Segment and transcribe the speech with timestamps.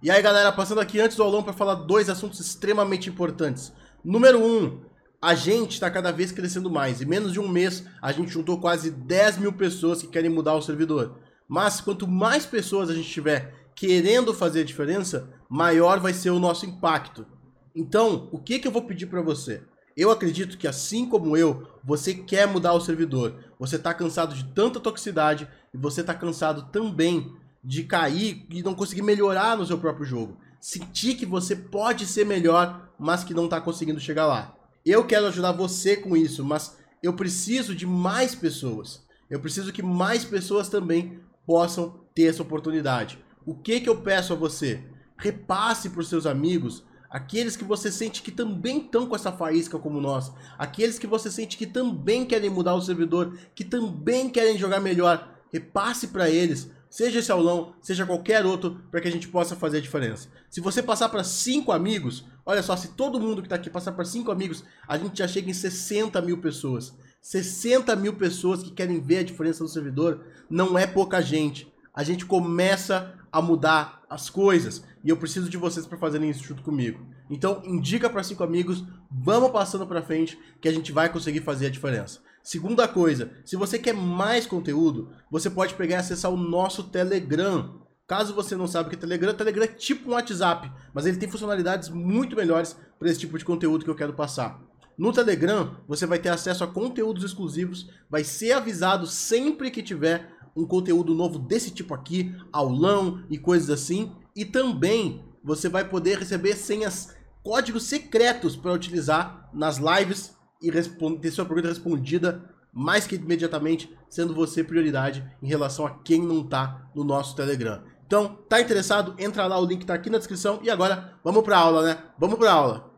[0.00, 3.72] E aí, galera, passando aqui antes do aulão para falar dois assuntos extremamente importantes.
[4.04, 4.80] Número um,
[5.20, 7.02] a gente está cada vez crescendo mais.
[7.02, 10.54] Em menos de um mês, a gente juntou quase 10 mil pessoas que querem mudar
[10.54, 11.18] o servidor.
[11.48, 16.38] Mas quanto mais pessoas a gente tiver querendo fazer a diferença, maior vai ser o
[16.38, 17.26] nosso impacto.
[17.74, 19.62] Então, o que, que eu vou pedir para você?
[19.96, 23.34] Eu acredito que assim como eu, você quer mudar o servidor.
[23.58, 28.74] Você está cansado de tanta toxicidade e você está cansado também de cair e não
[28.74, 30.38] conseguir melhorar no seu próprio jogo.
[30.60, 34.56] Sentir que você pode ser melhor, mas que não está conseguindo chegar lá.
[34.84, 39.06] Eu quero ajudar você com isso, mas eu preciso de mais pessoas.
[39.28, 43.18] Eu preciso que mais pessoas também possam ter essa oportunidade.
[43.44, 44.82] O que que eu peço a você?
[45.16, 49.78] Repasse para os seus amigos aqueles que você sente que também estão com essa faísca
[49.78, 54.58] como nós, aqueles que você sente que também querem mudar o servidor, que também querem
[54.58, 59.28] jogar melhor, repasse para eles, seja esse aulão, seja qualquer outro, para que a gente
[59.28, 60.28] possa fazer a diferença.
[60.48, 63.92] Se você passar para cinco amigos, olha só, se todo mundo que está aqui passar
[63.92, 66.94] para cinco amigos, a gente já chega em 60 mil pessoas.
[67.20, 71.72] 60 mil pessoas que querem ver a diferença no servidor não é pouca gente.
[71.92, 76.44] A gente começa a mudar as coisas e eu preciso de vocês para fazerem isso
[76.44, 77.06] junto comigo.
[77.30, 81.66] Então, indica para cinco amigos, vamos passando para frente que a gente vai conseguir fazer
[81.66, 82.20] a diferença.
[82.48, 87.82] Segunda coisa, se você quer mais conteúdo, você pode pegar e acessar o nosso Telegram.
[88.06, 91.18] Caso você não saiba o que é Telegram, Telegram é tipo um WhatsApp, mas ele
[91.18, 94.62] tem funcionalidades muito melhores para esse tipo de conteúdo que eu quero passar.
[94.96, 100.32] No Telegram, você vai ter acesso a conteúdos exclusivos, vai ser avisado sempre que tiver
[100.56, 106.16] um conteúdo novo desse tipo aqui, aulão e coisas assim, e também você vai poder
[106.16, 113.16] receber senhas, códigos secretos para utilizar nas lives e ter sua pergunta respondida mais que
[113.16, 117.82] imediatamente, sendo você prioridade em relação a quem não está no nosso Telegram.
[118.06, 119.14] Então, tá interessado?
[119.18, 120.60] Entra lá, o link está aqui na descrição.
[120.62, 121.98] E agora, vamos para aula, né?
[122.18, 122.90] Vamos para aula.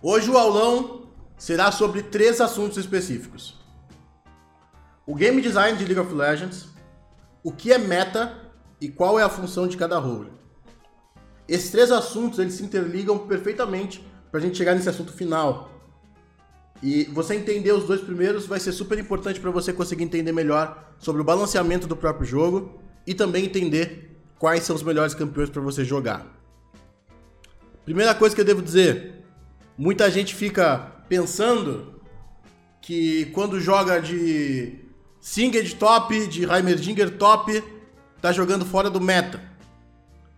[0.00, 3.58] Hoje o aulão será sobre três assuntos específicos.
[5.06, 6.68] O game design de League of Legends,
[7.42, 8.38] o que é meta
[8.80, 10.32] e qual é a função de cada role.
[11.46, 15.70] Esses três assuntos eles se interligam perfeitamente para a gente chegar nesse assunto final.
[16.82, 20.92] E você entender os dois primeiros vai ser super importante para você conseguir entender melhor
[20.98, 25.62] sobre o balanceamento do próprio jogo e também entender quais são os melhores campeões para
[25.62, 26.26] você jogar.
[27.84, 29.24] Primeira coisa que eu devo dizer,
[29.78, 30.78] muita gente fica
[31.08, 32.00] pensando
[32.82, 34.80] que quando joga de
[35.20, 37.62] Singed top, de Heimerdinger top,
[38.20, 39.40] tá jogando fora do meta.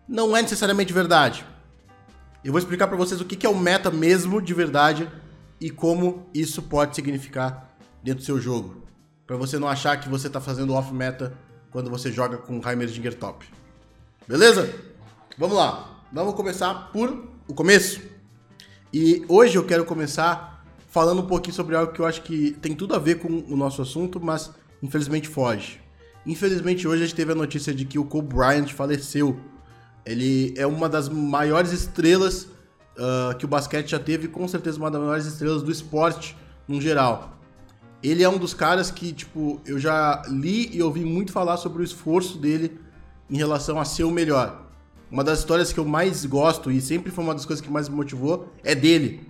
[0.07, 1.47] Não é necessariamente verdade.
[2.47, 5.11] Eu vou explicar para vocês o que é o meta mesmo de verdade
[5.61, 8.85] e como isso pode significar dentro do seu jogo.
[9.27, 11.37] Para você não achar que você tá fazendo off-meta
[11.73, 13.45] quando você joga com Heimerdinger top.
[14.29, 14.73] Beleza?
[15.37, 16.05] Vamos lá.
[16.13, 18.01] Vamos começar por o começo.
[18.95, 22.77] E hoje eu quero começar falando um pouquinho sobre algo que eu acho que tem
[22.77, 25.81] tudo a ver com o nosso assunto, mas infelizmente foge.
[26.25, 29.37] Infelizmente hoje a gente teve a notícia de que o Kobe Bryant faleceu
[30.07, 32.45] ele é uma das maiores estrelas
[32.97, 36.37] uh, que o basquete já teve, com certeza uma das maiores estrelas do esporte
[36.69, 37.37] no geral.
[38.03, 41.83] Ele é um dos caras que, tipo, eu já li e ouvi muito falar sobre
[41.83, 42.79] o esforço dele
[43.29, 44.67] em relação a ser o melhor.
[45.11, 47.89] Uma das histórias que eu mais gosto e sempre foi uma das coisas que mais
[47.89, 49.27] me motivou é dele,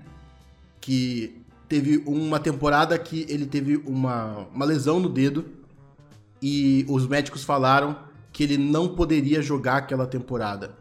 [0.80, 5.46] que teve uma temporada que ele teve uma, uma lesão no dedo
[6.40, 7.96] e os médicos falaram
[8.36, 10.76] que ele não poderia jogar aquela temporada.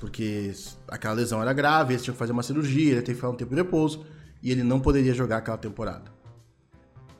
[0.00, 0.50] Porque
[0.88, 3.36] aquela lesão era grave, eles tinham que fazer uma cirurgia, ele teve que ficar um
[3.36, 4.06] tempo de repouso,
[4.42, 6.10] e ele não poderia jogar aquela temporada.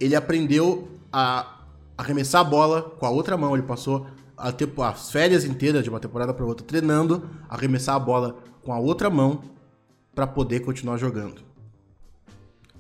[0.00, 5.12] Ele aprendeu a arremessar a bola com a outra mão, ele passou a tempo, as
[5.12, 9.43] férias inteiras de uma temporada para outra treinando, arremessar a bola com a outra mão
[10.15, 11.43] para poder continuar jogando.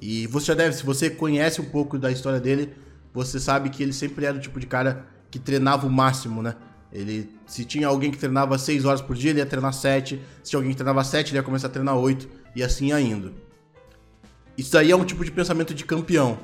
[0.00, 2.72] E você já deve, se você conhece um pouco da história dele,
[3.12, 6.54] você sabe que ele sempre era o tipo de cara que treinava o máximo, né?
[6.92, 10.20] Ele, se tinha alguém que treinava 6 horas por dia, ele ia treinar 7.
[10.42, 13.34] Se tinha alguém que treinava 7, ele ia começar a treinar 8 e assim indo.
[14.56, 16.38] Isso aí é um tipo de pensamento de campeão.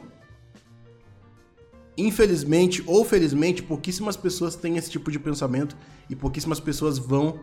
[1.96, 5.76] Infelizmente ou felizmente, pouquíssimas pessoas têm esse tipo de pensamento
[6.10, 7.40] e pouquíssimas pessoas vão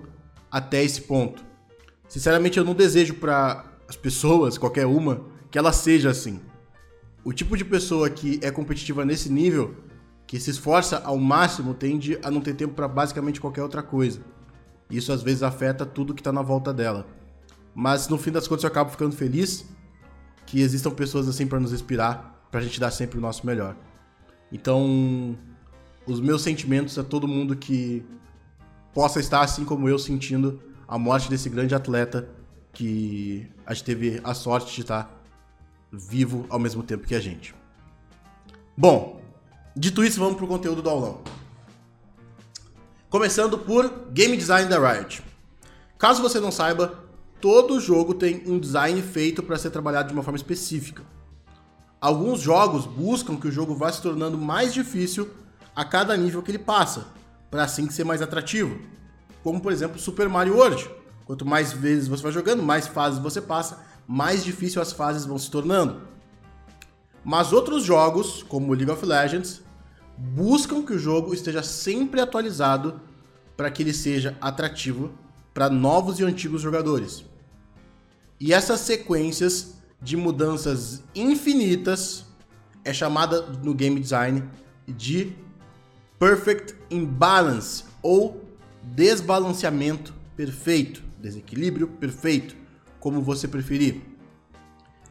[0.51, 1.44] até esse ponto.
[2.07, 6.39] Sinceramente, eu não desejo para as pessoas, qualquer uma, que ela seja assim.
[7.23, 9.75] O tipo de pessoa que é competitiva nesse nível
[10.31, 14.22] que se esforça ao máximo tende a não ter tempo para basicamente qualquer outra coisa.
[14.89, 17.06] Isso às vezes afeta tudo que está na volta dela.
[17.75, 19.66] Mas no fim das contas eu acabo ficando feliz
[20.45, 23.75] que existam pessoas assim para nos inspirar, para a gente dar sempre o nosso melhor.
[24.50, 25.36] Então,
[26.06, 28.01] os meus sentimentos a todo mundo que
[28.94, 32.30] possa estar assim como eu sentindo a morte desse grande atleta
[32.72, 35.13] que a gente teve a sorte de estar
[35.92, 37.54] vivo ao mesmo tempo que a gente.
[38.78, 39.20] Bom,
[39.75, 41.21] dito isso, vamos pro conteúdo do aulão.
[43.09, 45.23] Começando por Game Design da Riot.
[45.97, 47.03] Caso você não saiba,
[47.39, 51.03] todo jogo tem um design feito para ser trabalhado de uma forma específica.
[52.00, 55.29] Alguns jogos buscam que o jogo vá se tornando mais difícil
[55.75, 57.07] a cada nível que ele passa,
[57.50, 58.79] para assim ser mais atrativo.
[59.44, 60.89] Como por exemplo Super Mario World.
[61.25, 65.38] Quanto mais vezes você vai jogando, mais fases você passa, mais difícil as fases vão
[65.38, 66.01] se tornando.
[67.23, 69.62] Mas outros jogos, como League of Legends,
[70.18, 73.00] buscam que o jogo esteja sempre atualizado
[73.56, 75.12] para que ele seja atrativo
[75.53, 77.23] para novos e antigos jogadores.
[78.39, 82.25] E essas sequências de mudanças infinitas
[82.83, 84.44] é chamada no game design
[84.88, 85.35] de
[86.18, 88.44] perfect imbalance ou
[88.81, 92.56] desbalanceamento perfeito, desequilíbrio perfeito,
[93.00, 94.01] como você preferir.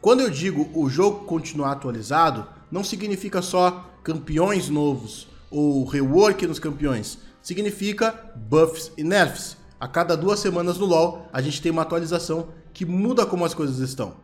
[0.00, 6.58] Quando eu digo o jogo continuar atualizado, não significa só campeões novos ou rework nos
[6.58, 7.18] campeões.
[7.42, 9.58] Significa buffs e nerfs.
[9.78, 13.52] A cada duas semanas no LoL, a gente tem uma atualização que muda como as
[13.52, 14.16] coisas estão.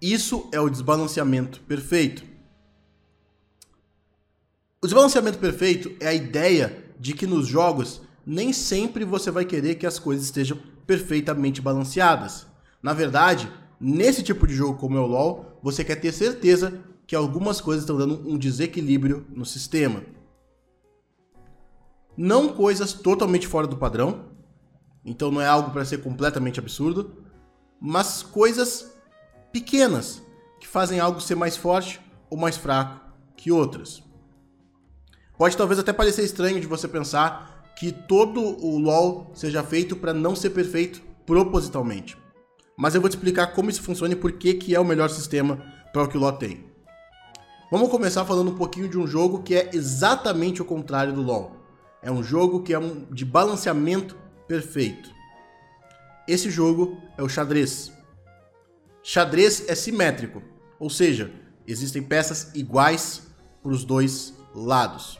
[0.00, 2.22] Isso é o desbalanceamento perfeito.
[4.82, 9.76] O desbalanceamento perfeito é a ideia de que nos jogos nem sempre você vai querer
[9.76, 12.46] que as coisas estejam perfeitamente balanceadas.
[12.82, 13.50] Na verdade,
[13.80, 17.84] nesse tipo de jogo como é o LoL, você quer ter certeza que algumas coisas
[17.84, 20.02] estão dando um desequilíbrio no sistema.
[22.16, 24.26] Não coisas totalmente fora do padrão,
[25.04, 27.24] então não é algo para ser completamente absurdo,
[27.80, 28.92] mas coisas
[29.52, 30.22] pequenas
[30.58, 33.00] que fazem algo ser mais forte ou mais fraco
[33.36, 34.02] que outras.
[35.38, 40.14] Pode talvez até parecer estranho de você pensar que todo o LoL seja feito para
[40.14, 42.16] não ser perfeito propositalmente.
[42.76, 45.08] Mas eu vou te explicar como isso funciona e por que, que é o melhor
[45.08, 45.56] sistema
[45.92, 46.64] para o que o LoL tem.
[47.70, 51.56] Vamos começar falando um pouquinho de um jogo que é exatamente o contrário do LoL.
[52.02, 55.10] É um jogo que é um de balanceamento perfeito.
[56.28, 57.90] Esse jogo é o xadrez.
[59.02, 60.42] Xadrez é simétrico,
[60.78, 61.32] ou seja,
[61.66, 63.22] existem peças iguais
[63.62, 65.18] para os dois lados.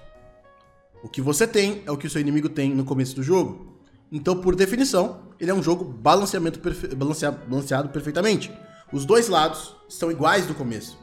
[1.03, 3.81] O que você tem é o que o seu inimigo tem no começo do jogo.
[4.11, 6.94] Então, por definição, ele é um jogo balanceamento perfe...
[6.94, 8.53] balanceado, balanceado perfeitamente.
[8.93, 10.99] Os dois lados são iguais no começo.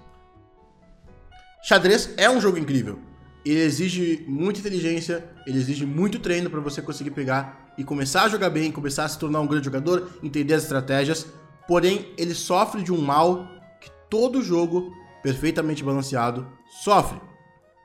[1.64, 3.00] Xadrez é um jogo incrível.
[3.46, 8.30] Ele exige muita inteligência, ele exige muito treino para você conseguir pegar e começar a
[8.30, 11.28] jogar bem, começar a se tornar um grande jogador, entender as estratégias
[11.68, 13.48] porém ele sofre de um mal
[13.80, 14.92] que todo jogo
[15.22, 16.48] perfeitamente balanceado
[16.84, 17.20] sofre,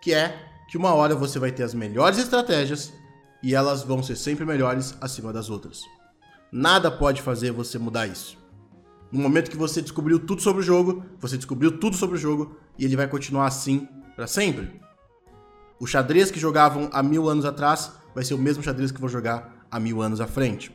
[0.01, 0.37] que é
[0.69, 2.93] que uma hora você vai ter as melhores estratégias
[3.43, 5.81] e elas vão ser sempre melhores acima das outras.
[6.51, 8.39] Nada pode fazer você mudar isso.
[9.13, 12.57] No momento que você descobriu tudo sobre o jogo, você descobriu tudo sobre o jogo
[12.79, 13.87] e ele vai continuar assim
[14.17, 14.81] para sempre.
[15.79, 19.09] O xadrez que jogavam há mil anos atrás vai ser o mesmo xadrez que vou
[19.09, 20.75] jogar há mil anos à frente.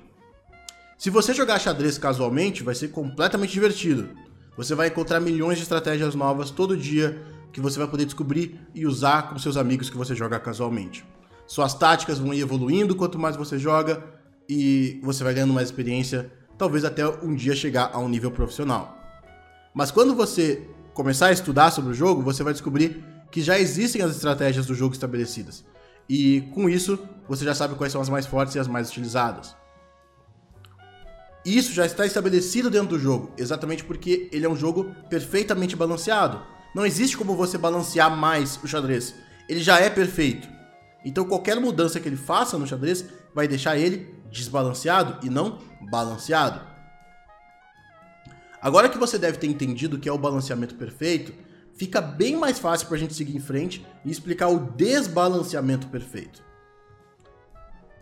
[0.98, 4.10] Se você jogar xadrez casualmente, vai ser completamente divertido.
[4.56, 7.22] Você vai encontrar milhões de estratégias novas todo dia
[7.52, 11.04] que você vai poder descobrir e usar com seus amigos que você joga casualmente.
[11.48, 14.04] Suas táticas vão ir evoluindo quanto mais você joga
[14.48, 18.97] e você vai ganhando mais experiência, talvez até um dia chegar a um nível profissional.
[19.73, 24.02] Mas quando você começar a estudar sobre o jogo, você vai descobrir que já existem
[24.02, 25.66] as estratégias do jogo estabelecidas.
[26.07, 29.56] E com isso, você já sabe quais são as mais fortes e as mais utilizadas.
[31.45, 36.42] Isso já está estabelecido dentro do jogo, exatamente porque ele é um jogo perfeitamente balanceado.
[36.73, 39.14] Não existe como você balancear mais o xadrez.
[39.50, 40.47] Ele já é perfeito.
[41.04, 45.59] Então qualquer mudança que ele faça no xadrez vai deixar ele desbalanceado e não
[45.90, 46.59] balanceado.
[48.61, 51.33] Agora que você deve ter entendido o que é o balanceamento perfeito,
[51.73, 56.44] fica bem mais fácil para a gente seguir em frente e explicar o desbalanceamento perfeito.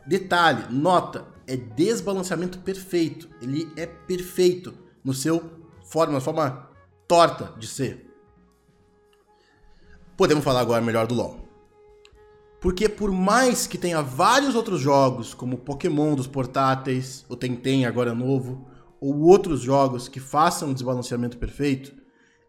[0.05, 3.29] Detalhe, nota, é desbalanceamento perfeito.
[3.41, 4.73] Ele é perfeito
[5.03, 6.69] no seu forma, forma
[7.07, 8.07] torta de ser.
[10.15, 11.40] Podemos falar agora melhor do LoL.
[12.62, 18.13] Porque por mais que tenha vários outros jogos, como Pokémon dos portáteis, o Tentem agora
[18.13, 18.70] novo,
[19.01, 21.91] ou outros jogos que façam desbalanceamento perfeito,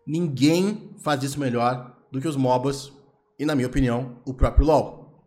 [0.06, 2.92] ninguém faz isso melhor do que os MOBAs
[3.38, 5.24] e, na minha opinião, o próprio LoL.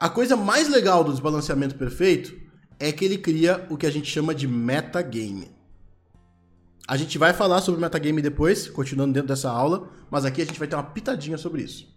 [0.00, 2.34] A coisa mais legal do desbalanceamento perfeito
[2.80, 5.50] é que ele cria o que a gente chama de metagame.
[6.88, 10.58] A gente vai falar sobre metagame depois, continuando dentro dessa aula, mas aqui a gente
[10.58, 11.93] vai ter uma pitadinha sobre isso.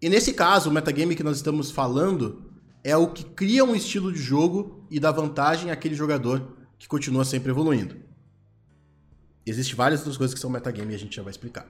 [0.00, 2.42] E nesse caso, o metagame que nós estamos falando
[2.84, 7.24] é o que cria um estilo de jogo e dá vantagem àquele jogador que continua
[7.24, 7.96] sempre evoluindo.
[9.44, 11.66] Existem várias outras coisas que são metagame e a gente já vai explicar.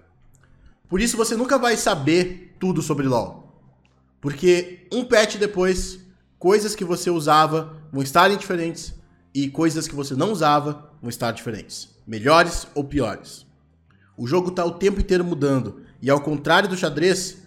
[0.88, 3.46] Por isso você nunca vai saber tudo sobre LoL.
[4.20, 6.00] Porque um patch depois,
[6.38, 8.94] coisas que você usava vão estar diferentes
[9.34, 11.94] e coisas que você não usava vão estar diferentes.
[12.06, 13.46] Melhores ou piores.
[14.16, 15.82] O jogo está o tempo inteiro mudando.
[16.00, 17.45] E ao contrário do xadrez,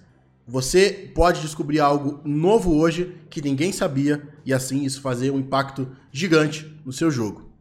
[0.49, 5.87] você pode descobrir algo novo hoje que ninguém sabia e assim isso fazer um impacto
[6.11, 7.51] gigante no seu jogo.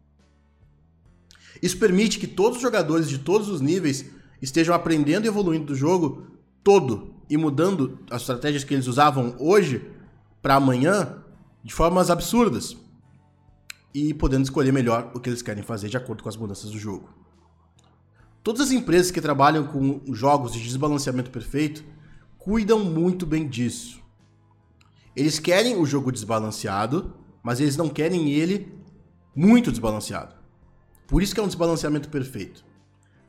[1.61, 4.07] Isso permite que todos os jogadores de todos os níveis
[4.40, 6.28] estejam aprendendo e evoluindo do jogo
[6.64, 9.87] todo e mudando as estratégias que eles usavam hoje
[10.40, 11.18] para amanhã
[11.62, 12.75] de formas absurdas
[13.92, 16.78] e podendo escolher melhor o que eles querem fazer de acordo com as mudanças do
[16.78, 17.11] jogo.
[18.42, 21.85] Todas as empresas que trabalham com jogos de desbalanceamento perfeito
[22.49, 24.00] cuidam muito bem disso.
[25.14, 28.75] Eles querem o jogo desbalanceado, mas eles não querem ele
[29.37, 30.35] muito desbalanceado.
[31.07, 32.64] Por isso que é um desbalanceamento perfeito.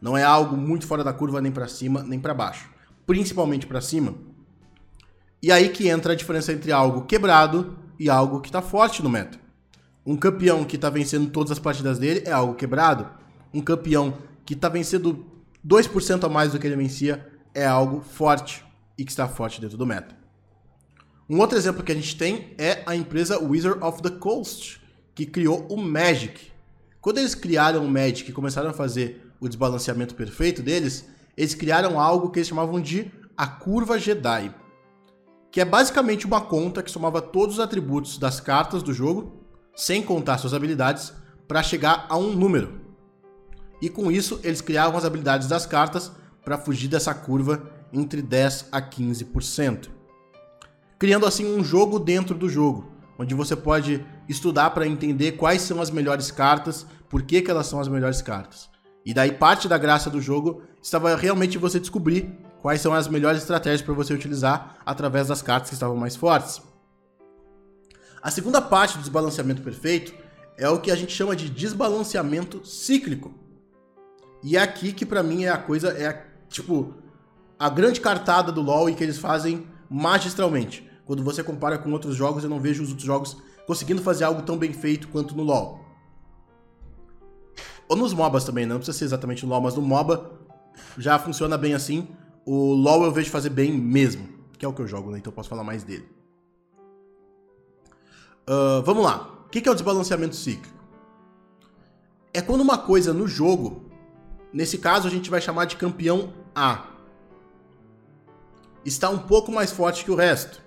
[0.02, 2.70] Não é algo muito fora da curva nem para cima nem para baixo,
[3.06, 4.16] principalmente para cima.
[5.44, 9.10] E aí que entra a diferença entre algo quebrado e algo que está forte no
[9.10, 9.38] meta.
[10.06, 13.06] Um campeão que está vencendo todas as partidas dele é algo quebrado.
[13.54, 15.26] Um campeão que está vencendo
[15.68, 18.69] 2% a mais do que ele vencia é algo forte
[19.00, 20.16] e que está forte dentro do meta.
[21.30, 24.82] Um outro exemplo que a gente tem é a empresa Wizard of the Coast,
[25.16, 26.52] que criou o Magic.
[27.00, 31.98] Quando eles criaram o Magic e começaram a fazer o desbalanceamento perfeito deles, eles criaram
[31.98, 34.54] algo que eles chamavam de a curva Jedi,
[35.50, 39.40] que é basicamente uma conta que somava todos os atributos das cartas do jogo
[39.76, 41.14] sem contar suas habilidades,
[41.48, 42.82] para chegar a um número.
[43.82, 46.12] E com isso, eles criavam as habilidades das cartas
[46.44, 49.90] para fugir dessa curva entre 10 a 15%.
[50.98, 55.82] Criando assim um jogo dentro do jogo, onde você pode estudar para entender quais são
[55.82, 58.70] as melhores cartas, por que, que elas são as melhores cartas.
[59.06, 63.42] E daí parte da graça do jogo estava realmente você descobrir quais são as melhores
[63.42, 66.62] estratégias para você utilizar através das cartas que estavam mais fortes.
[68.22, 70.14] A segunda parte do desbalanceamento perfeito
[70.58, 73.34] é o que a gente chama de desbalanceamento cíclico.
[74.44, 76.94] E é aqui que para mim é a coisa, é tipo,
[77.60, 80.90] a grande cartada do LoL e que eles fazem magistralmente.
[81.06, 83.38] Quando você compara com outros jogos, eu não vejo os outros jogos
[83.68, 85.84] conseguindo fazer algo tão bem feito quanto no LoL.
[87.90, 90.32] Ou nos MOBAs também, não precisa ser exatamente no LoL, mas no MOBA
[90.98, 92.08] já funciona bem assim.
[92.46, 95.18] O LoL eu vejo fazer bem mesmo, que é o que eu jogo, né?
[95.18, 96.08] Então eu posso falar mais dele.
[98.48, 99.44] Uh, vamos lá.
[99.46, 100.78] O que é o desbalanceamento cíclico?
[102.34, 103.90] É quando uma coisa no jogo,
[104.54, 106.89] nesse caso a gente vai chamar de campeão A,
[108.86, 110.62] está um pouco mais forte que o resto.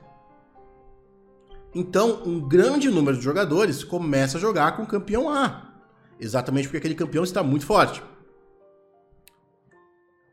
[1.74, 5.72] Então, um grande número de jogadores começa a jogar com o campeão A,
[6.20, 8.02] exatamente porque aquele campeão está muito forte.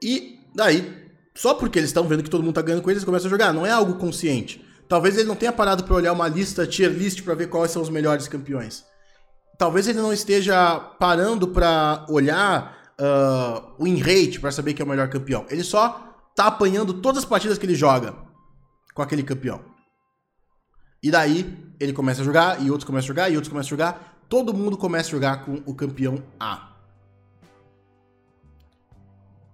[0.02, 3.06] E daí, só porque eles estão vendo que todo mundo está ganhando com eles, eles
[3.06, 3.54] começam a jogar.
[3.54, 4.66] Não é algo consciente.
[4.88, 7.82] Talvez ele não tenha parado para olhar uma lista tier list para ver quais são
[7.82, 8.84] os melhores campeões.
[9.58, 14.86] Talvez ele não esteja parando para olhar uh, o win rate para saber quem é
[14.86, 15.46] o melhor campeão.
[15.50, 18.16] Ele só tá apanhando todas as partidas que ele joga
[18.94, 19.62] com aquele campeão.
[21.02, 23.70] E daí ele começa a jogar, e outros começam a jogar, e outros começam a
[23.70, 24.20] jogar.
[24.28, 26.70] Todo mundo começa a jogar com o campeão A.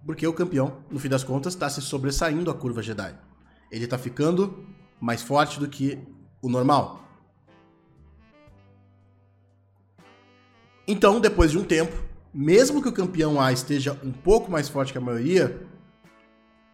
[0.05, 3.15] Porque o campeão, no fim das contas, está se sobressaindo a curva Jedi.
[3.71, 4.67] Ele está ficando
[4.99, 5.99] mais forte do que
[6.41, 7.03] o normal.
[10.87, 11.95] Então, depois de um tempo,
[12.31, 15.65] mesmo que o campeão A esteja um pouco mais forte que a maioria,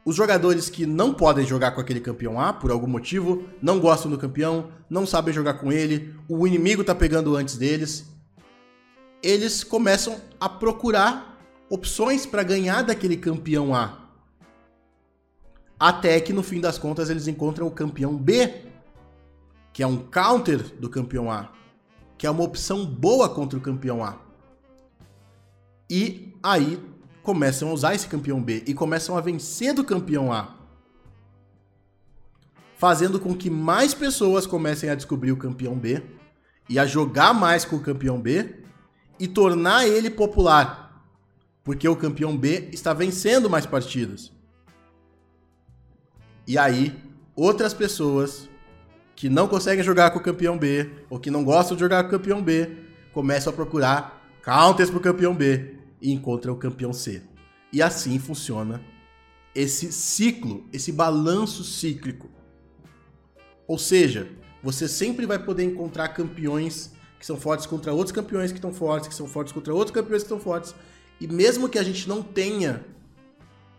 [0.04, 4.10] os jogadores que não podem jogar com aquele campeão A, por algum motivo, não gostam
[4.10, 8.06] do campeão, não sabem jogar com ele, o inimigo tá pegando antes deles,
[9.22, 11.40] eles começam a procurar
[11.70, 14.10] opções para ganhar daquele campeão A.
[15.80, 18.66] Até que no fim das contas eles encontram o campeão B,
[19.72, 21.52] que é um counter do campeão A,
[22.18, 24.18] que é uma opção boa contra o campeão A.
[25.90, 26.80] E aí
[27.24, 30.56] começam a usar esse campeão B e começam a vencer do campeão A.
[32.78, 36.02] Fazendo com que mais pessoas comecem a descobrir o campeão B
[36.68, 38.56] e a jogar mais com o campeão B
[39.20, 41.06] e tornar ele popular.
[41.64, 44.32] Porque o campeão B está vencendo mais partidas.
[46.48, 47.00] E aí,
[47.36, 48.50] outras pessoas
[49.16, 52.10] que não conseguem jogar com o campeão B ou que não gostam de jogar com
[52.10, 52.78] o campeão B
[53.14, 57.22] começam a procurar counters pro campeão B e encontram o campeão C.
[57.72, 58.82] E assim funciona
[59.54, 62.30] esse ciclo, esse balanço cíclico.
[63.68, 64.30] Ou seja,
[64.64, 69.08] você sempre vai poder encontrar campeões que são fortes contra outros campeões que estão fortes,
[69.08, 70.74] que são fortes contra outros campeões que estão fortes.
[71.20, 72.84] E mesmo que a gente não tenha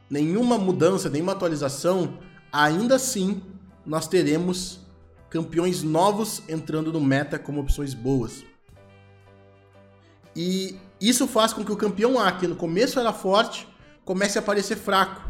[0.08, 2.18] nenhuma mudança, nenhuma atualização,
[2.52, 3.42] ainda assim
[3.84, 4.80] nós teremos
[5.28, 8.44] campeões novos entrando no meta como opções boas.
[10.36, 10.76] E
[11.08, 13.66] isso faz com que o campeão A, que no começo era forte,
[14.04, 15.20] comece a parecer fraco.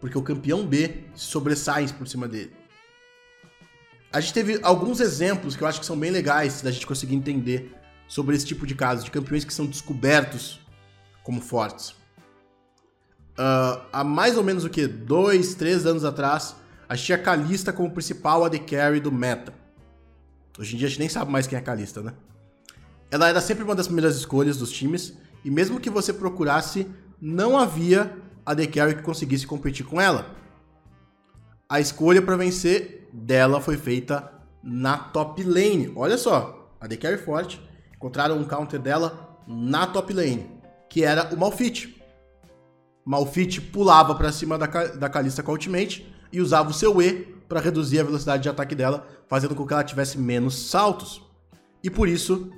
[0.00, 2.52] Porque o campeão B sobressai por cima dele.
[4.12, 7.14] A gente teve alguns exemplos que eu acho que são bem legais da gente conseguir
[7.14, 7.74] entender
[8.06, 10.60] sobre esse tipo de casos, de campeões que são descobertos
[11.22, 11.90] como fortes.
[13.36, 14.86] Uh, há mais ou menos o que?
[14.86, 16.54] Dois, três anos atrás,
[16.88, 19.52] a gente tinha Kalista como principal AD Carry do meta.
[20.58, 22.12] Hoje em dia a gente nem sabe mais quem é Kalista, né?
[23.14, 26.84] Ela era sempre uma das primeiras escolhas dos times, e mesmo que você procurasse,
[27.20, 28.12] não havia
[28.44, 30.34] AD Carry que conseguisse competir com ela.
[31.68, 34.32] A escolha para vencer dela foi feita
[34.64, 35.92] na top lane.
[35.94, 37.62] Olha só, a AD Carry forte,
[37.94, 40.50] encontraram um counter dela na top lane,
[40.90, 42.02] que era o Malfit.
[43.04, 47.12] Malfit pulava para cima da, da Kalista com a ultimate e usava o seu E
[47.48, 51.22] para reduzir a velocidade de ataque dela, fazendo com que ela tivesse menos saltos.
[51.80, 52.50] E por isso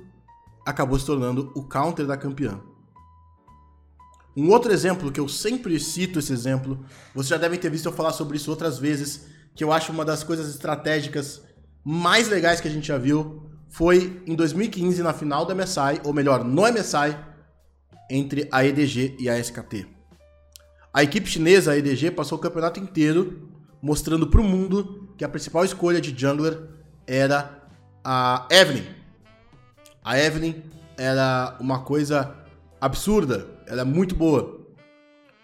[0.67, 2.59] acabou se tornando o counter da campeã.
[4.35, 7.91] Um outro exemplo que eu sempre cito esse exemplo, vocês já devem ter visto eu
[7.93, 11.41] falar sobre isso outras vezes, que eu acho uma das coisas estratégicas
[11.83, 16.13] mais legais que a gente já viu, foi em 2015 na final da MSI, ou
[16.13, 17.17] melhor, no MSI,
[18.11, 19.87] entre a EDG e a SKT.
[20.93, 23.49] A equipe chinesa, a EDG, passou o campeonato inteiro
[23.81, 26.59] mostrando para o mundo que a principal escolha de jungler
[27.07, 27.63] era
[28.03, 28.96] a Evelyn.
[30.07, 30.63] A Evelyn
[30.97, 32.33] era uma coisa
[32.79, 34.61] absurda, ela é muito boa.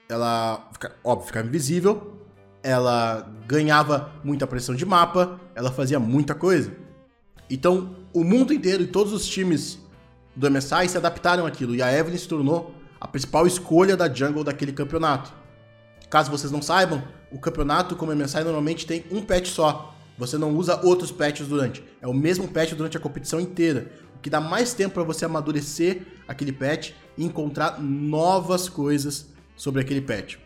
[0.07, 0.69] Ela,
[1.03, 2.17] óbvio, ficava invisível,
[2.63, 6.71] ela ganhava muita pressão de mapa, ela fazia muita coisa.
[7.49, 9.79] Então, o mundo inteiro e todos os times
[10.33, 14.45] do MSI se adaptaram àquilo, e a Evelyn se tornou a principal escolha da jungle
[14.45, 15.33] daquele campeonato.
[16.09, 19.93] Caso vocês não saibam, o campeonato como MSI normalmente tem um patch só.
[20.17, 21.83] Você não usa outros patches durante.
[22.01, 23.91] É o mesmo patch durante a competição inteira.
[24.23, 30.01] Que dá mais tempo para você amadurecer aquele patch e encontrar novas coisas sobre aquele
[30.01, 30.37] patch.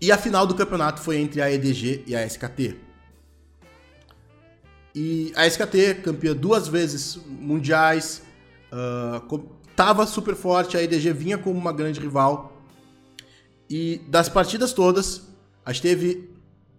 [0.00, 2.76] E a final do campeonato foi entre a EDG e a SKT.
[4.94, 8.22] E a SKT, campeã duas vezes mundiais,
[8.72, 12.62] uh, tava super forte, a EDG vinha como uma grande rival.
[13.68, 15.22] E das partidas todas,
[15.66, 16.30] a gente teve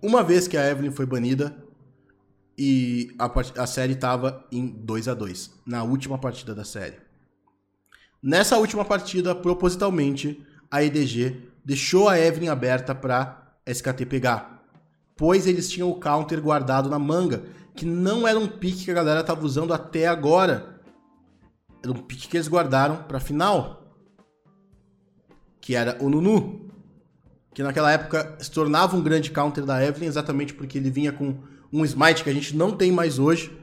[0.02, 1.65] uma vez que a Evelyn foi banida
[2.58, 6.98] e a, a série estava em 2 a 2 na última partida da série.
[8.22, 14.64] Nessa última partida, propositalmente, a EDG deixou a Evelyn aberta para SKT pegar,
[15.16, 17.44] pois eles tinham o counter guardado na manga,
[17.76, 20.80] que não era um pique que a galera estava usando até agora.
[21.84, 23.96] Era um pique que eles guardaram para final,
[25.62, 26.66] que era o Nunu
[27.56, 31.38] que naquela época se tornava um grande counter da Evelyn, exatamente porque ele vinha com
[31.72, 33.56] um smite que a gente não tem mais hoje,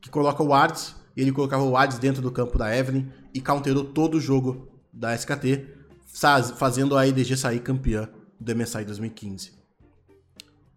[0.00, 3.40] que coloca o Wards, e ele colocava o Wards dentro do campo da Evelyn e
[3.40, 5.66] counterou todo o jogo da SKT,
[6.56, 9.52] fazendo a EDG sair campeã do MSI 2015.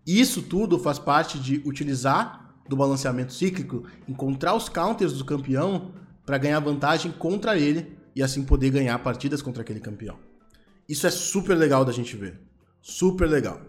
[0.06, 5.94] Isso tudo faz parte de utilizar do balanceamento cíclico, encontrar os counters do campeão
[6.26, 10.18] para ganhar vantagem contra ele e assim poder ganhar partidas contra aquele campeão.
[10.88, 12.40] Isso é super legal da gente ver.
[12.82, 13.60] Super legal.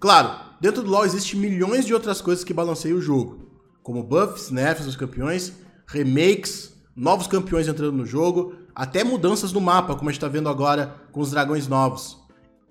[0.00, 3.46] Claro, dentro do LoL existe milhões de outras coisas que balanceiam o jogo,
[3.82, 5.52] como buffs, nerfs dos campeões,
[5.86, 10.48] remakes, novos campeões entrando no jogo, até mudanças no mapa, como a gente está vendo
[10.48, 12.18] agora com os dragões novos.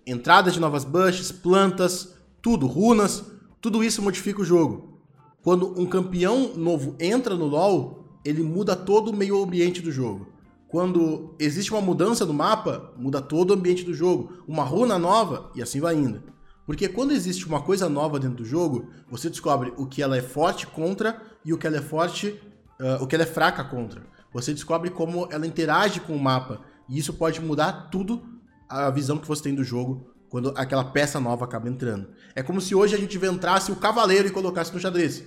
[0.06, 3.24] Entrada de novas bushes, plantas, tudo, runas,
[3.62, 5.02] tudo isso modifica o jogo.
[5.42, 10.28] Quando um campeão novo entra no LoL, ele muda todo o meio ambiente do jogo.
[10.68, 14.34] Quando existe uma mudança no mapa, muda todo o ambiente do jogo.
[14.48, 16.22] Uma runa nova e assim vai indo.
[16.70, 20.22] Porque quando existe uma coisa nova dentro do jogo, você descobre o que ela é
[20.22, 22.40] forte contra e o que ela é forte,
[22.80, 24.04] uh, o que ela é fraca contra.
[24.32, 26.62] Você descobre como ela interage com o mapa.
[26.88, 28.22] E isso pode mudar tudo
[28.70, 32.10] a visão que você tem do jogo quando aquela peça nova acaba entrando.
[32.36, 35.24] É como se hoje a gente entrasse o cavaleiro e colocasse no xadrez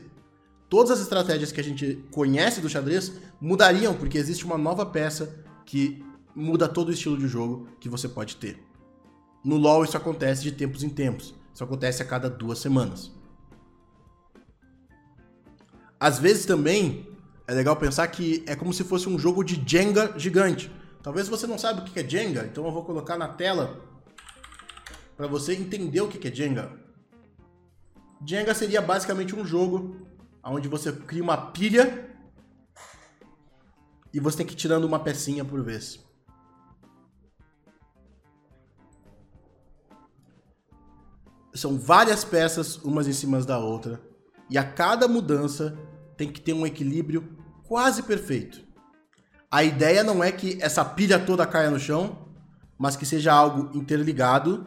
[0.68, 5.44] todas as estratégias que a gente conhece do xadrez mudariam, porque existe uma nova peça
[5.66, 6.04] que
[6.36, 8.62] muda todo o estilo de jogo que você pode ter.
[9.44, 11.34] No LoL isso acontece de tempos em tempos.
[11.52, 13.10] Isso acontece a cada duas semanas.
[15.98, 17.08] Às vezes também
[17.46, 20.70] é legal pensar que é como se fosse um jogo de Jenga gigante.
[21.02, 23.80] Talvez você não saiba o que é Jenga, então eu vou colocar na tela
[25.16, 26.72] para você entender o que é Jenga.
[28.24, 29.96] Jenga seria basicamente um jogo
[30.44, 32.08] onde você cria uma pilha
[34.12, 36.00] e você tem que ir tirando uma pecinha por vez.
[41.54, 44.00] São várias peças, umas em cima da outra,
[44.48, 45.76] e a cada mudança
[46.16, 48.62] tem que ter um equilíbrio quase perfeito.
[49.50, 52.28] A ideia não é que essa pilha toda caia no chão,
[52.78, 54.66] mas que seja algo interligado,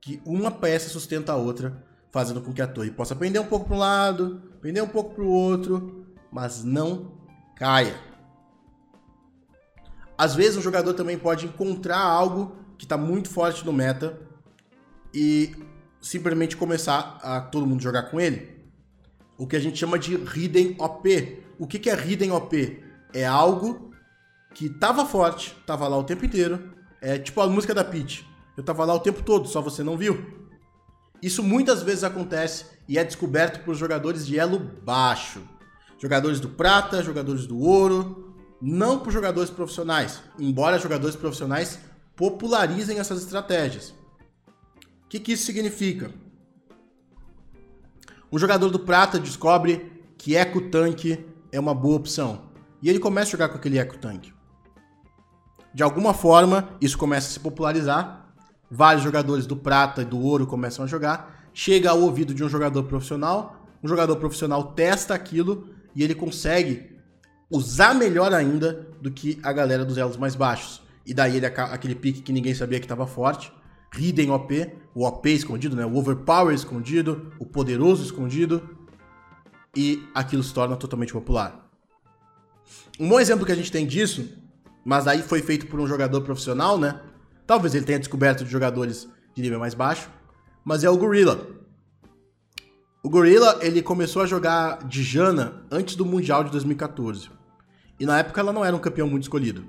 [0.00, 3.66] que uma peça sustenta a outra, fazendo com que a torre possa pender um pouco
[3.66, 7.12] para um lado, pender um pouco para o outro, mas não
[7.56, 7.98] caia.
[10.16, 14.20] Às vezes um jogador também pode encontrar algo que está muito forte no meta
[15.12, 15.54] e
[16.02, 18.60] simplesmente começar a todo mundo jogar com ele.
[19.38, 21.44] O que a gente chama de Hidden OP.
[21.58, 22.82] O que, que é Hidden OP?
[23.14, 23.92] É algo
[24.52, 26.74] que tava forte, tava lá o tempo inteiro.
[27.00, 28.26] É tipo a música da Peach.
[28.56, 30.42] Eu tava lá o tempo todo, só você não viu.
[31.22, 35.40] Isso muitas vezes acontece e é descoberto por jogadores de elo baixo.
[35.98, 41.78] Jogadores do prata, jogadores do ouro, não por jogadores profissionais, embora jogadores profissionais
[42.16, 43.94] popularizem essas estratégias
[45.12, 46.10] que, que isso significa?
[48.32, 52.44] Um jogador do prata descobre que eco tanque é uma boa opção.
[52.80, 54.32] E ele começa a jogar com aquele eco tanque.
[55.74, 58.32] De alguma forma, isso começa a se popularizar.
[58.70, 61.46] Vários jogadores do prata e do ouro começam a jogar.
[61.52, 63.66] Chega ao ouvido de um jogador profissional.
[63.82, 66.90] Um jogador profissional testa aquilo e ele consegue
[67.50, 70.80] usar melhor ainda do que a galera dos elos mais baixos.
[71.04, 73.52] E daí ele aquele pique que ninguém sabia que estava forte
[73.98, 75.86] hidden OP, o OP escondido, né?
[75.86, 78.76] o overpower escondido, o poderoso escondido,
[79.76, 81.70] e aquilo se torna totalmente popular.
[83.00, 84.28] Um bom exemplo que a gente tem disso,
[84.84, 87.00] mas aí foi feito por um jogador profissional, né?
[87.46, 90.10] Talvez ele tenha descoberto de jogadores de nível mais baixo,
[90.64, 91.46] mas é o Gorilla.
[93.02, 97.30] O Gorilla, ele começou a jogar de Jana antes do Mundial de 2014.
[97.98, 99.64] E na época ela não era um campeão muito escolhido.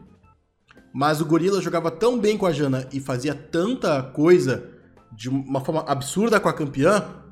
[0.93, 4.72] Mas o Gorila jogava tão bem com a Jana e fazia tanta coisa
[5.15, 7.23] de uma forma absurda com a campeã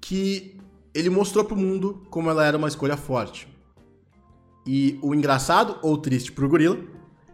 [0.00, 0.58] que
[0.94, 3.48] ele mostrou pro mundo como ela era uma escolha forte.
[4.66, 6.78] E o engraçado ou triste pro Gorila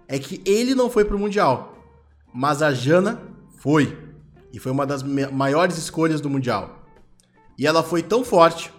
[0.09, 1.75] é que ele não foi pro Mundial,
[2.33, 3.23] mas a Jana
[3.59, 3.99] foi.
[4.53, 6.85] E foi uma das maiores escolhas do Mundial.
[7.57, 8.73] E ela foi tão forte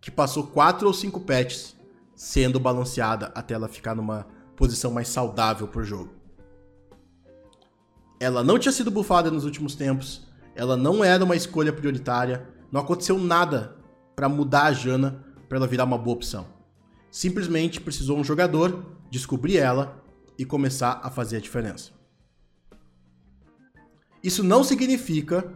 [0.00, 1.76] que passou quatro ou cinco patches
[2.14, 6.21] sendo balanceada até ela ficar numa posição mais saudável por jogo.
[8.22, 12.80] Ela não tinha sido bufada nos últimos tempos, ela não era uma escolha prioritária, não
[12.80, 13.76] aconteceu nada
[14.14, 16.46] para mudar a Jana para ela virar uma boa opção.
[17.10, 20.00] Simplesmente precisou um jogador descobrir ela
[20.38, 21.90] e começar a fazer a diferença.
[24.22, 25.52] Isso não significa,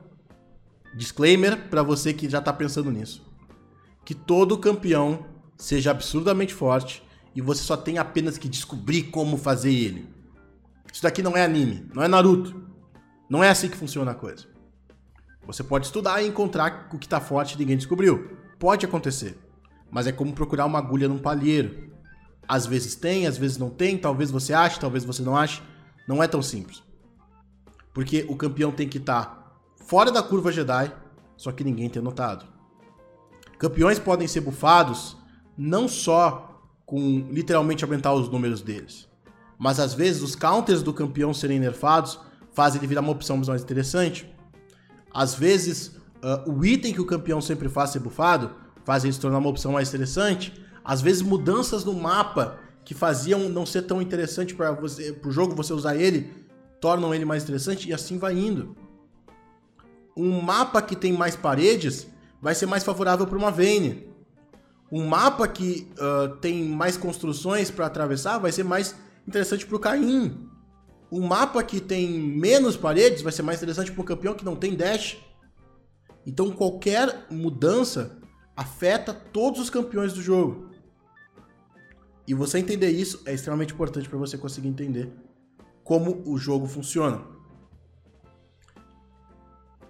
[0.93, 3.25] disclaimer para você que já está pensando nisso,
[4.05, 5.25] que todo campeão
[5.57, 7.01] seja absurdamente forte
[7.33, 10.16] e você só tem apenas que descobrir como fazer ele.
[10.93, 12.65] Isso daqui não é anime, não é Naruto.
[13.29, 14.47] Não é assim que funciona a coisa.
[15.47, 18.37] Você pode estudar e encontrar o que está forte e ninguém descobriu.
[18.59, 19.39] Pode acontecer.
[19.91, 21.91] Mas é como procurar uma agulha num palheiro.
[22.49, 25.63] Às vezes tem, às vezes não tem, talvez você ache, talvez você não ache.
[26.09, 26.83] Não é tão simples.
[27.93, 30.93] Porque o campeão tem que estar tá fora da curva Jedi,
[31.37, 32.47] só que ninguém tem notado.
[33.59, 35.17] Campeões podem ser bufados
[35.57, 39.09] não só com literalmente aumentar os números deles.
[39.59, 42.19] Mas às vezes os counters do campeão serem nerfados
[42.53, 44.33] fazem ele virar uma opção mais interessante.
[45.13, 48.51] Às vezes uh, o item que o campeão sempre faz ser bufado
[48.85, 50.55] faz ele se tornar uma opção mais interessante.
[50.85, 55.73] Às vezes mudanças no mapa que faziam não ser tão interessante para você, jogo você
[55.73, 56.33] usar ele,
[56.81, 58.77] tornam ele mais interessante e assim vai indo.
[60.17, 62.07] Um mapa que tem mais paredes
[62.41, 64.07] vai ser mais favorável para uma Vayne
[64.91, 68.95] um mapa que uh, tem mais construções para atravessar vai ser mais
[69.27, 70.49] interessante para o Caim.
[71.11, 74.57] Um mapa que tem menos paredes vai ser mais interessante para um campeão que não
[74.57, 75.19] tem dash.
[76.27, 78.19] Então qualquer mudança
[78.57, 80.71] afeta todos os campeões do jogo.
[82.27, 85.13] E você entender isso é extremamente importante para você conseguir entender
[85.85, 87.23] como o jogo funciona.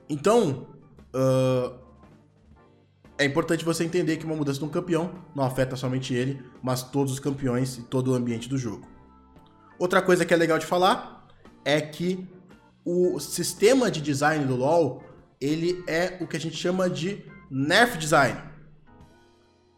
[0.09, 0.67] Então,
[1.15, 1.79] uh,
[3.17, 6.83] é importante você entender que uma mudança de um campeão não afeta somente ele, mas
[6.83, 8.96] todos os campeões e todo o ambiente do jogo.
[9.79, 11.29] Outra coisa que é legal de falar
[11.65, 12.27] é que
[12.85, 15.03] o sistema de design do LoL
[15.41, 18.41] ele é o que a gente chama de nerf design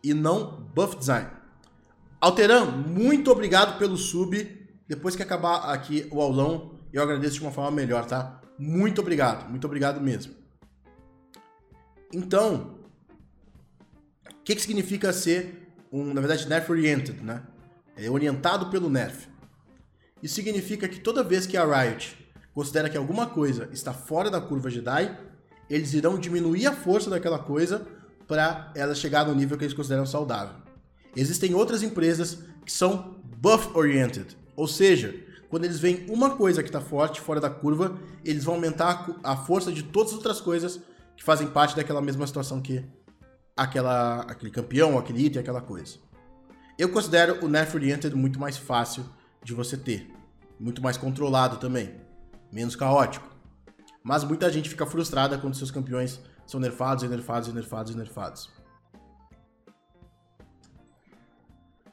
[0.02, 1.28] e não buff design.
[2.20, 4.56] Alteran, muito obrigado pelo sub.
[4.86, 8.40] Depois que acabar aqui o aulão, eu agradeço de uma forma melhor, tá?
[8.58, 10.34] Muito obrigado, muito obrigado mesmo.
[12.12, 12.78] Então,
[14.30, 17.42] o que, que significa ser um, na verdade, nerf oriented, né?
[17.96, 19.27] É orientado pelo nerf.
[20.22, 22.16] Isso significa que toda vez que a Riot
[22.54, 25.16] considera que alguma coisa está fora da curva Jedi,
[25.70, 27.86] eles irão diminuir a força daquela coisa
[28.26, 30.54] para ela chegar no nível que eles consideram saudável.
[31.14, 35.14] Existem outras empresas que são buff oriented, ou seja,
[35.48, 39.36] quando eles veem uma coisa que está forte, fora da curva, eles vão aumentar a
[39.36, 40.80] força de todas as outras coisas
[41.16, 42.84] que fazem parte daquela mesma situação que
[43.56, 45.96] aquela, aquele campeão, aquele item, aquela coisa.
[46.78, 49.04] Eu considero o Nerf Oriented muito mais fácil
[49.48, 50.10] de você ter.
[50.60, 51.94] Muito mais controlado também.
[52.52, 53.26] Menos caótico.
[54.02, 57.96] Mas muita gente fica frustrada quando seus campeões são nerfados e nerfados e nerfados e
[57.96, 58.50] nerfados.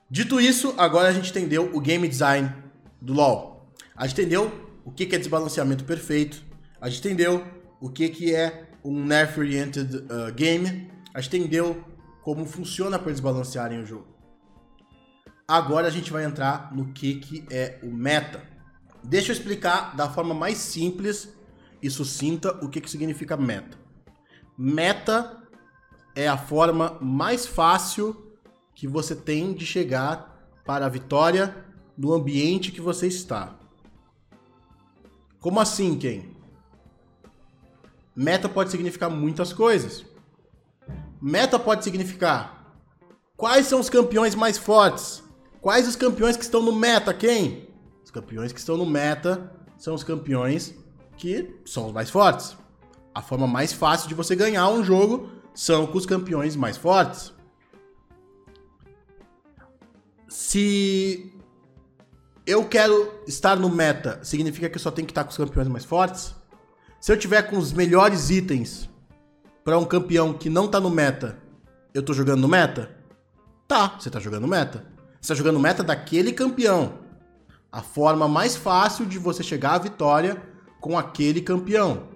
[0.10, 2.54] Dito isso, agora a gente entendeu o game design
[3.02, 3.74] do LoL.
[3.96, 4.52] A gente entendeu
[4.84, 6.44] o que é desbalanceamento perfeito.
[6.82, 7.42] A gente entendeu
[7.80, 10.92] o que é um nerf-oriented uh, game.
[11.14, 11.84] A gente entendeu
[12.22, 14.15] como funciona para desbalancearem o jogo.
[15.48, 18.44] Agora a gente vai entrar no que, que é o meta.
[19.04, 21.32] Deixa eu explicar da forma mais simples
[21.82, 23.78] e sucinta o que, que significa meta.
[24.58, 25.44] Meta
[26.16, 28.36] é a forma mais fácil
[28.74, 31.56] que você tem de chegar para a vitória
[31.96, 33.56] no ambiente que você está.
[35.40, 36.24] Como assim, Ken?
[38.16, 40.04] Meta pode significar muitas coisas.
[41.22, 42.74] Meta pode significar
[43.38, 45.25] quais são os campeões mais fortes.
[45.66, 47.68] Quais os campeões que estão no meta, quem?
[48.04, 50.76] Os campeões que estão no meta são os campeões
[51.18, 52.56] que são os mais fortes.
[53.16, 57.34] A forma mais fácil de você ganhar um jogo são com os campeões mais fortes.
[60.30, 61.34] Se
[62.46, 65.68] eu quero estar no meta, significa que eu só tenho que estar com os campeões
[65.68, 66.36] mais fortes?
[67.02, 68.88] Se eu tiver com os melhores itens
[69.64, 71.40] para um campeão que não tá no meta,
[71.92, 72.96] eu tô jogando no meta?
[73.68, 74.94] Tá, você tá jogando no meta.
[75.26, 77.00] Você tá jogando meta daquele campeão.
[77.72, 80.40] A forma mais fácil de você chegar à vitória
[80.80, 82.10] com aquele campeão.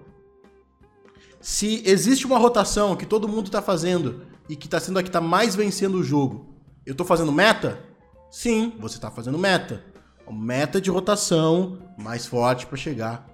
[1.41, 5.09] Se existe uma rotação que todo mundo tá fazendo e que tá sendo a que
[5.09, 6.53] tá mais vencendo o jogo,
[6.85, 7.83] eu tô fazendo meta?
[8.29, 9.83] Sim, você está fazendo meta.
[10.31, 13.25] Meta de rotação mais forte para chegar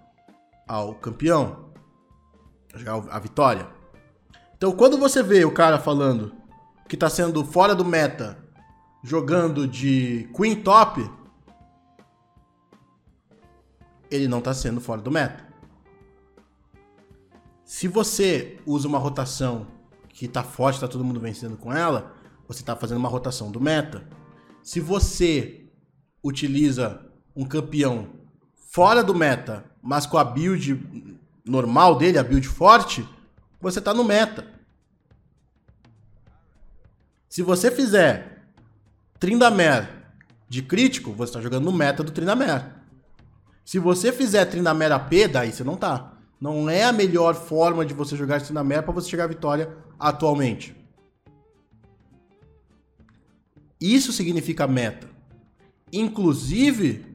[0.66, 1.66] ao campeão,
[2.78, 3.68] chegar à vitória.
[4.56, 6.32] Então, quando você vê o cara falando
[6.88, 8.44] que está sendo fora do meta,
[9.06, 11.00] jogando de Queen Top,
[14.10, 15.46] ele não está sendo fora do meta.
[17.63, 19.68] Se você usa uma rotação
[20.10, 22.15] que está forte, está todo mundo vencendo com ela,
[22.48, 24.08] você está fazendo uma rotação do meta.
[24.63, 25.70] Se você
[26.24, 28.10] utiliza um campeão
[28.56, 33.08] fora do meta, mas com a build normal dele, a build forte,
[33.62, 34.52] você tá no meta.
[37.30, 38.35] Se você fizer
[39.19, 39.88] Tryndamere
[40.47, 42.65] de crítico, você tá jogando no meta do Tryndamere.
[43.63, 46.13] Se você fizer Tryndamere AP, daí você não tá.
[46.39, 50.75] Não é a melhor forma de você jogar Tryndamere para você chegar à vitória atualmente.
[53.80, 55.10] Isso significa meta.
[55.91, 57.06] Inclusive,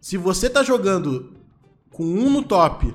[0.00, 1.36] se você tá jogando
[1.90, 2.94] com um no top,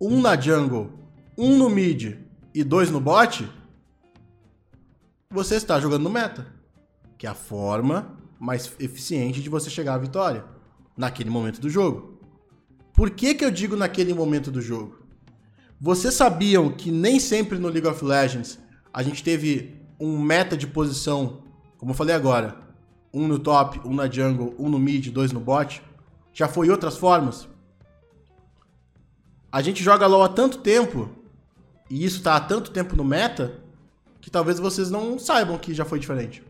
[0.00, 0.90] um na jungle,
[1.36, 2.16] um no mid
[2.54, 3.50] e dois no bot,
[5.30, 6.53] você está jogando no meta.
[7.16, 10.44] Que é a forma mais eficiente de você chegar à vitória
[10.96, 12.18] naquele momento do jogo.
[12.92, 14.98] Por que, que eu digo naquele momento do jogo?
[15.80, 18.58] Vocês sabiam que nem sempre no League of Legends
[18.92, 21.44] a gente teve um meta de posição
[21.84, 22.56] como eu falei agora,
[23.12, 25.82] um no top, um na jungle, um no mid, dois no bot,
[26.32, 27.46] já foi outras formas.
[29.52, 31.10] A gente joga LoL há tanto tempo,
[31.90, 33.60] e isso tá há tanto tempo no meta,
[34.18, 36.42] que talvez vocês não saibam que já foi diferente.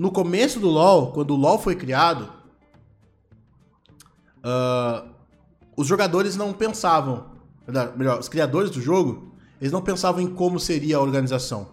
[0.00, 2.32] No começo do LoL, quando o LoL foi criado,
[4.38, 5.06] uh,
[5.76, 7.26] os jogadores não pensavam,
[7.94, 11.68] melhor, os criadores do jogo, eles não pensavam em como seria a organização.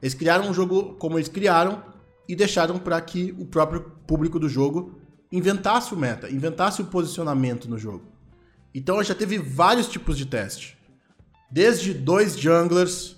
[0.00, 1.82] Eles criaram um jogo como eles criaram
[2.26, 4.98] e deixaram para que o próprio público do jogo
[5.30, 8.04] inventasse o meta, inventasse o posicionamento no jogo.
[8.74, 10.78] Então já teve vários tipos de teste.
[11.50, 13.10] Desde dois junglers,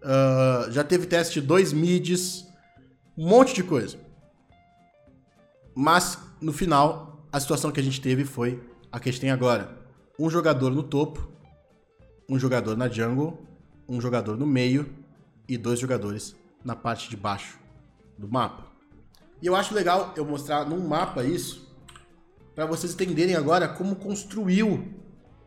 [0.00, 2.45] uh, já teve teste de dois mids,
[3.16, 3.98] um monte de coisa.
[5.74, 9.30] Mas no final, a situação que a gente teve foi a que a gente tem
[9.30, 9.76] agora:
[10.18, 11.28] um jogador no topo,
[12.28, 13.38] um jogador na jungle,
[13.88, 14.88] um jogador no meio
[15.48, 17.58] e dois jogadores na parte de baixo
[18.18, 18.66] do mapa.
[19.40, 21.70] E eu acho legal eu mostrar num mapa isso,
[22.54, 24.92] para vocês entenderem agora como construiu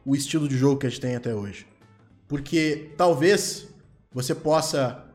[0.06, 1.68] o estilo de jogo que a gente tem até hoje.
[2.28, 3.68] Porque talvez
[4.12, 5.06] você possa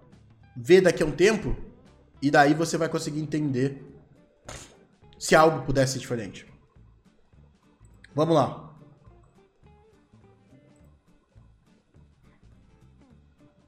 [0.57, 1.57] ver daqui a um tempo
[2.25, 3.85] e daí você vai conseguir entender
[5.19, 6.47] se algo pudesse ser diferente.
[8.15, 8.75] Vamos lá.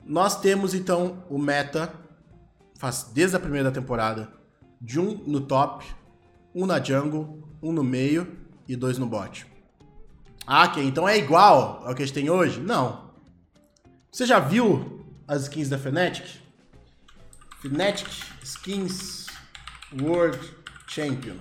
[0.02, 1.92] Nós temos então o meta,
[2.78, 4.32] faz desde a primeira temporada,
[4.80, 5.84] de um no top,
[6.54, 9.46] um na jungle, um no meio e dois no bot.
[10.46, 12.58] Ah, ok, então é igual ao que a gente tem hoje?
[12.58, 13.10] Não.
[14.10, 16.45] Você já viu as skins da Fnatic?
[17.68, 18.08] Fnatic
[18.44, 19.26] Skins
[20.00, 20.38] World
[20.86, 21.36] Champion.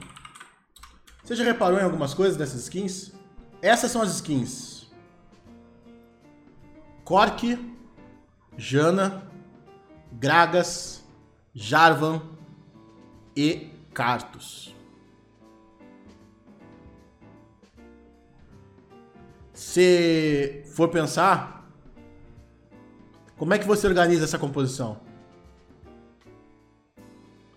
[1.23, 3.13] Você já reparou em algumas coisas dessas skins?
[3.61, 4.87] Essas são as skins.
[7.03, 7.57] Cork,
[8.57, 9.27] Jana,
[10.13, 11.03] Gragas,
[11.53, 12.21] Jarvan
[13.35, 14.73] e Cartus.
[19.53, 21.71] Se for pensar,
[23.37, 25.04] como é que você organiza essa composição?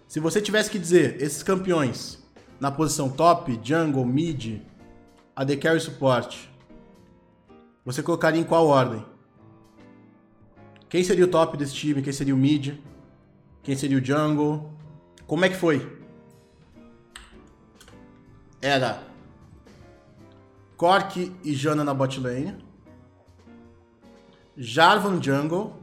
[0.09, 2.19] Se você tivesse que dizer esses campeões
[2.59, 4.63] na posição top, jungle, mid,
[5.37, 6.51] AD carry suporte,
[7.85, 9.05] você colocaria em qual ordem?
[10.89, 12.01] Quem seria o top desse time?
[12.01, 12.79] Quem seria o mid?
[13.63, 14.73] Quem seria o jungle?
[15.27, 15.99] Como é que foi?
[18.63, 19.03] Era
[20.79, 22.57] Cork e Jana na bot lane.
[24.57, 25.77] Jarvan jungle.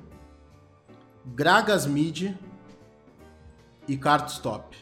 [1.24, 2.34] Gragas mid.
[3.88, 4.76] E Kartus top.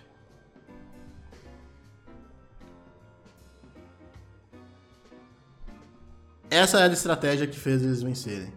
[6.50, 8.54] Essa era a estratégia que fez eles vencerem.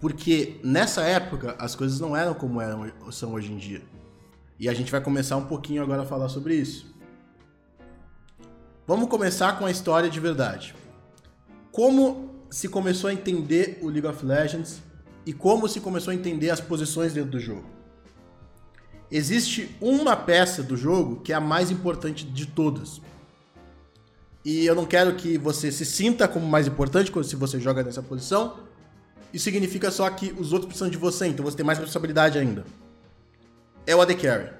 [0.00, 3.82] Porque nessa época as coisas não eram como eram, são hoje em dia.
[4.58, 6.94] E a gente vai começar um pouquinho agora a falar sobre isso.
[8.86, 10.74] Vamos começar com a história de verdade.
[11.70, 14.82] Como se começou a entender o League of Legends
[15.24, 17.64] e como se começou a entender as posições dentro do jogo.
[19.10, 23.00] Existe uma peça do jogo que é a mais importante de todas.
[24.44, 28.02] E eu não quero que você se sinta como mais importante se você joga nessa
[28.02, 28.56] posição,
[29.32, 32.64] isso significa só que os outros precisam de você, então você tem mais responsabilidade ainda.
[33.86, 34.50] É o AD Carry.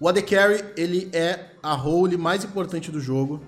[0.00, 3.42] O AD Carry, ele é a role mais importante do jogo,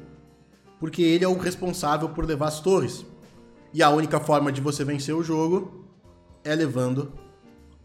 [0.79, 3.05] porque ele é o responsável por levar as torres.
[3.79, 5.85] E a única forma de você vencer o jogo
[6.43, 7.13] é levando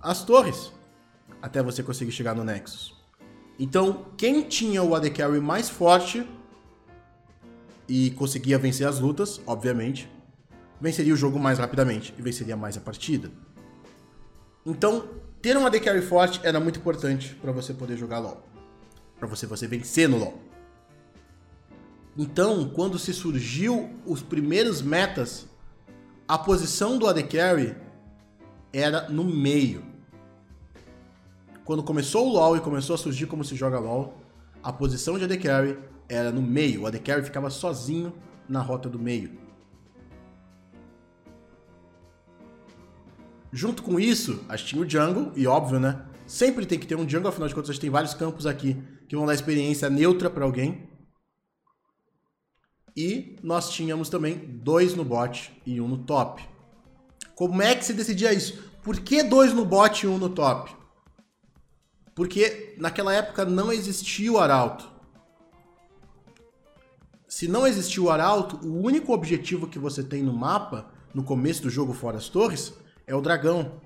[0.01, 0.71] as torres,
[1.39, 2.99] até você conseguir chegar no Nexus.
[3.59, 6.27] Então, quem tinha o AD Carry mais forte
[7.87, 10.09] e conseguia vencer as lutas, obviamente,
[10.81, 13.29] venceria o jogo mais rapidamente e venceria mais a partida.
[14.65, 15.07] Então,
[15.43, 18.43] ter um AD Carry forte era muito importante para você poder jogar LoL.
[19.19, 20.41] Para você, você vencer no LoL.
[22.17, 25.52] Então, quando se surgiu os primeiros metas,
[26.27, 27.75] a posição do AD Carry
[28.71, 29.83] era no meio.
[31.65, 34.17] Quando começou o LoL e começou a surgir como se joga LoL,
[34.61, 36.81] a posição de AD Carry era no meio.
[36.81, 38.13] O AD Carry ficava sozinho
[38.47, 39.31] na rota do meio.
[43.51, 46.01] Junto com isso, a gente tinha o jungle, e óbvio, né?
[46.25, 48.81] Sempre tem que ter um jungle, afinal de contas a gente tem vários campos aqui
[49.07, 50.89] que vão dar experiência neutra para alguém.
[52.95, 56.43] E nós tínhamos também dois no bot e um no top.
[57.35, 58.71] Como é que se decidia isso?
[58.83, 60.75] Por que dois no bot e um no top?
[62.13, 64.91] Porque naquela época não existia o arauto.
[67.27, 71.63] Se não existia o arauto, o único objetivo que você tem no mapa, no começo
[71.63, 72.73] do jogo fora as torres,
[73.07, 73.81] é o dragão.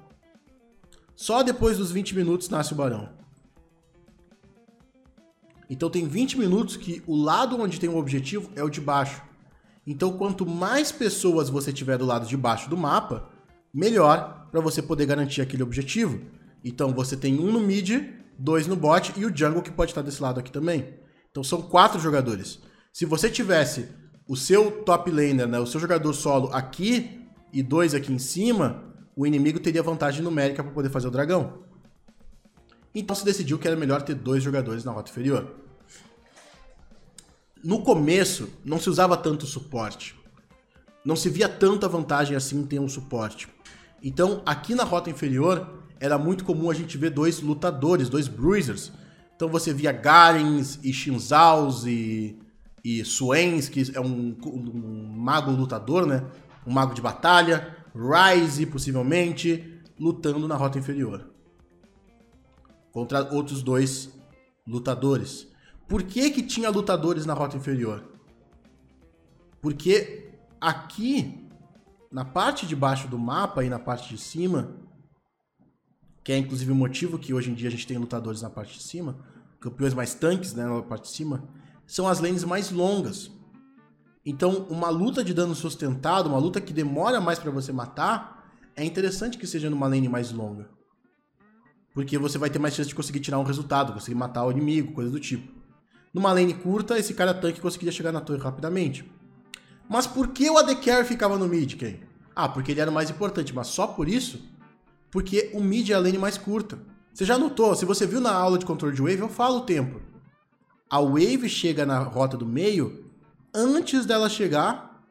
[1.16, 3.17] Só depois dos 20 minutos nasce o barão.
[5.70, 9.22] Então tem 20 minutos que o lado onde tem o objetivo é o de baixo.
[9.86, 13.30] Então quanto mais pessoas você tiver do lado de baixo do mapa,
[13.74, 16.22] melhor para você poder garantir aquele objetivo.
[16.64, 18.02] Então você tem um no mid,
[18.38, 20.94] dois no bot e o jungle que pode estar desse lado aqui também.
[21.32, 22.60] Então são quatro jogadores.
[22.92, 23.90] Se você tivesse
[24.28, 28.84] o seu top laner, né, o seu jogador solo aqui e dois aqui em cima,
[29.16, 31.67] o inimigo teria vantagem numérica para poder fazer o dragão.
[33.00, 35.54] Então se decidiu que era melhor ter dois jogadores na rota inferior.
[37.64, 40.16] No começo, não se usava tanto suporte.
[41.06, 43.48] Não se via tanta vantagem assim em ter um suporte.
[44.02, 48.92] Então, aqui na rota inferior, era muito comum a gente ver dois lutadores, dois bruisers.
[49.36, 52.36] Então você via Garens e Shinzaos e,
[52.84, 56.26] e Suens, que é um, um mago lutador, né?
[56.66, 57.76] Um mago de batalha.
[57.96, 61.37] Rise, possivelmente, lutando na rota inferior.
[62.98, 64.12] Contra outros dois
[64.66, 65.48] lutadores.
[65.88, 68.04] Por que que tinha lutadores na rota inferior?
[69.62, 71.48] Porque aqui,
[72.12, 74.76] na parte de baixo do mapa e na parte de cima,
[76.24, 78.80] que é inclusive o motivo que hoje em dia a gente tem lutadores na parte
[78.80, 79.24] de cima,
[79.60, 81.48] campeões mais tanques né, na parte de cima,
[81.86, 83.30] são as lanes mais longas.
[84.26, 88.84] Então, uma luta de dano sustentado, uma luta que demora mais para você matar, é
[88.84, 90.76] interessante que seja numa lane mais longa.
[91.98, 94.94] Porque você vai ter mais chance de conseguir tirar um resultado, conseguir matar o inimigo,
[94.94, 95.52] coisa do tipo.
[96.14, 99.12] Numa lane curta, esse cara tanque conseguiria chegar na torre rapidamente.
[99.90, 101.96] Mas por que o AD Carry ficava no mid, Ken?
[102.36, 104.48] Ah, porque ele era o mais importante, mas só por isso?
[105.10, 106.78] Porque o mid é a lane mais curta.
[107.12, 109.62] Você já notou, se você viu na aula de controle de wave, eu falo o
[109.62, 110.00] tempo.
[110.88, 113.10] A wave chega na rota do meio
[113.52, 115.02] antes dela chegar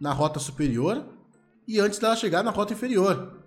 [0.00, 1.04] na rota superior
[1.66, 3.37] e antes dela chegar na rota inferior.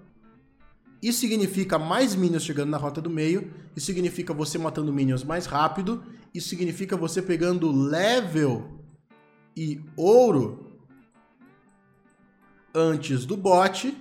[1.01, 5.47] Isso significa mais minions chegando na rota do meio, isso significa você matando minions mais
[5.47, 8.79] rápido, isso significa você pegando level
[9.57, 10.77] e ouro
[12.73, 13.97] antes do bot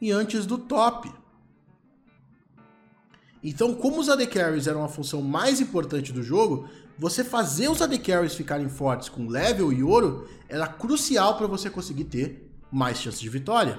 [0.00, 1.12] e antes do top.
[3.42, 6.68] Então, como os AD Carries eram a função mais importante do jogo,
[6.98, 11.70] você fazer os AD Carries ficarem fortes com level e ouro era crucial para você
[11.70, 13.78] conseguir ter mais chances de vitória.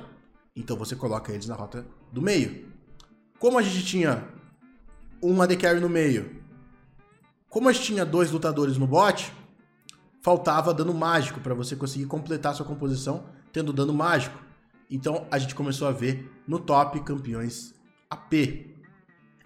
[0.55, 2.67] Então você coloca eles na rota do meio.
[3.39, 4.27] Como a gente tinha
[5.21, 6.43] um AD Carry no meio,
[7.49, 9.33] como a gente tinha dois lutadores no bot,
[10.21, 14.37] faltava dano mágico para você conseguir completar sua composição tendo dano mágico.
[14.89, 17.73] Então a gente começou a ver no top campeões
[18.09, 18.33] AP.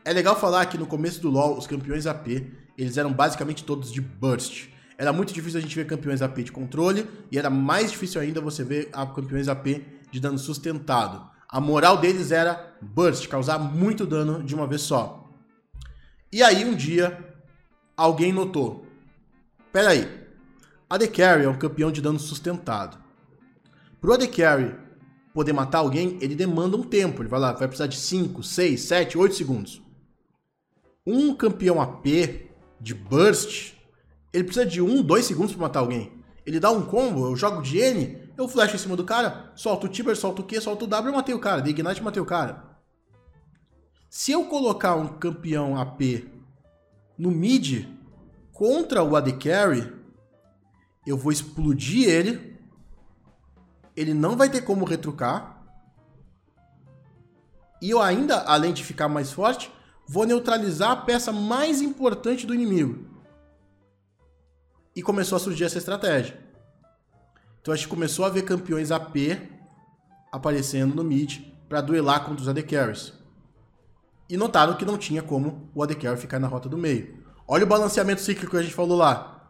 [0.06, 2.28] É legal falar que no começo do LoL os campeões AP
[2.78, 4.70] eles eram basicamente todos de burst.
[4.97, 8.41] Era muito difícil a gente ver campeões AP de controle e era mais difícil ainda
[8.41, 9.82] você ver campeões AP
[10.14, 11.28] de dano sustentado.
[11.49, 15.28] A moral deles era burst, causar muito dano de uma vez só.
[16.32, 17.36] E aí um dia
[17.97, 18.86] alguém notou:
[19.72, 20.07] Pera aí,
[20.88, 22.97] AD Carry é um campeão de dano sustentado.
[23.99, 24.76] Pro AD Carry
[25.34, 27.24] poder matar alguém, ele demanda um tempo.
[27.24, 29.82] Ele vai lá, vai precisar de 5, 6, 7, 8 segundos.
[31.07, 32.05] Um campeão AP
[32.80, 33.74] de burst,
[34.32, 36.11] ele precisa de 1, 2 segundos para matar alguém.
[36.45, 39.86] Ele dá um combo, eu jogo de N, eu flash em cima do cara, solto
[39.86, 41.62] o Tiber, solto o Q, solto o W, eu matei o cara.
[41.62, 42.64] De Ignite, matei o cara.
[44.10, 46.30] Se eu colocar um campeão AP
[47.18, 47.88] no mid
[48.52, 49.92] contra o AD Carry,
[51.06, 52.60] eu vou explodir ele.
[53.96, 55.64] Ele não vai ter como retrucar.
[57.82, 59.72] E eu ainda, além de ficar mais forte,
[60.08, 63.08] vou neutralizar a peça mais importante do inimigo.
[64.96, 66.43] E começou a surgir essa estratégia.
[67.64, 69.16] Então a gente começou a ver campeões AP
[70.30, 71.39] aparecendo no mid
[71.70, 73.14] para duelar contra os AD Carries.
[74.30, 77.24] E notaram que não tinha como o AD Carry ficar na rota do meio.
[77.47, 79.49] Olha o balanceamento cíclico que a gente falou lá.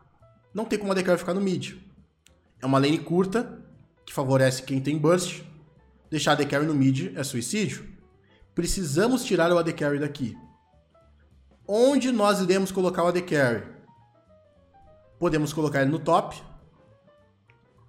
[0.53, 1.73] Não tem como o AD Carry ficar no mid.
[2.61, 3.59] É uma lane curta,
[4.05, 5.41] que favorece quem tem burst.
[6.11, 7.91] Deixar AD Carry no mid é suicídio.
[8.53, 10.37] Precisamos tirar o AD Carry daqui.
[11.67, 13.63] Onde nós iremos colocar o AD Carry?
[15.17, 16.52] Podemos colocar ele no top.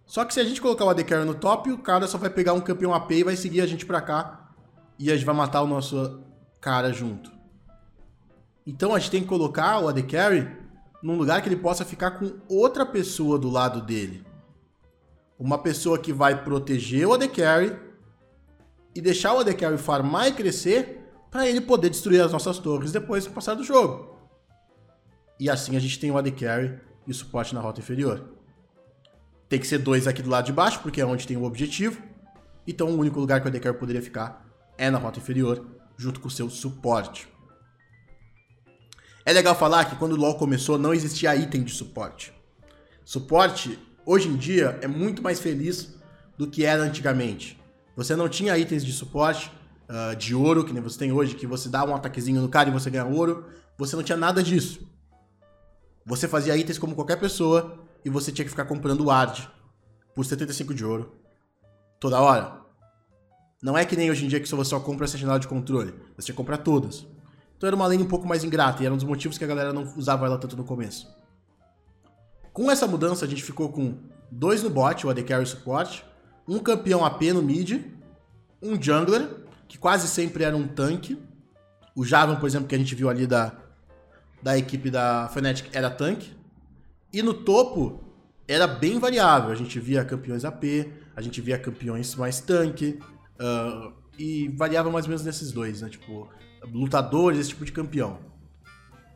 [0.07, 2.31] Só que se a gente colocar o AD Carry no top, o cara só vai
[2.31, 4.53] pegar um campeão AP e vai seguir a gente pra cá.
[4.99, 6.23] E a gente vai matar o nosso
[6.61, 7.33] cara junto.
[8.67, 10.49] Então a gente tem que colocar o AD Carry
[11.03, 14.25] num lugar que ele possa ficar com outra pessoa do lado dele.
[15.39, 17.77] Uma pessoa que vai proteger o AD Carry
[18.95, 21.01] e deixar o AD Carry farmar e crescer
[21.31, 24.17] para ele poder destruir as nossas torres depois do passar do jogo.
[25.39, 28.34] E assim a gente tem o AD Carry e o suporte na rota inferior.
[29.55, 32.03] Tem que ser dois aqui do lado de baixo, porque é onde tem o objetivo.
[32.67, 34.45] Então o único lugar que o AD Carry poderia ficar
[34.77, 35.65] é na rota inferior,
[35.97, 37.29] junto com o seu suporte.
[39.25, 42.33] É legal falar que quando o LoL começou não existia item de suporte.
[43.05, 45.95] Suporte, hoje em dia, é muito mais feliz
[46.37, 47.57] do que era antigamente.
[47.95, 49.53] Você não tinha itens de suporte,
[49.89, 52.71] uh, de ouro, que nem você tem hoje, que você dá um ataquezinho no cara
[52.71, 53.47] e você ganha ouro.
[53.79, 54.81] Você não tinha nada disso.
[56.05, 59.49] Você fazia itens como qualquer pessoa e você tinha que ficar comprando ward
[60.15, 61.13] por 75 de ouro
[61.99, 62.61] toda hora.
[63.63, 65.93] Não é que nem hoje em dia que você só compra essa janela de controle.
[66.17, 67.07] Você tinha que comprar todas.
[67.57, 69.47] Então era uma lane um pouco mais ingrata e era um dos motivos que a
[69.47, 71.09] galera não usava ela tanto no começo.
[72.53, 73.97] Com essa mudança, a gente ficou com
[74.31, 76.05] dois no bot, o AD Carry Support,
[76.47, 77.81] um campeão AP no mid,
[78.63, 79.29] um jungler
[79.67, 81.19] que quase sempre era um tanque.
[81.97, 83.53] O Javan, por exemplo, que a gente viu ali da,
[84.43, 86.37] da equipe da Fnatic, era tanque.
[87.15, 88.01] E no topo,
[88.47, 89.51] era bem variável.
[89.51, 90.65] A gente via campeões AP,
[91.15, 92.99] a gente via campeões mais tanque.
[93.41, 95.89] Uh, e variava mais ou menos nesses dois, né?
[95.89, 96.29] Tipo,
[96.73, 98.19] lutadores, esse tipo de campeão.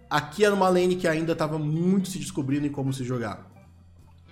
[0.08, 3.50] Aqui era uma lane que ainda estava muito se descobrindo em como se jogar.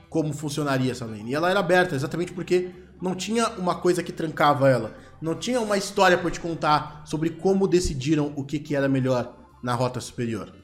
[0.08, 1.32] como funcionaria essa lane.
[1.32, 2.70] E ela era aberta exatamente porque
[3.02, 4.96] não tinha uma coisa que trancava ela.
[5.20, 9.36] Não tinha uma história para te contar sobre como decidiram o que, que era melhor
[9.62, 10.54] na rota superior.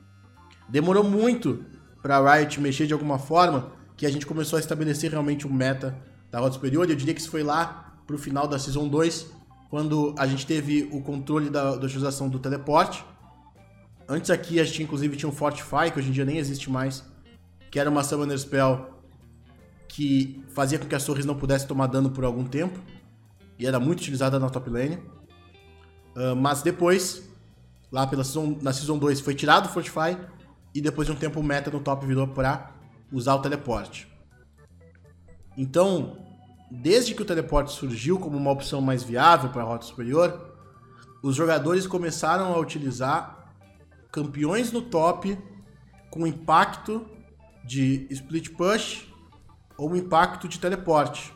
[0.68, 1.64] Demorou muito
[2.02, 5.96] para Riot mexer de alguma forma que a gente começou a estabelecer realmente um meta
[6.30, 6.88] da rota superior.
[6.90, 9.30] Eu diria que isso foi lá pro final da Season 2,
[9.70, 13.04] quando a gente teve o controle da, da utilização do teleporte.
[14.08, 17.04] Antes aqui a gente inclusive tinha um Fortify, que hoje em dia nem existe mais,
[17.70, 18.92] que era uma Summoner Spell
[19.92, 22.80] que fazia com que as torres não pudessem tomar dano por algum tempo.
[23.58, 24.96] E era muito utilizada na top lane.
[26.16, 27.22] Uh, mas depois,
[27.90, 30.16] lá pela season, na Season 2, foi tirado o Fortify.
[30.74, 32.72] E depois de um tempo o meta no top virou para
[33.12, 34.08] usar o teleporte.
[35.56, 36.16] Então,
[36.70, 40.56] desde que o teleporte surgiu como uma opção mais viável para a rota superior,
[41.22, 43.54] os jogadores começaram a utilizar
[44.10, 45.38] campeões no top
[46.10, 47.06] com impacto
[47.64, 49.06] de split push
[49.78, 51.32] ou impacto de teleporte.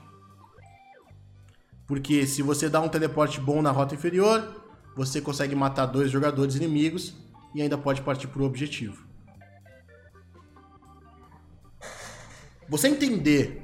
[1.86, 4.64] Porque se você dá um teleporte bom na rota inferior,
[4.96, 7.14] você consegue matar dois jogadores inimigos
[7.54, 9.05] e ainda pode partir para o objetivo.
[12.68, 13.62] Você entender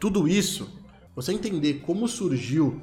[0.00, 0.68] tudo isso,
[1.14, 2.80] você entender como surgiu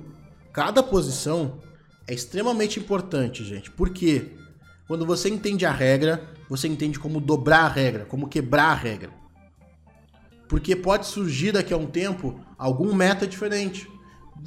[0.53, 1.59] cada posição
[2.07, 3.71] é extremamente importante, gente.
[3.71, 4.33] Porque
[4.87, 9.11] quando você entende a regra, você entende como dobrar a regra, como quebrar a regra.
[10.47, 13.89] Porque pode surgir daqui a um tempo algum meta diferente.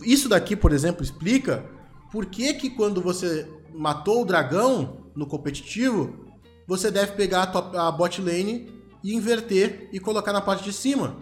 [0.04, 1.64] Isso daqui, por exemplo, explica
[2.10, 6.26] por que, que quando você matou o dragão no competitivo,
[6.66, 8.68] você deve pegar a, top, a bot lane
[9.02, 11.16] e inverter e colocar na parte de cima.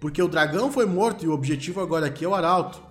[0.00, 2.82] Porque o dragão foi morto e o objetivo agora aqui é o arauto.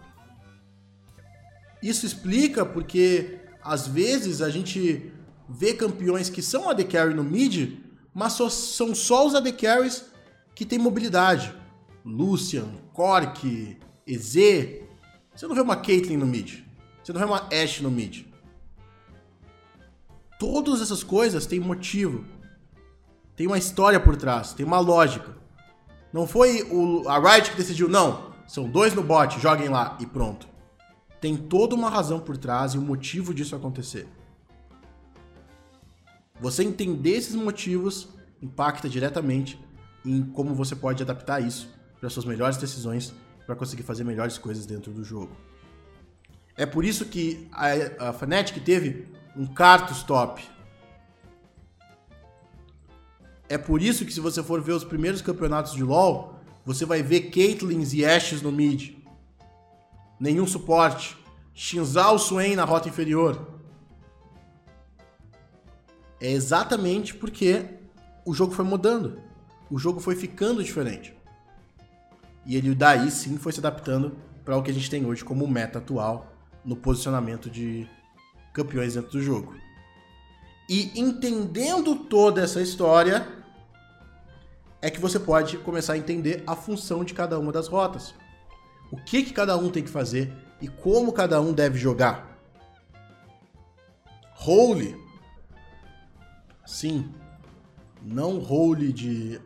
[1.82, 5.12] Isso explica porque às vezes a gente
[5.48, 7.78] vê campeões que são AD Carry no mid,
[8.14, 10.06] mas só, são só os AD Carries
[10.56, 11.54] que tem mobilidade.
[12.06, 14.34] Lucian, Cork, EZ.
[15.36, 16.64] Você não vê uma Caitlyn no mid.
[17.04, 18.26] Você não vê uma Ashe no mid.
[20.40, 22.26] Todas essas coisas têm motivo.
[23.36, 25.36] Tem uma história por trás, tem uma lógica.
[26.12, 28.32] Não foi o, a Riot que decidiu, não.
[28.48, 30.48] São dois no bot, joguem lá e pronto.
[31.20, 34.08] Tem toda uma razão por trás e um motivo disso acontecer.
[36.40, 38.10] Você entender esses motivos
[38.42, 39.60] impacta diretamente
[40.06, 41.70] em como você pode adaptar isso
[42.00, 43.14] para suas melhores decisões,
[43.46, 45.36] para conseguir fazer melhores coisas dentro do jogo.
[46.56, 50.44] É por isso que a, a Fnatic teve um Cartus top.
[53.50, 57.04] É por isso que se você for ver os primeiros campeonatos de LoL, você vai
[57.04, 58.96] ver Caitlyn's e Ashes no mid.
[60.20, 61.18] Nenhum suporte.
[61.54, 63.60] Shinzal Swain na rota inferior.
[66.20, 67.66] É exatamente porque
[68.26, 69.22] o jogo foi mudando
[69.74, 71.16] o jogo foi ficando diferente.
[72.46, 74.16] E ele daí sim foi se adaptando
[74.46, 76.32] para o que a gente tem hoje como meta atual
[76.64, 77.90] no posicionamento de
[78.54, 79.56] campeões dentro do jogo.
[80.70, 83.28] E entendendo toda essa história,
[84.82, 88.14] é que você pode começar a entender a função de cada uma das rotas.
[88.92, 92.38] O que, que cada um tem que fazer e como cada um deve jogar.
[94.46, 94.96] Holy.
[96.66, 97.14] Sim.
[98.02, 99.40] Não role de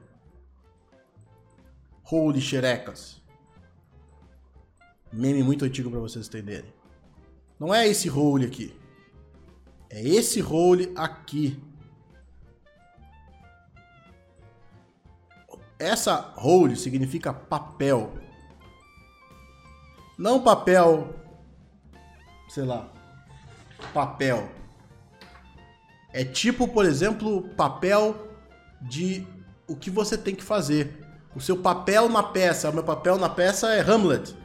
[2.04, 3.22] Holy xerecas.
[5.12, 6.74] Meme muito antigo para vocês entenderem.
[7.60, 8.76] Não é esse role aqui.
[9.98, 11.60] É esse role aqui.
[15.80, 18.14] Essa role significa papel.
[20.16, 21.16] Não papel,
[22.48, 22.88] sei lá,
[23.92, 24.48] papel.
[26.14, 28.38] É tipo, por exemplo, papel
[28.80, 29.26] de
[29.68, 31.04] o que você tem que fazer.
[31.36, 34.36] O seu papel na peça, o meu papel na peça é Hamlet.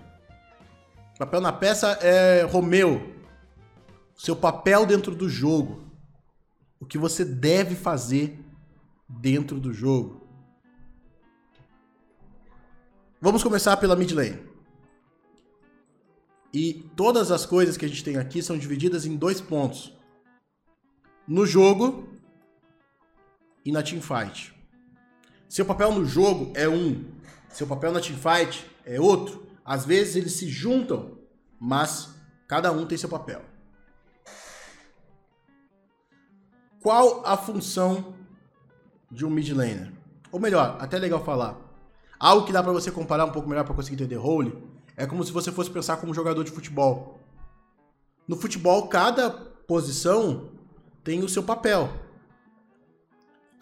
[1.15, 3.22] O papel na peça é Romeu.
[4.23, 5.83] Seu papel dentro do jogo.
[6.79, 8.39] O que você deve fazer
[9.09, 10.25] dentro do jogo.
[13.21, 14.41] Vamos começar pela mid lane.
[16.55, 19.93] E todas as coisas que a gente tem aqui são divididas em dois pontos.
[21.27, 22.09] No jogo
[23.65, 24.55] e na teamfight.
[25.49, 27.11] Seu papel no jogo é um,
[27.49, 29.49] seu papel na teamfight é outro.
[29.65, 31.19] Às vezes eles se juntam,
[31.59, 32.15] mas
[32.47, 33.51] cada um tem seu papel.
[36.83, 38.15] Qual a função
[39.11, 39.93] de um mid laner?
[40.31, 41.57] Ou melhor, até legal falar.
[42.19, 44.57] Algo que dá para você comparar um pouco melhor para conseguir entender role
[44.97, 47.21] é como se você fosse pensar como jogador de futebol.
[48.27, 50.51] No futebol, cada posição
[51.03, 51.91] tem o seu papel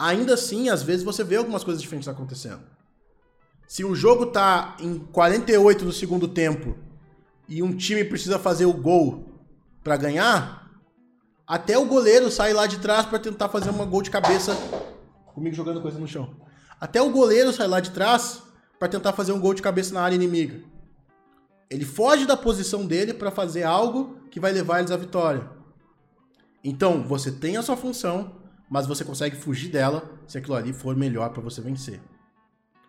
[0.01, 2.63] ainda assim, às vezes você vê algumas coisas diferentes acontecendo.
[3.67, 6.75] Se o jogo tá em 48 do segundo tempo
[7.47, 9.31] e um time precisa fazer o gol
[9.83, 10.60] para ganhar,
[11.47, 14.55] até o goleiro sai lá de trás para tentar fazer uma gol de cabeça
[15.33, 16.35] comigo jogando coisa no chão.
[16.79, 18.41] Até o goleiro sai lá de trás
[18.79, 20.61] para tentar fazer um gol de cabeça na área inimiga.
[21.69, 25.49] Ele foge da posição dele para fazer algo que vai levar eles à vitória.
[26.63, 28.35] Então, você tem a sua função,
[28.69, 32.01] mas você consegue fugir dela se aquilo ali for melhor para você vencer.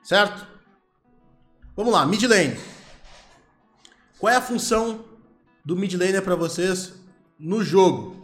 [0.03, 0.46] Certo?
[1.76, 2.57] Vamos lá, mid lane.
[4.18, 5.05] Qual é a função
[5.64, 6.94] do mid laner para vocês
[7.38, 8.22] no jogo?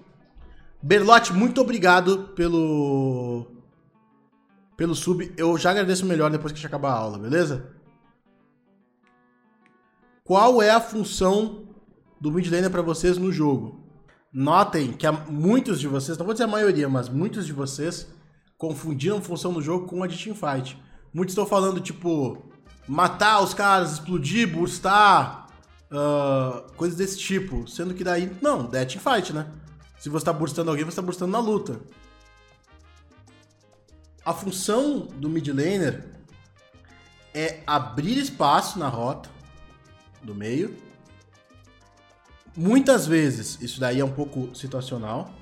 [0.80, 3.46] Berlotti, muito obrigado pelo
[4.76, 5.32] pelo sub.
[5.36, 7.72] Eu já agradeço melhor depois que a gente acabar a aula, beleza?
[10.22, 11.66] Qual é a função
[12.20, 13.84] do mid laner para vocês no jogo?
[14.32, 18.06] Notem que muitos de vocês, não vou dizer a maioria, mas muitos de vocês
[18.56, 20.80] confundiram função no jogo com a de teamfight.
[21.12, 22.52] Muitos estão falando, tipo,
[22.86, 25.46] matar os caras, explodir, burstar,
[25.90, 27.66] uh, coisas desse tipo.
[27.66, 29.46] Sendo que daí, não, é teamfight, né?
[29.98, 31.80] Se você tá burstando alguém, você tá burstando na luta.
[34.24, 36.04] A função do mid laner
[37.34, 39.30] é abrir espaço na rota
[40.22, 40.76] do meio.
[42.56, 45.32] Muitas vezes, isso daí é um pouco situacional.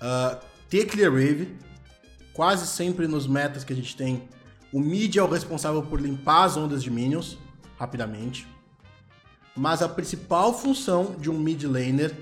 [0.00, 1.56] Uh, ter clear wave.
[2.32, 4.26] Quase sempre nos metas que a gente tem,
[4.72, 7.36] o mid é o responsável por limpar as ondas de minions
[7.78, 8.46] rapidamente.
[9.54, 12.16] Mas a principal função de um mid laner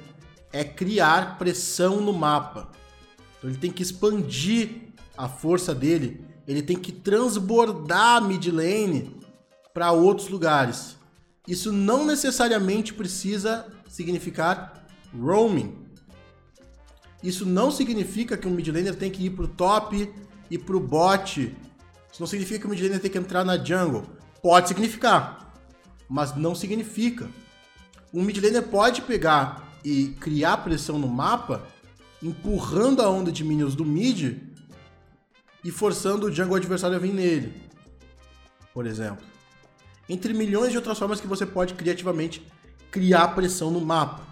[0.53, 2.71] é criar pressão no mapa.
[3.39, 9.21] Então ele tem que expandir a força dele, ele tem que transbordar a mid lane
[9.73, 10.97] para outros lugares.
[11.47, 14.87] Isso não necessariamente precisa significar
[15.19, 15.87] roaming.
[17.23, 20.13] Isso não significa que um mid laner tem que ir pro top
[20.51, 21.55] e pro bot.
[22.11, 24.05] Isso não significa que o mid laner tem que entrar na jungle.
[24.43, 25.55] Pode significar,
[26.09, 27.29] mas não significa.
[28.13, 31.67] Um mid laner pode pegar e criar pressão no mapa,
[32.23, 34.39] empurrando a onda de minions do mid
[35.65, 37.71] e forçando o jungle adversário a vir nele.
[38.73, 39.31] Por exemplo
[40.11, 42.45] entre milhões de outras formas que você pode criativamente
[42.91, 44.23] criar pressão no mapa.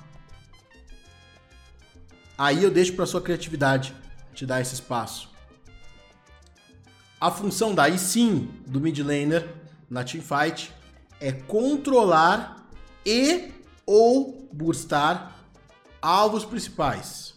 [2.36, 3.94] Aí eu deixo para sua criatividade
[4.34, 5.30] te dar esse espaço.
[7.20, 9.49] A função daí sim do mid laner
[9.88, 10.72] na teamfight
[11.20, 12.68] é controlar
[13.07, 13.53] e
[13.86, 15.38] ou burstar
[16.01, 17.34] alvos principais.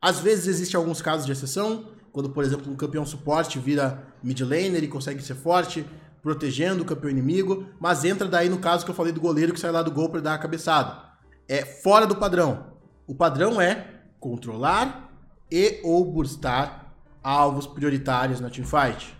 [0.00, 4.40] Às vezes existe alguns casos de exceção, quando por exemplo um campeão suporte vira mid
[4.40, 5.84] laner e consegue ser forte,
[6.22, 9.60] protegendo o campeão inimigo, mas entra daí no caso que eu falei do goleiro que
[9.60, 11.02] sai lá do gol para dar a cabeçada.
[11.48, 12.72] É fora do padrão.
[13.06, 15.12] O padrão é controlar
[15.50, 19.14] e ou burstar alvos prioritários na teamfight.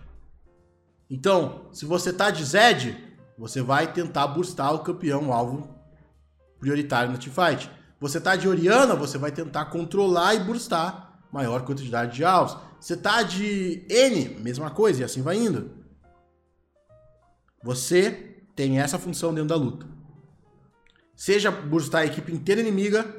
[1.09, 2.97] Então, se você tá de Zed,
[3.37, 5.69] você vai tentar burstar o campeão alvo
[6.59, 7.69] prioritário na teamfight.
[8.05, 12.55] Você tá de Oriana, você vai tentar controlar e burstar maior quantidade de alvos.
[12.79, 15.71] Você tá de N, mesma coisa, e assim vai indo.
[17.63, 18.11] Você
[18.55, 19.87] tem essa função dentro da luta.
[21.15, 23.11] Seja burstar a equipe inteira inimiga,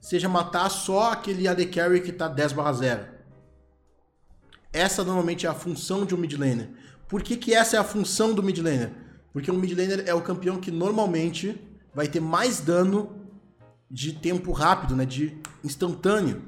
[0.00, 3.06] seja matar só aquele AD Carry que tá 10 0.
[4.72, 6.70] Essa normalmente é a função de um mid laner.
[7.08, 8.90] Por que, que essa é a função do mid laner?
[9.32, 11.56] Porque o mid laner é o campeão que normalmente
[11.94, 13.23] vai ter mais dano
[13.90, 16.42] de tempo rápido, né, de instantâneo.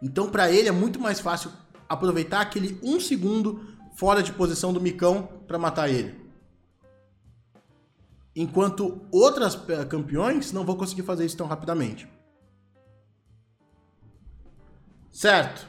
[0.00, 1.50] Então para ele é muito mais fácil
[1.88, 6.20] aproveitar aquele um segundo fora de posição do micão para matar ele.
[8.34, 9.54] Enquanto outras
[9.88, 12.08] campeões não vão conseguir fazer isso tão rapidamente.
[15.10, 15.68] Certo.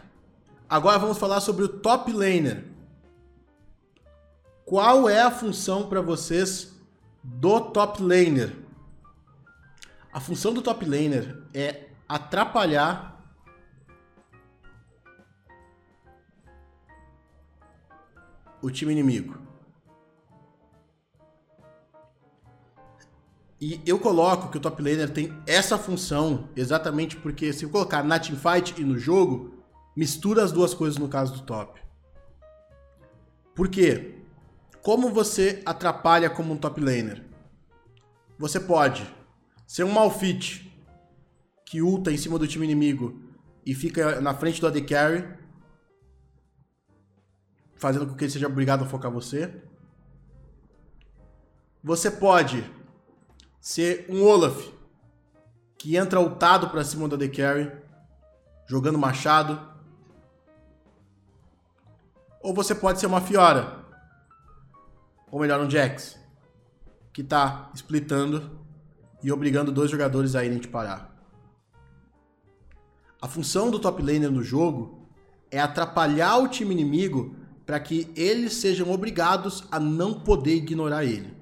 [0.69, 2.65] Agora vamos falar sobre o top laner.
[4.65, 6.73] Qual é a função para vocês
[7.21, 8.62] do top laner?
[10.13, 13.19] A função do top laner é atrapalhar
[18.61, 19.35] o time inimigo.
[23.59, 28.03] E eu coloco que o top laner tem essa função exatamente porque se eu colocar
[28.03, 29.63] na teamfight e no jogo,
[29.95, 31.81] mistura as duas coisas no caso do top.
[33.55, 34.19] Por quê?
[34.83, 37.23] Como você atrapalha como um top laner?
[38.37, 39.22] Você pode
[39.73, 40.71] ser um malfit
[41.65, 43.19] que ulta em cima do time inimigo
[43.65, 45.27] e fica na frente do AD Carry
[47.75, 49.63] fazendo com que ele seja obrigado a focar você.
[51.83, 52.63] Você pode
[53.59, 54.69] ser um Olaf
[55.75, 57.71] que entra ultado para cima da The Carry,
[58.67, 59.59] jogando machado.
[62.43, 63.83] Ou você pode ser uma Fiora
[65.31, 66.19] ou melhor, um Jax,
[67.11, 68.62] que tá splitando
[69.23, 71.13] e obrigando dois jogadores a irem te parar.
[73.21, 75.07] A função do top laner no jogo
[75.49, 81.33] é atrapalhar o time inimigo para que eles sejam obrigados a não poder ignorar ele.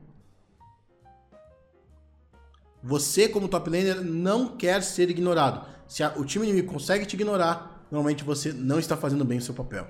[2.84, 5.68] Você, como top laner, não quer ser ignorado.
[5.88, 9.42] Se a, o time inimigo consegue te ignorar, normalmente você não está fazendo bem o
[9.42, 9.88] seu papel.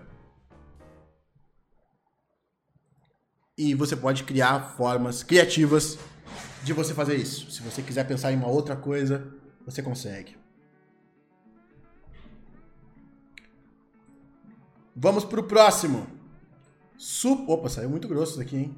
[3.57, 5.97] E você pode criar formas criativas
[6.63, 7.49] de você fazer isso.
[7.51, 9.33] Se você quiser pensar em uma outra coisa,
[9.65, 10.37] você consegue.
[14.95, 16.07] Vamos pro próximo.
[16.97, 18.75] Su Opa, saiu muito grosso isso aqui, hein?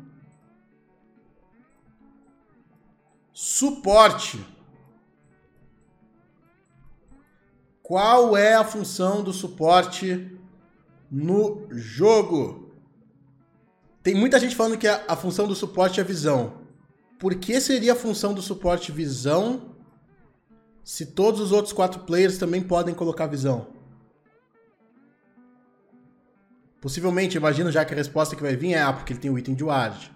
[3.34, 4.46] Suporte.
[7.82, 10.32] Qual é a função do suporte
[11.12, 12.72] no jogo?
[14.02, 16.63] Tem muita gente falando que a, a função do suporte é visão.
[17.24, 19.78] Por que seria a função do suporte visão
[20.84, 23.68] se todos os outros quatro players também podem colocar visão?
[26.82, 29.40] Possivelmente, imagino já que a resposta que vai vir é ah, porque ele tem o
[29.40, 30.14] item de ward.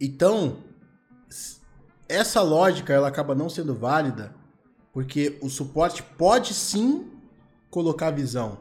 [0.00, 0.58] Então,
[2.08, 4.32] essa lógica ela acaba não sendo válida
[4.92, 7.10] porque o suporte pode sim
[7.68, 8.60] colocar visão,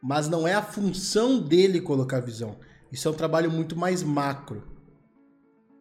[0.00, 2.56] mas não é a função dele colocar visão.
[2.90, 4.62] Isso é um trabalho muito mais macro.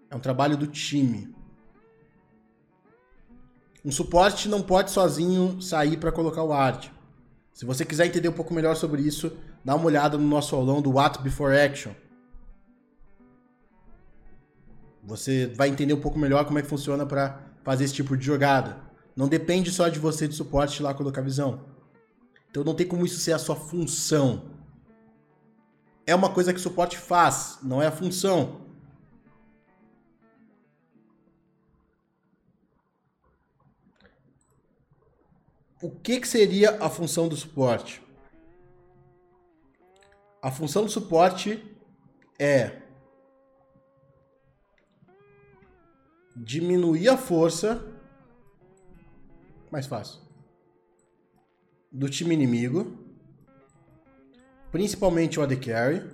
[0.10, 1.34] É um trabalho do time.
[3.84, 6.89] Um suporte não pode sozinho sair para colocar o art.
[7.53, 9.32] Se você quiser entender um pouco melhor sobre isso,
[9.64, 11.93] dá uma olhada no nosso aulão do What Before Action
[15.10, 18.24] você vai entender um pouco melhor como é que funciona para fazer esse tipo de
[18.24, 18.78] jogada.
[19.16, 21.66] Não depende só de você de suporte lá colocar visão.
[22.49, 24.59] Então não tem como isso ser a sua função.
[26.10, 28.62] É uma coisa que o suporte faz, não é a função.
[35.80, 38.01] O que, que seria a função do suporte?
[40.41, 41.64] A função do suporte
[42.39, 42.82] é
[46.36, 47.86] diminuir a força.
[49.70, 50.20] Mais fácil.
[51.91, 52.99] Do time inimigo.
[54.72, 56.09] Principalmente o AD Carry.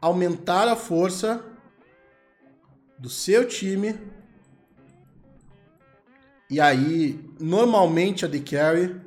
[0.00, 1.44] Aumentar a força
[2.98, 3.98] do seu time.
[6.48, 9.00] E aí, normalmente a AD Carry,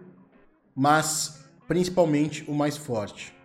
[0.76, 3.36] mas principalmente o mais forte.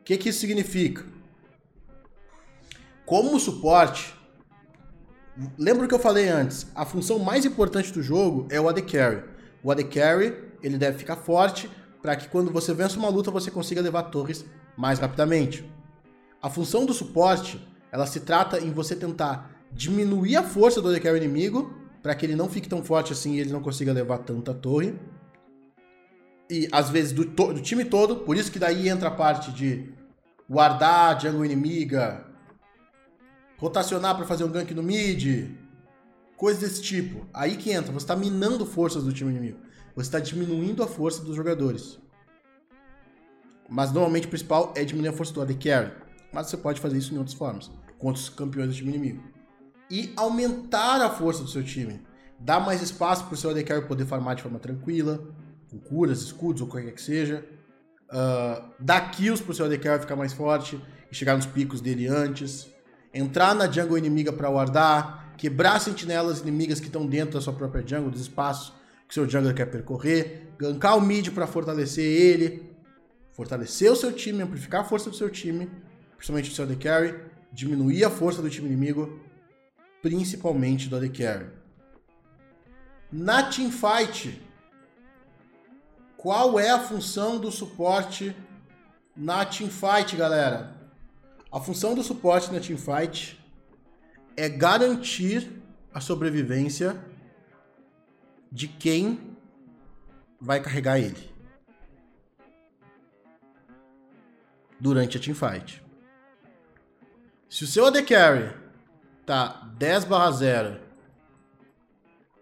[0.00, 1.04] O que, que isso significa?
[3.04, 4.14] Como suporte,
[5.58, 6.66] lembra o que eu falei antes?
[6.74, 9.37] A função mais importante do jogo é o AD Carry.
[9.62, 13.50] O AD Carry, ele deve ficar forte para que quando você vença uma luta você
[13.50, 14.44] consiga levar torres
[14.76, 15.68] mais rapidamente.
[16.40, 21.00] A função do suporte, ela se trata em você tentar diminuir a força do AD
[21.00, 24.18] Carry inimigo para que ele não fique tão forte assim e ele não consiga levar
[24.18, 24.94] tanta torre.
[26.48, 29.92] E às vezes do, do time todo, por isso que daí entra a parte de
[30.48, 32.24] guardar jungle inimiga,
[33.58, 35.50] rotacionar para fazer um gank no mid,
[36.38, 37.26] coisas desse tipo.
[37.34, 39.58] Aí que entra, você está minando forças do time inimigo.
[39.94, 41.98] Você está diminuindo a força dos jogadores.
[43.68, 45.92] Mas normalmente o principal é diminuir a força do AD Carry.
[46.32, 49.22] Mas você pode fazer isso em outras formas, contra os campeões do time inimigo.
[49.90, 52.00] E aumentar a força do seu time.
[52.38, 55.20] Dar mais espaço para o seu AD Carry poder farmar de forma tranquila,
[55.68, 57.44] com curas, escudos ou qualquer que seja.
[58.08, 60.80] Uh, dar kills para o seu AD Carry ficar mais forte
[61.10, 62.70] e chegar nos picos dele antes
[63.12, 67.86] entrar na jungle inimiga para wardar, quebrar sentinelas inimigas que estão dentro da sua própria
[67.86, 68.74] jungle, dos espaços
[69.06, 72.76] que seu jungler quer percorrer, gankar o mid para fortalecer ele,
[73.32, 75.70] fortalecer o seu time, amplificar a força do seu time,
[76.16, 77.14] principalmente do seu AD Carry,
[77.52, 79.18] diminuir a força do time inimigo,
[80.02, 81.46] principalmente do AD Carry.
[83.10, 84.42] Na teamfight,
[86.16, 88.36] qual é a função do suporte
[89.16, 90.76] na teamfight, galera?
[91.50, 93.37] A função do suporte na teamfight
[94.38, 95.50] é garantir
[95.92, 96.96] a sobrevivência
[98.52, 99.36] de quem
[100.40, 101.28] vai carregar ele
[104.78, 105.84] durante a teamfight.
[107.50, 108.54] Se o seu AD Carry
[109.26, 110.80] tá 10 0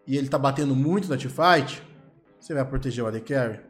[0.06, 1.82] e ele tá batendo muito na teamfight,
[2.38, 3.60] você vai proteger o AD Carry.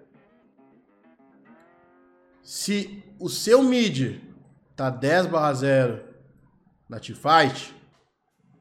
[2.42, 4.20] Se o seu mid
[4.74, 6.04] tá 10 barra 0
[6.88, 7.75] na teamfight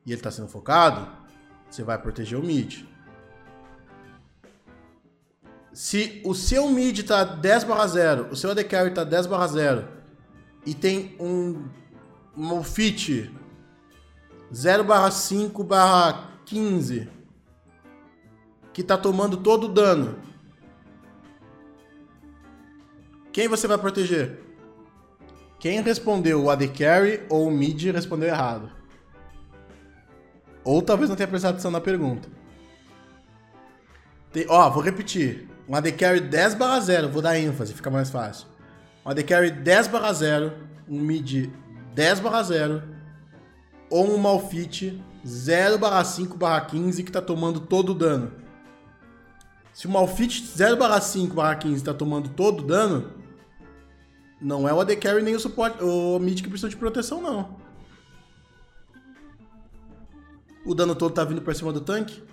[0.06, 1.08] e ele tá sendo focado,
[1.70, 2.84] você vai proteger o mid.
[5.74, 9.48] Se o seu mid tá 10 barra 0, o seu AD Carry tá 10 barra
[9.48, 9.88] 0
[10.66, 11.68] e tem um,
[12.38, 13.30] um fit
[14.54, 17.10] 0 barra 5 barra 15
[18.72, 20.20] que tá tomando todo o dano,
[23.32, 24.40] quem você vai proteger?
[25.60, 28.75] Quem respondeu o AD Carry ou o mid respondeu errado.
[30.66, 32.28] Ou talvez não tenha prestado atenção na pergunta.
[34.34, 35.48] Tem, ó, vou repetir.
[35.70, 38.48] Um AD Carry 10 barra 0, vou dar ênfase, fica mais fácil.
[39.06, 40.54] Um AD Carry 10 barra 0,
[40.90, 41.50] um mid
[41.94, 42.84] 10 barra 0,
[43.90, 48.32] ou um Malfit 0 barra 5 barra 15 que tá tomando todo o dano.
[49.72, 53.12] Se o Malfit 0 barra 5 barra 15 tá tomando todo o dano,
[54.42, 57.65] não é o AD Carry nem o suporte, o mid que precisa de proteção, não.
[60.66, 62.24] O dano todo tá vindo pra cima do tanque.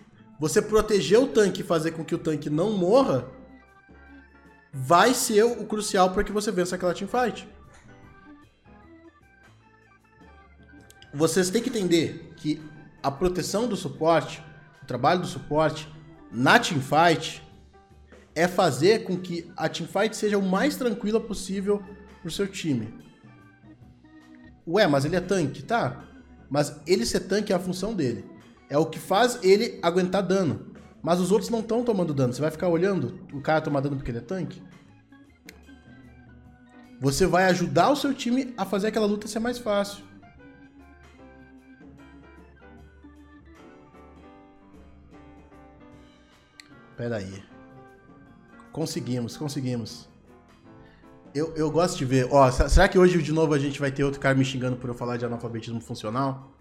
[0.40, 3.28] Você proteger o tanque e fazer com que o tanque não morra
[4.72, 7.46] vai ser o crucial para que você vença aquela teamfight.
[11.12, 12.60] Vocês têm que entender que
[13.02, 14.42] a proteção do suporte,
[14.82, 15.86] o trabalho do suporte
[16.30, 17.46] na teamfight
[18.34, 21.82] é fazer com que a teamfight seja o mais tranquila possível
[22.22, 22.94] pro seu time.
[24.66, 26.04] Ué, mas ele é tanque, tá?
[26.52, 28.26] Mas ele ser tanque é a função dele.
[28.68, 30.66] É o que faz ele aguentar dano.
[31.02, 32.30] Mas os outros não estão tomando dano.
[32.30, 34.62] Você vai ficar olhando o cara tomar dano porque ele é tanque?
[37.00, 40.04] Você vai ajudar o seu time a fazer aquela luta ser mais fácil.
[46.98, 47.42] Pera aí.
[48.72, 50.11] Conseguimos, conseguimos.
[51.34, 52.28] Eu, eu gosto de ver.
[52.30, 54.88] Ó, será que hoje de novo a gente vai ter outro cara me xingando por
[54.88, 56.52] eu falar de analfabetismo funcional?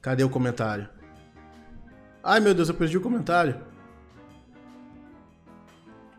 [0.00, 0.88] Cadê o comentário?
[2.22, 3.60] Ai meu Deus, eu perdi o comentário.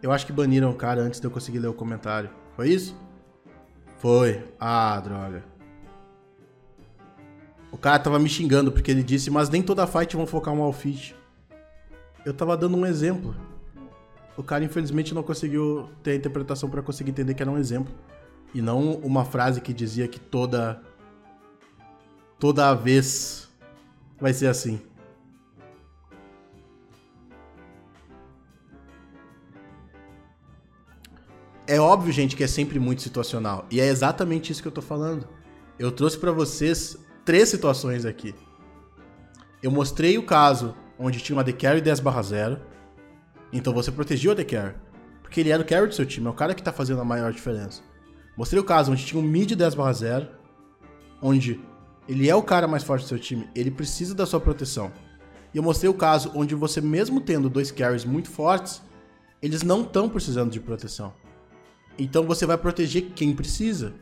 [0.01, 2.29] Eu acho que baniram o cara antes de eu conseguir ler o comentário.
[2.55, 2.95] Foi isso?
[3.99, 4.43] Foi.
[4.59, 5.43] Ah, droga.
[7.71, 10.61] O cara tava me xingando porque ele disse, mas nem toda fight vão focar um
[10.61, 11.15] outfit.
[12.25, 13.33] Eu tava dando um exemplo.
[14.37, 17.93] O cara, infelizmente, não conseguiu ter a interpretação para conseguir entender que era um exemplo.
[18.53, 20.81] E não uma frase que dizia que toda.
[22.39, 23.49] toda vez
[24.19, 24.81] vai ser assim.
[31.67, 33.65] É óbvio, gente, que é sempre muito situacional.
[33.71, 35.27] E é exatamente isso que eu tô falando.
[35.79, 38.35] Eu trouxe para vocês três situações aqui.
[39.63, 42.59] Eu mostrei o caso onde tinha uma AD Carry 10 0
[43.51, 44.75] então você protegia o Carry.
[45.31, 47.05] Porque ele era o carry do seu time, é o cara que tá fazendo a
[47.05, 47.81] maior diferença.
[48.35, 50.27] Mostrei o caso onde tinha um mid 10 0
[51.21, 51.57] onde
[52.05, 54.91] ele é o cara mais forte do seu time, ele precisa da sua proteção.
[55.53, 58.81] E eu mostrei o caso onde você, mesmo tendo dois carries muito fortes,
[59.41, 61.13] eles não estão precisando de proteção.
[61.97, 63.93] Então você vai proteger quem precisa.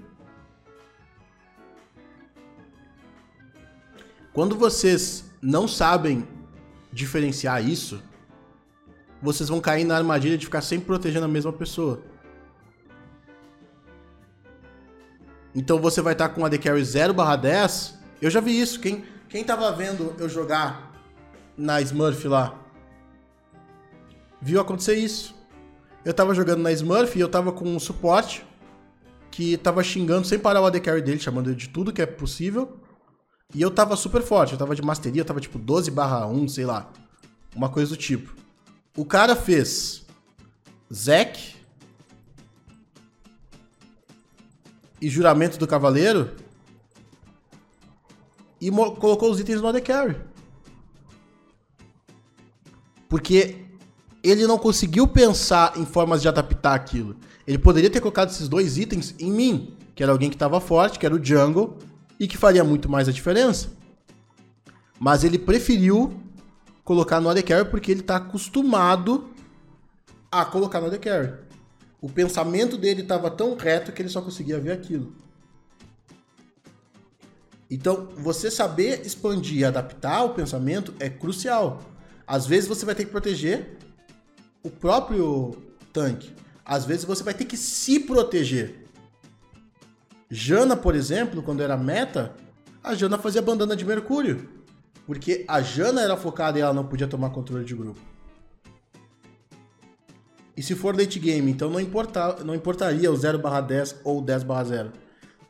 [4.34, 6.28] Quando vocês não sabem
[6.92, 8.02] diferenciar isso,
[9.22, 12.02] vocês vão cair na armadilha de ficar sempre protegendo a mesma pessoa.
[15.54, 17.96] Então você vai estar com AD Carry 0/10.
[18.22, 18.80] Eu já vi isso.
[18.80, 20.92] Quem, quem tava vendo eu jogar
[21.58, 22.58] na Smurf lá,
[24.42, 25.36] viu acontecer isso.
[26.06, 28.46] Eu tava jogando na Smurf e eu tava com um suporte
[29.30, 32.06] que tava xingando sem parar o AD Carry dele, chamando ele de tudo que é
[32.06, 32.80] possível.
[33.54, 36.48] E eu tava super forte, eu tava de masteria, eu tava tipo 12 barra 1,
[36.48, 36.92] sei lá.
[37.56, 38.39] Uma coisa do tipo.
[38.96, 40.06] O cara fez
[40.94, 41.56] Zack
[45.02, 46.36] e Juramento do Cavaleiro
[48.60, 50.16] e colocou os itens no AD Carry.
[53.08, 53.66] Porque
[54.22, 57.16] ele não conseguiu pensar em formas de adaptar aquilo.
[57.48, 61.00] Ele poderia ter colocado esses dois itens em mim, que era alguém que estava forte,
[61.00, 61.78] que era o Jungle,
[62.20, 63.72] e que faria muito mais a diferença.
[65.00, 66.22] Mas ele preferiu
[66.90, 69.30] colocar no AD Carry porque ele está acostumado
[70.32, 71.34] a colocar no AD Carry.
[72.02, 75.14] O pensamento dele estava tão reto que ele só conseguia ver aquilo.
[77.70, 81.80] Então, você saber expandir e adaptar o pensamento é crucial.
[82.26, 83.78] Às vezes você vai ter que proteger
[84.64, 85.56] o próprio
[85.94, 86.34] tanque.
[86.66, 88.84] Às vezes você vai ter que se proteger.
[90.28, 92.34] Jana, por exemplo, quando era meta,
[92.84, 94.59] a Jana fazia bandana de mercúrio.
[95.10, 98.00] Porque a Jana era focada e ela não podia tomar controle de grupo.
[100.56, 104.92] E se for late game, então não, importa, não importaria o 0/10 ou 10/0.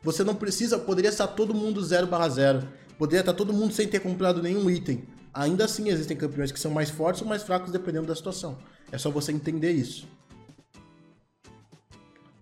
[0.02, 2.66] Você não precisa, poderia estar todo mundo 0/0.
[2.96, 5.04] Poderia estar todo mundo sem ter comprado nenhum item.
[5.34, 8.56] Ainda assim existem campeões que são mais fortes ou mais fracos dependendo da situação.
[8.90, 10.08] É só você entender isso.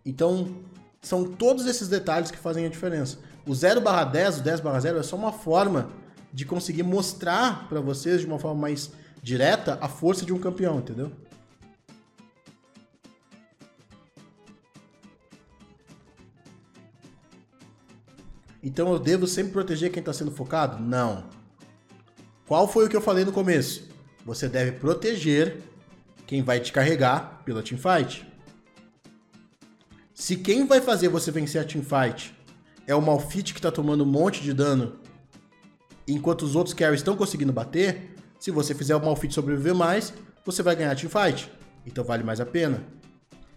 [0.06, 0.54] Então,
[1.02, 3.18] são todos esses detalhes que fazem a diferença.
[3.44, 5.90] O 0 barra 10, o 10 barra 0 é só uma forma
[6.33, 8.91] de conseguir mostrar para vocês de uma forma mais
[9.22, 11.11] direta a força de um campeão, entendeu?
[18.62, 20.83] Então eu devo sempre proteger quem está sendo focado?
[20.83, 21.24] Não.
[22.47, 23.89] Qual foi o que eu falei no começo?
[24.24, 25.62] Você deve proteger
[26.26, 28.26] quem vai te carregar pela teamfight.
[30.12, 32.35] Se quem vai fazer você vencer a teamfight
[32.87, 34.99] é o Malfit que está tomando um monte de dano,
[36.14, 40.12] enquanto os outros carries estão conseguindo bater, se você fizer o Malfit sobreviver mais,
[40.44, 41.50] você vai ganhar teamfight.
[41.86, 42.82] Então vale mais a pena.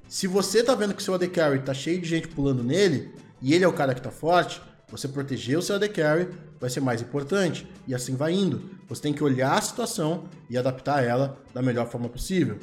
[0.08, 3.54] Se você tá vendo que seu AD Carry tá cheio de gente pulando nele, e
[3.54, 6.28] ele é o cara que tá forte, você proteger o seu AD Carry
[6.60, 7.66] vai ser mais importante.
[7.88, 8.72] E assim vai indo.
[8.90, 12.60] Você tem que olhar a situação e adaptar ela da melhor forma possível.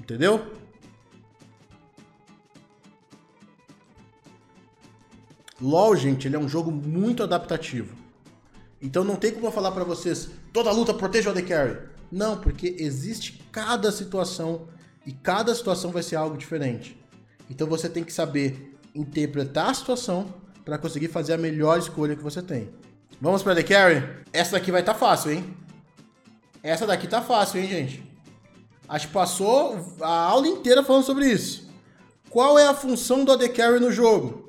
[0.00, 0.50] Entendeu?
[5.60, 8.05] LoL, gente, ele é um jogo muito adaptativo.
[8.80, 11.78] Então não tem como eu falar para vocês, toda luta proteja o AD Carry.
[12.10, 14.68] Não, porque existe cada situação
[15.04, 16.98] e cada situação vai ser algo diferente.
[17.48, 20.26] Então você tem que saber interpretar a situação
[20.64, 22.70] para conseguir fazer a melhor escolha que você tem.
[23.20, 24.02] Vamos para The Carry?
[24.32, 25.56] Essa daqui vai estar tá fácil, hein?
[26.62, 28.02] Essa daqui tá fácil, hein, gente?
[28.88, 31.68] Acho que passou a aula inteira falando sobre isso.
[32.28, 34.45] Qual é a função do AD Carry no jogo?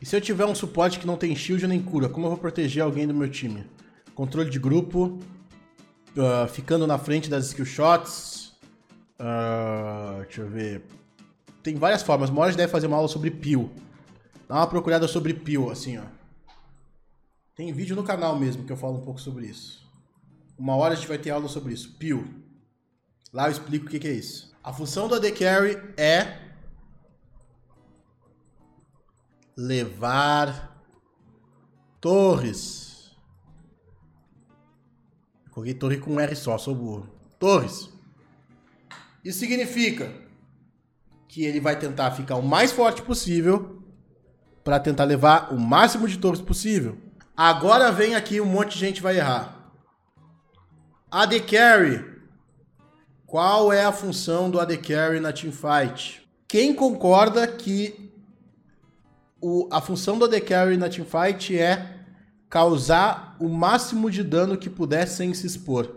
[0.00, 2.38] E se eu tiver um suporte que não tem shield nem cura, como eu vou
[2.38, 3.66] proteger alguém do meu time?
[4.14, 5.18] Controle de grupo,
[6.16, 8.54] uh, ficando na frente das skill shots.
[9.18, 10.82] Uh, deixa eu ver.
[11.62, 12.30] Tem várias formas.
[12.30, 13.70] Uma hora a gente deve fazer uma aula sobre peel.
[14.50, 16.02] Dá uma procurada sobre Pio, assim, ó.
[17.54, 19.88] Tem vídeo no canal mesmo que eu falo um pouco sobre isso.
[20.58, 21.94] Uma hora a gente vai ter aula sobre isso.
[21.98, 22.28] Pio.
[23.32, 24.52] Lá eu explico o que, que é isso.
[24.64, 26.49] A função do AD Carry é
[29.60, 30.74] levar
[32.00, 33.14] torres.
[35.50, 37.06] coloquei torre com R só, sou burro.
[37.38, 37.90] Torres.
[39.22, 40.10] Isso significa
[41.28, 43.82] que ele vai tentar ficar o mais forte possível
[44.64, 46.96] para tentar levar o máximo de torres possível.
[47.36, 49.72] Agora vem aqui um monte de gente vai errar.
[51.10, 52.08] AD Carry.
[53.26, 56.26] Qual é a função do AD Carry na teamfight?
[56.48, 58.09] Quem concorda que
[59.40, 61.96] o, a função do AD Carry na teamfight é
[62.48, 65.96] causar o máximo de dano que puder sem se expor?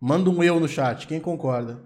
[0.00, 1.78] Manda um eu no chat, quem concorda?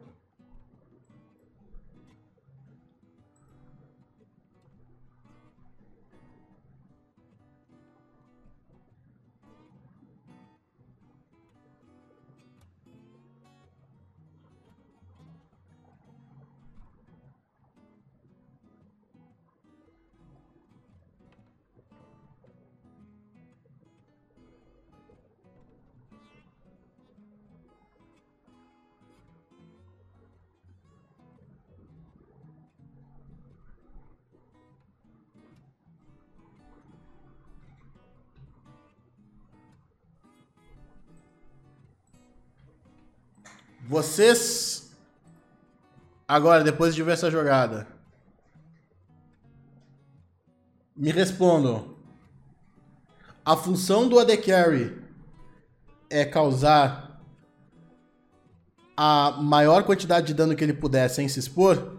[43.92, 44.90] Vocês.
[46.26, 47.86] Agora, depois de ver essa jogada.
[50.96, 51.94] Me respondam.
[53.44, 54.98] A função do AD Carry
[56.08, 57.22] é causar
[58.96, 61.98] a maior quantidade de dano que ele puder sem se expor?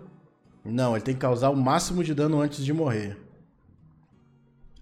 [0.65, 3.19] Não, ele tem que causar o máximo de dano antes de morrer.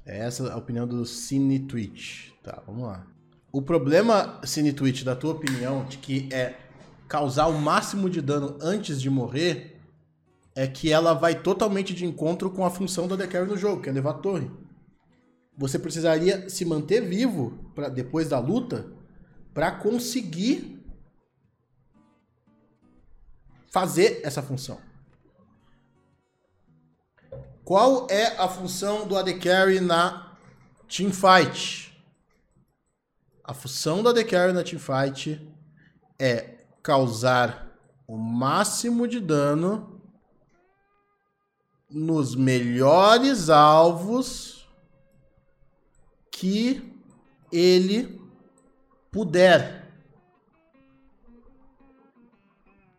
[0.05, 2.31] É essa a opinião do Cine Twitch.
[2.41, 3.05] Tá, vamos lá.
[3.51, 6.70] O problema, Cine Twitch, da tua opinião, de que é
[7.11, 9.77] causar o máximo de dano antes de morrer,
[10.55, 13.89] é que ela vai totalmente de encontro com a função da Decarry no jogo, que
[13.89, 14.49] é levar a torre.
[15.57, 18.93] Você precisaria se manter vivo pra, depois da luta
[19.53, 20.81] para conseguir
[23.69, 24.79] fazer essa função.
[27.65, 30.37] Qual é a função do AD Carry na
[30.87, 31.93] Teamfight?
[33.43, 35.45] A função do AD Carry na Teamfight
[36.17, 37.71] é causar
[38.07, 40.01] o máximo de dano
[41.89, 44.67] nos melhores alvos
[46.31, 46.97] que
[47.51, 48.21] ele
[49.11, 49.81] puder.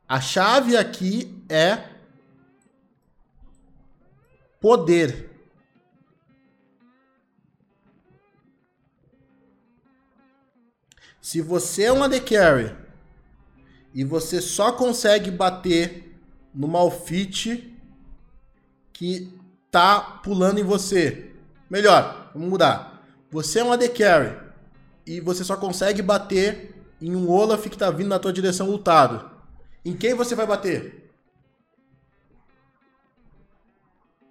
[0.06, 1.88] A chave aqui é
[4.60, 5.30] poder.
[11.20, 12.81] Se você é um AD Carry
[13.94, 16.18] e você só consegue bater
[16.54, 17.76] no Malfit
[18.92, 19.32] que
[19.70, 21.32] tá pulando em você.
[21.68, 23.02] Melhor, vamos mudar.
[23.30, 24.36] Você é um AD Carry
[25.06, 29.30] e você só consegue bater em um Olaf que tá vindo na tua direção lutado.
[29.84, 31.10] Em quem você vai bater?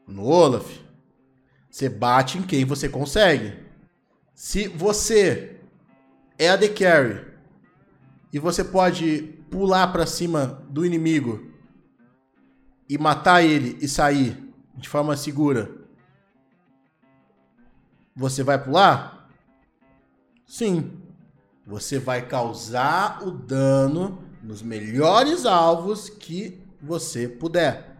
[0.07, 0.79] No Olaf.
[1.69, 3.57] Você bate em quem você consegue.
[4.33, 5.59] Se você
[6.37, 7.25] é AD Carry
[8.33, 11.51] e você pode pular para cima do inimigo
[12.89, 15.69] e matar ele e sair de forma segura,
[18.15, 19.29] você vai pular?
[20.47, 20.99] Sim.
[21.67, 27.97] Você vai causar o dano nos melhores alvos que você puder.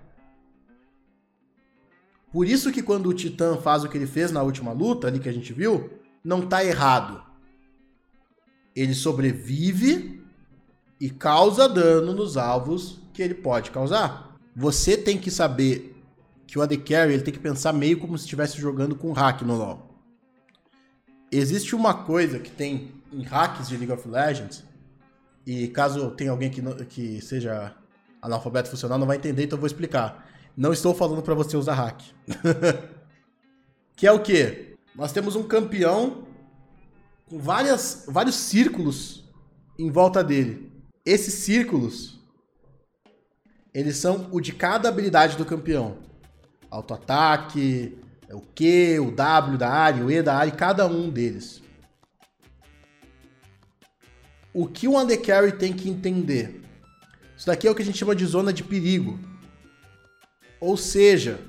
[2.32, 5.20] Por isso que quando o Titã faz o que ele fez na última luta, ali
[5.20, 5.89] que a gente viu,
[6.24, 7.24] não tá errado.
[8.76, 10.20] Ele sobrevive
[11.02, 14.38] e causa dano nos alvos que ele pode causar.
[14.56, 15.99] Você tem que saber
[16.45, 19.41] que o AD Carry ele tem que pensar meio como se estivesse jogando com hack
[19.41, 19.89] no LoL.
[21.32, 24.64] Existe uma coisa que tem em hacks de League of Legends,
[25.43, 27.76] e caso tenha alguém que, que seja
[28.22, 30.30] analfabeto funcional não vai entender, então eu vou explicar.
[30.56, 32.02] Não estou falando para você usar hack.
[33.95, 34.76] que é o quê?
[34.95, 36.28] Nós temos um campeão
[37.28, 39.24] com várias, vários círculos
[39.80, 40.70] em volta dele.
[41.06, 42.20] Esses círculos,
[43.74, 45.97] eles são o de cada habilidade do campeão.
[46.70, 47.97] Auto-ataque,
[48.32, 51.62] o Q, o W da área, o E da área, cada um deles.
[54.54, 56.62] O que o undercarry tem que entender?
[57.36, 59.18] Isso daqui é o que a gente chama de zona de perigo.
[60.60, 61.39] Ou seja,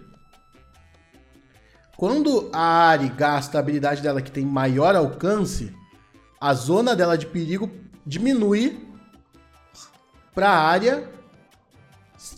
[1.96, 5.74] quando a Ari gasta a habilidade dela que tem maior alcance,
[6.40, 7.70] a zona dela de perigo
[8.06, 8.91] diminui
[10.34, 11.08] para a área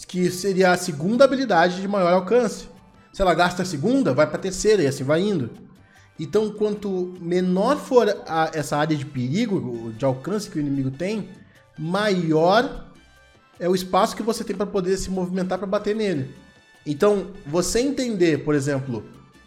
[0.07, 2.69] que seria a segunda habilidade de maior alcance.
[3.13, 5.51] Se ela gasta a segunda, vai para a terceira e assim vai indo.
[6.19, 11.29] Então, quanto menor for a, essa área de perigo, de alcance que o inimigo tem,
[11.79, 12.89] maior
[13.59, 16.35] é o espaço que você tem para poder se movimentar para bater nele.
[16.87, 19.05] Então, você entender, por exemplo,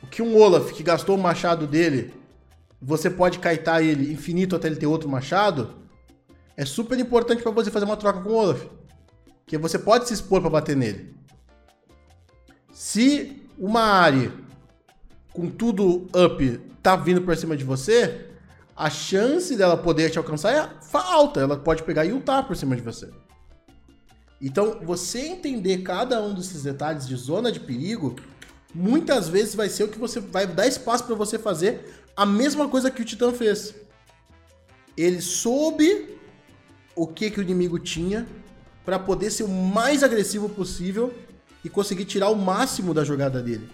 [0.09, 2.13] que um Olaf que gastou o machado dele,
[2.81, 5.75] você pode kaitar ele infinito até ele ter outro machado,
[6.57, 8.65] é super importante para você fazer uma troca com o Olaf.
[9.45, 11.15] Que você pode se expor para bater nele.
[12.73, 14.33] Se uma área
[15.31, 18.25] com tudo up tá vindo por cima de você,
[18.75, 21.39] a chance dela poder te alcançar é alta.
[21.39, 23.07] Ela pode pegar e ultar por cima de você.
[24.41, 28.15] Então, você entender cada um desses detalhes de zona de perigo,
[28.73, 32.67] muitas vezes vai ser o que você vai dar espaço para você fazer a mesma
[32.67, 33.75] coisa que o Titã fez.
[34.95, 36.16] Ele soube
[36.97, 38.27] o que, que o inimigo tinha
[38.83, 41.13] para poder ser o mais agressivo possível
[41.63, 43.69] e conseguir tirar o máximo da jogada dele.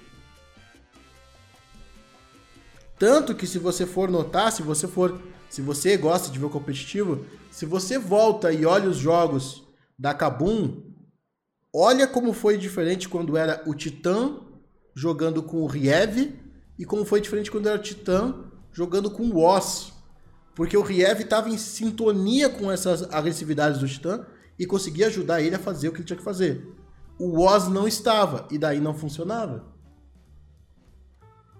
[3.00, 6.50] Tanto que se você for notar, se você for, se você gosta de ver o
[6.50, 9.64] competitivo, se você volta e olha os jogos
[9.98, 10.82] da Kabum,
[11.74, 14.38] olha como foi diferente quando era o Titã
[14.94, 16.34] jogando com o Riev
[16.78, 18.36] e como foi diferente quando era o Titã
[18.72, 19.93] jogando com o Oz.
[20.56, 24.26] Porque o Riev estava em sintonia com essas agressividades do Titã
[24.58, 26.68] e conseguia ajudar ele a fazer o que ele tinha que fazer.
[27.18, 29.66] O Oz não estava e daí não funcionava.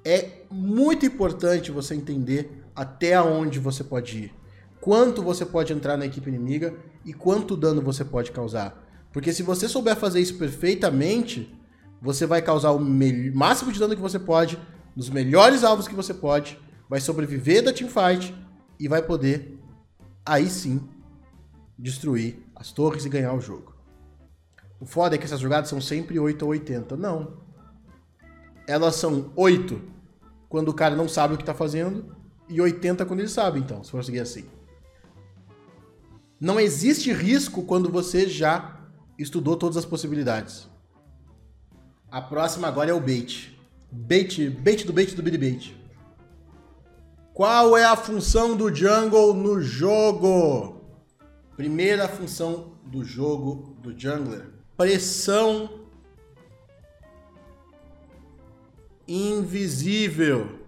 [0.06, 4.44] É muito importante você entender até onde você pode ir
[4.84, 6.76] quanto você pode entrar na equipe inimiga
[7.06, 8.86] e quanto dano você pode causar.
[9.14, 11.58] Porque se você souber fazer isso perfeitamente,
[12.02, 12.80] você vai causar o
[13.34, 14.60] máximo de dano que você pode,
[14.94, 16.60] nos melhores alvos que você pode,
[16.90, 18.36] vai sobreviver da teamfight
[18.84, 19.58] e vai poder,
[20.26, 20.82] aí sim,
[21.80, 23.74] destruir as torres e ganhar o jogo.
[24.78, 26.98] O foda é que essas jogadas são sempre 8 ou 80.
[26.98, 27.38] Não.
[28.68, 29.82] Elas são 8
[30.50, 32.14] quando o cara não sabe o que está fazendo
[32.50, 34.44] e 80 quando ele sabe, então, se for seguir assim.
[36.38, 38.82] Não existe risco quando você já
[39.18, 40.68] estudou todas as possibilidades.
[42.12, 43.58] A próxima agora é o bait.
[43.90, 45.83] Bait, bait do bait do Billy Bait.
[47.34, 50.82] Qual é a função do jungle no jogo?
[51.56, 55.88] Primeira função do jogo do jungler: pressão
[59.08, 60.60] invisível.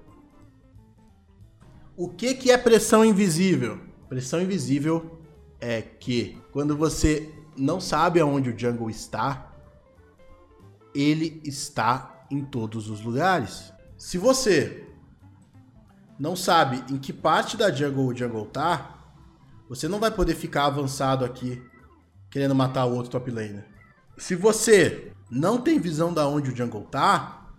[1.96, 3.80] O que, que é pressão invisível?
[4.10, 5.20] Pressão invisível
[5.62, 9.54] é que quando você não sabe aonde o jungle está,
[10.96, 13.72] ele está em todos os lugares.
[13.98, 14.85] Se você
[16.18, 18.96] não sabe em que parte da jungle o jungle tá,
[19.68, 21.62] você não vai poder ficar avançado aqui
[22.30, 23.66] querendo matar o outro top laner.
[24.18, 27.50] Se você não tem visão da onde o jungle tá,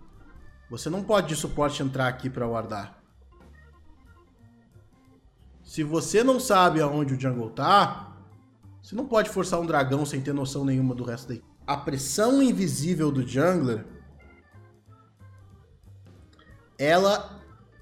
[0.70, 2.98] você não pode de suporte entrar aqui para wardar.
[5.62, 8.16] Se você não sabe aonde o jungle tá,
[8.82, 11.42] você não pode forçar um dragão sem ter noção nenhuma do resto daí.
[11.66, 13.84] A pressão invisível do jungler
[16.78, 17.35] ela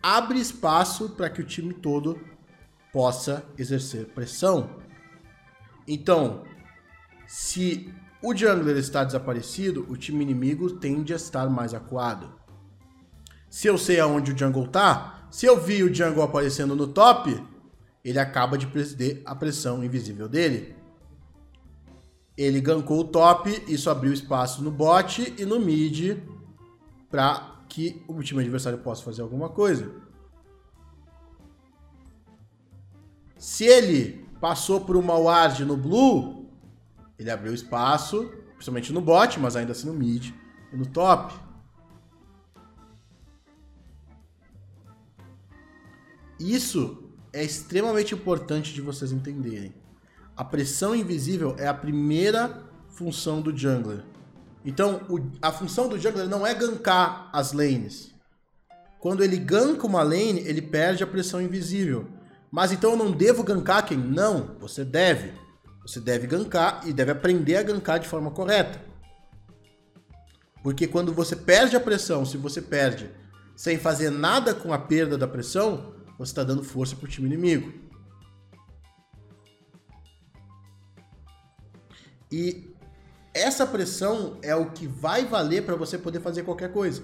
[0.04, 2.20] abre espaço para que o time todo
[2.92, 4.68] possa exercer pressão.
[5.88, 6.44] Então,
[7.26, 7.90] se
[8.22, 12.30] o jungler está desaparecido, o time inimigo tende a estar mais acuado.
[13.48, 17.42] Se eu sei aonde o jungle tá, se eu vi o jungle aparecendo no top,
[18.04, 20.76] ele acaba de perder a pressão invisível dele.
[22.36, 26.18] Ele gankou o top, isso abriu espaço no bot e no mid
[27.10, 29.92] para que o time adversário possa fazer alguma coisa.
[33.36, 36.48] Se ele passou por uma ward no blue,
[37.18, 40.32] ele abriu espaço, principalmente no bot, mas ainda assim no mid
[40.72, 41.34] e no top.
[46.38, 49.74] Isso é extremamente importante de vocês entenderem.
[50.36, 54.04] A pressão invisível é a primeira função do jungler.
[54.64, 58.14] Então, o, a função do jungler não é gankar as lanes.
[58.98, 62.08] Quando ele ganka uma lane, ele perde a pressão invisível.
[62.50, 63.98] Mas então eu não devo gankar quem?
[63.98, 65.34] Não, você deve.
[65.82, 68.80] Você deve gankar e deve aprender a gankar de forma correta.
[70.62, 73.10] Porque quando você perde a pressão, se você perde
[73.54, 77.26] sem fazer nada com a perda da pressão, você está dando força para o time
[77.26, 77.70] inimigo.
[82.32, 82.73] E
[83.34, 87.02] essa pressão é o que vai valer para você poder fazer qualquer coisa.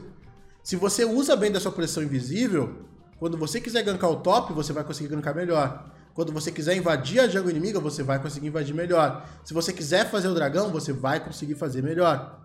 [0.63, 2.87] Se você usa bem da sua pressão invisível,
[3.19, 5.91] quando você quiser gankar o top, você vai conseguir gankar melhor.
[6.15, 9.27] Quando você quiser invadir a jungle inimiga, você vai conseguir invadir melhor.
[9.45, 12.41] Se você quiser fazer o dragão, você vai conseguir fazer melhor.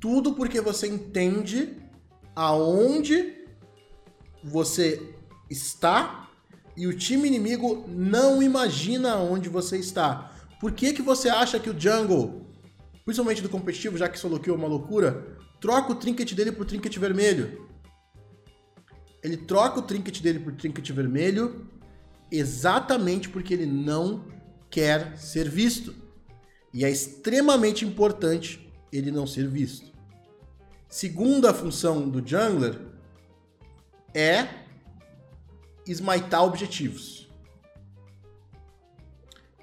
[0.00, 1.76] Tudo porque você entende
[2.34, 3.34] aonde
[4.42, 5.14] você
[5.50, 6.28] está
[6.76, 10.30] e o time inimigo não imagina onde você está.
[10.60, 12.46] Por que, que você acha que o jungle,
[13.08, 16.66] principalmente do competitivo, já que solo kill é uma loucura, troca o trinket dele por
[16.66, 17.66] trinket vermelho?
[19.22, 21.66] Ele troca o trinket dele por trinket vermelho
[22.30, 24.26] exatamente porque ele não
[24.68, 25.94] quer ser visto.
[26.70, 29.90] E é extremamente importante ele não ser visto.
[30.86, 32.78] Segunda função do jungler
[34.12, 34.48] é
[35.86, 37.17] esmaitar objetivos.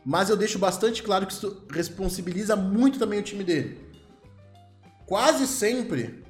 [0.05, 3.83] Mas eu deixo bastante claro que isso responsabiliza muito também o time dele.
[5.07, 6.23] Quase sempre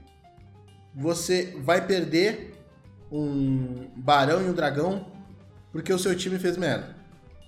[0.94, 2.54] você vai perder
[3.12, 5.12] um barão e um dragão
[5.72, 6.96] porque o seu time fez merda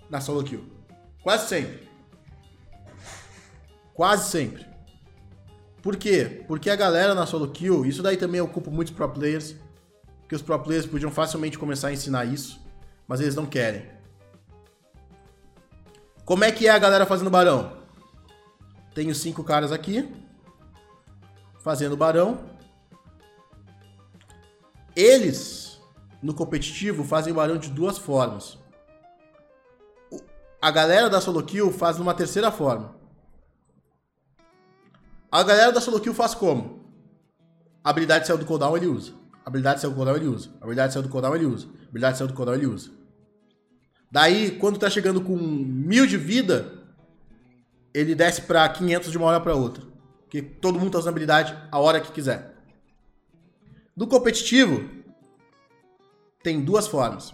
[0.09, 0.65] na solo kill.
[1.23, 1.87] Quase sempre.
[3.93, 4.65] Quase sempre.
[5.81, 6.43] Por quê?
[6.45, 9.55] Porque a galera na solo kill, isso daí também ocupa muitos pro players,
[10.27, 12.59] que os pro players podiam facilmente começar a ensinar isso,
[13.07, 13.96] mas eles não querem.
[16.27, 17.71] Como é que é a galera fazendo barão?
[18.93, 20.13] Tenho cinco caras aqui.
[21.63, 22.37] Fazendo barão.
[24.93, 25.79] Eles,
[26.21, 28.57] no competitivo, fazem barão de duas formas.
[30.61, 32.93] A galera da solo kill faz de uma terceira forma.
[35.31, 36.91] A galera da solo kill faz como?
[37.81, 39.13] A habilidade saiu do cooldown, ele usa.
[39.45, 40.49] A habilidade saiu do cooldown, ele usa.
[40.59, 41.67] A habilidade saiu do cooldown, ele usa.
[41.67, 42.96] A habilidade saiu do cooldown, ele usa.
[44.11, 46.73] Daí, quando tá chegando com mil de vida,
[47.93, 49.83] ele desce para 500 de uma hora para outra.
[50.23, 52.55] Porque todo mundo tá usando habilidade a hora que quiser.
[53.95, 54.89] No competitivo,
[56.43, 57.33] tem duas formas.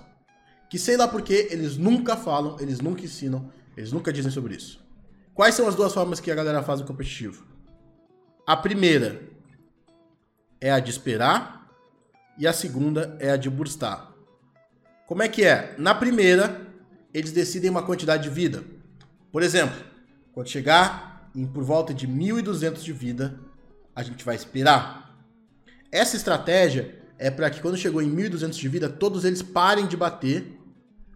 [0.70, 4.84] Que sei lá porque eles nunca falam, eles nunca ensinam, eles nunca dizem sobre isso.
[5.34, 7.46] Quais são as duas formas que a galera faz no competitivo?
[8.46, 9.22] A primeira
[10.62, 11.70] é a de esperar
[12.38, 14.13] e a segunda é a de burstar.
[15.08, 15.76] Como é que é?
[15.78, 16.62] Na primeira,
[17.14, 18.64] eles decidem uma quantidade de vida.
[19.32, 19.76] Por exemplo,
[20.34, 23.40] quando chegar em por volta de 1.200 de vida,
[23.96, 25.18] a gente vai esperar.
[25.92, 29.98] Essa estratégia é para que quando chegou em 1.200 de vida, todos eles parem de
[29.98, 30.58] bater,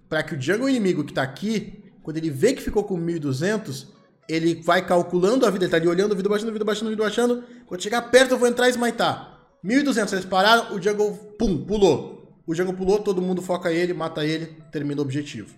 [0.10, 3.88] para que o jungle inimigo que está aqui, quando ele vê que ficou com 1.200,
[4.28, 7.44] ele vai calculando a vida, ele tá ali olhando vida, baixando vida, baixando vida, baixando.
[7.66, 9.40] Quando chegar perto, eu vou entrar e smitar.
[9.64, 12.17] 1.200, eles pararam, o jungle, pum, pulou.
[12.48, 15.54] O Django pulou, todo mundo foca ele, mata ele, termina o objetivo.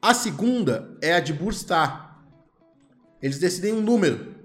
[0.00, 2.22] A segunda é a de burstar.
[3.20, 4.36] Eles decidem um número.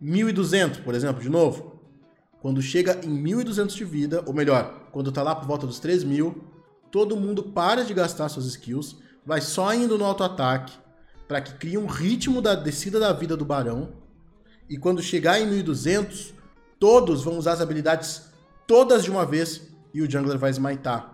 [0.00, 1.78] 1200, por exemplo, de novo.
[2.40, 6.42] Quando chega em 1200 de vida, ou melhor, quando tá lá por volta dos 3000,
[6.90, 10.72] todo mundo para de gastar suas skills, vai só indo no auto-ataque,
[11.28, 13.92] para que crie um ritmo da descida da vida do barão.
[14.68, 16.32] e quando chegar em 1200,
[16.78, 18.30] todos vão usar as habilidades
[18.66, 21.12] todas de uma vez e o jungler vai smitar,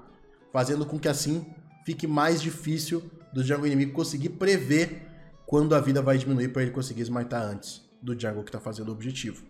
[0.53, 1.47] fazendo com que assim
[1.85, 5.07] fique mais difícil do jungle inimigo conseguir prever
[5.47, 8.89] quando a vida vai diminuir para ele conseguir smitar antes do jungle que está fazendo
[8.89, 9.45] o objetivo.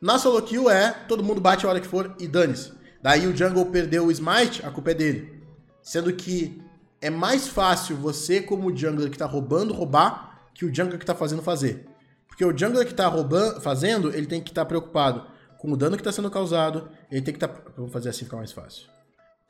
[0.00, 2.72] Na solo kill é todo mundo bate a hora que for e dane-se.
[3.02, 5.42] Daí o jungle perdeu o smite, a culpa é dele.
[5.82, 6.62] Sendo que
[7.00, 11.14] é mais fácil você, como jungler que está roubando, roubar, que o jungler que está
[11.14, 11.86] fazendo fazer.
[12.26, 15.33] Porque o jungler que está roubando, fazendo, ele tem que estar tá preocupado
[15.64, 17.48] com o dano que está sendo causado, ele tem que estar...
[17.48, 17.70] Tá...
[17.74, 18.86] Vamos fazer assim ficar mais fácil.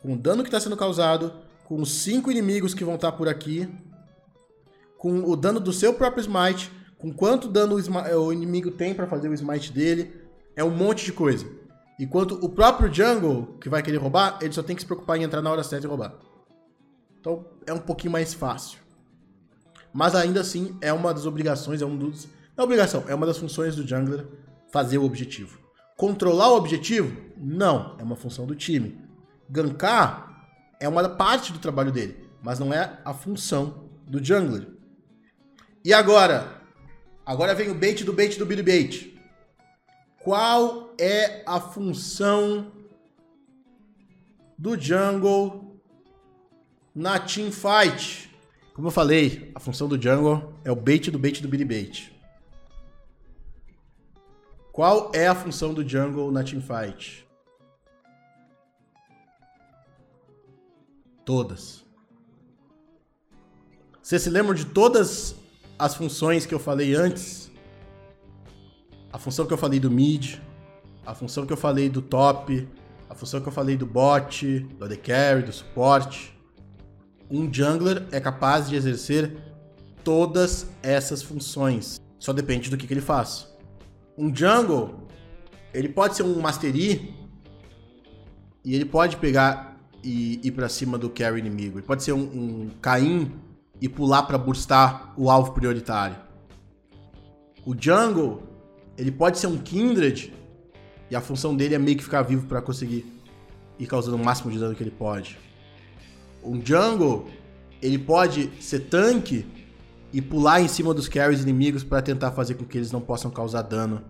[0.01, 1.33] Com o dano que está sendo causado,
[1.65, 3.69] com os cinco inimigos que vão estar tá por aqui,
[4.97, 9.29] com o dano do seu próprio smite, com quanto dano o, inimigo tem para fazer
[9.29, 10.15] o smite dele,
[10.55, 11.49] é um monte de coisa.
[11.99, 15.25] Enquanto o próprio jungle, que vai querer roubar, ele só tem que se preocupar em
[15.25, 16.15] entrar na hora certa e roubar.
[17.19, 18.79] Então é um pouquinho mais fácil.
[19.93, 22.27] Mas ainda assim é uma das obrigações, é um dos
[22.57, 24.25] não é obrigação, é uma das funções do jungler
[24.71, 25.64] fazer o objetivo.
[25.97, 27.17] Controlar o objetivo?
[27.37, 28.99] Não, é uma função do time.
[29.49, 30.47] Gankar
[30.81, 34.69] é uma parte do trabalho dele, mas não é a função do jungler.
[35.85, 36.63] E agora?
[37.25, 39.19] Agora vem o bait do bait do Billy Bait.
[40.23, 42.73] Qual é a função
[44.59, 45.81] do jungle
[46.95, 48.31] na teamfight?
[48.75, 52.14] Como eu falei, a função do jungle é o bait do bait do Billy Bait.
[54.75, 57.25] Qual é a função do jungle na teamfight?
[61.25, 61.85] Todas.
[64.03, 65.37] Você se lembra de todas
[65.79, 67.53] as funções que eu falei antes?
[69.13, 70.41] A função que eu falei do mid,
[71.07, 72.69] a função que eu falei do top,
[73.09, 76.37] a função que eu falei do bot, do AD carry, do suporte.
[77.31, 79.37] Um jungler é capaz de exercer
[80.03, 82.01] todas essas funções.
[82.19, 83.54] Só depende do que, que ele faz.
[84.17, 85.09] Um jungle,
[85.73, 87.15] ele pode ser um mastery
[88.65, 91.79] e ele pode pegar e ir para cima do carry inimigo.
[91.79, 93.33] Ele pode ser um, um Caim
[93.81, 96.17] e pular para burstar o alvo prioritário.
[97.67, 98.43] O jungle,
[98.97, 100.33] ele pode ser um Kindred
[101.11, 103.05] e a função dele é meio que ficar vivo para conseguir
[103.79, 105.39] ir causando o máximo de dano que ele pode.
[106.43, 107.27] Um jungle,
[107.83, 109.45] ele pode ser tanque
[110.15, 113.33] e pular em cima dos carries inimigos para tentar fazer com que eles não possam
[113.33, 114.01] causar dano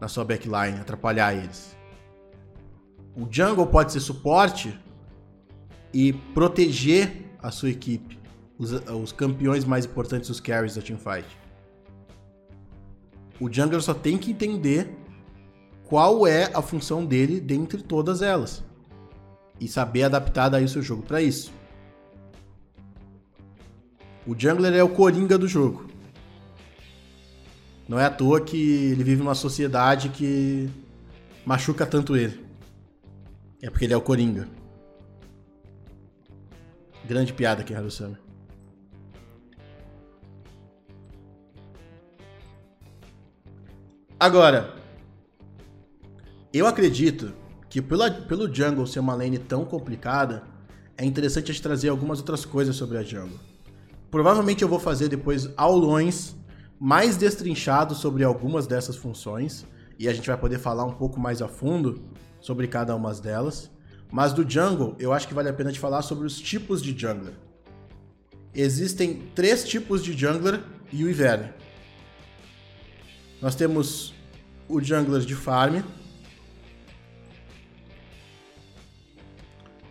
[0.00, 1.76] na sua backline, atrapalhar eles.
[3.16, 4.78] O jungle pode ser suporte
[5.92, 8.16] e proteger a sua equipe,
[8.56, 11.26] os, os campeões mais importantes dos carries da teamfight.
[13.40, 14.96] O jungler só tem que entender
[15.88, 18.62] qual é a função dele dentre todas elas
[19.60, 21.52] e saber adaptar aí o seu jogo para isso.
[24.26, 25.86] O jungler é o coringa do jogo.
[27.86, 30.70] Não é à toa que ele vive numa sociedade que
[31.44, 32.42] machuca tanto ele.
[33.60, 34.48] É porque ele é o coringa.
[37.06, 38.18] Grande piada aqui, Harusama.
[44.18, 44.74] Agora,
[46.50, 47.34] eu acredito
[47.68, 50.44] que pela, pelo jungle ser uma lane tão complicada,
[50.96, 53.38] é interessante a gente trazer algumas outras coisas sobre a jungle.
[54.14, 56.36] Provavelmente eu vou fazer depois aulões
[56.78, 59.66] mais destrinchados sobre algumas dessas funções
[59.98, 62.00] e a gente vai poder falar um pouco mais a fundo
[62.40, 63.72] sobre cada uma delas.
[64.12, 66.96] Mas do jungle, eu acho que vale a pena te falar sobre os tipos de
[66.96, 67.34] jungler.
[68.54, 70.62] Existem três tipos de jungler
[70.92, 71.52] e o inverno.
[73.42, 74.14] Nós temos
[74.68, 75.82] o jungler de farm.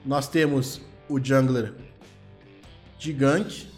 [0.05, 0.79] Nós temos
[1.09, 1.73] o jungler
[2.97, 3.72] gigante.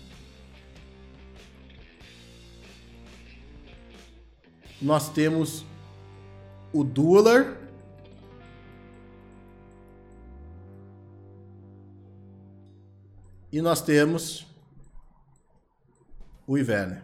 [4.81, 5.65] Nós temos
[6.73, 7.57] o Dueler.
[13.51, 14.45] E nós temos
[16.45, 17.01] o Iverne.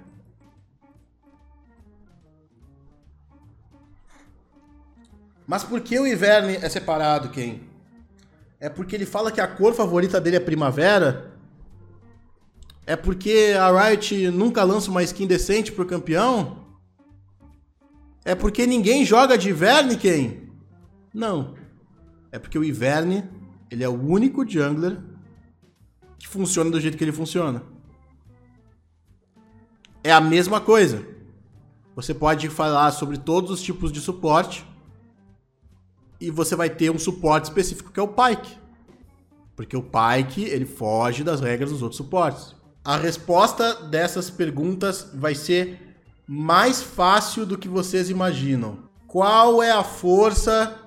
[5.48, 7.70] Mas por que o Iverne é separado, quem?
[8.60, 11.32] É porque ele fala que a cor favorita dele é primavera?
[12.86, 16.61] É porque a Riot nunca lança uma skin decente pro campeão?
[18.24, 20.50] É porque ninguém joga de Iverne, quem?
[21.14, 21.56] Não.
[22.32, 23.28] É porque o Iverne,
[23.70, 25.00] ele é o único jungler
[26.20, 27.64] que funciona do jeito que ele funciona.
[30.04, 31.06] É a mesma coisa.
[31.96, 34.66] Você pode falar sobre todos os tipos de suporte
[36.20, 38.58] e você vai ter um suporte específico que é o Pike.
[39.56, 42.56] Porque o Pike, ele foge das regras dos outros suportes.
[42.84, 45.91] A resposta dessas perguntas vai ser
[46.34, 48.90] mais fácil do que vocês imaginam.
[49.06, 50.80] Qual é a força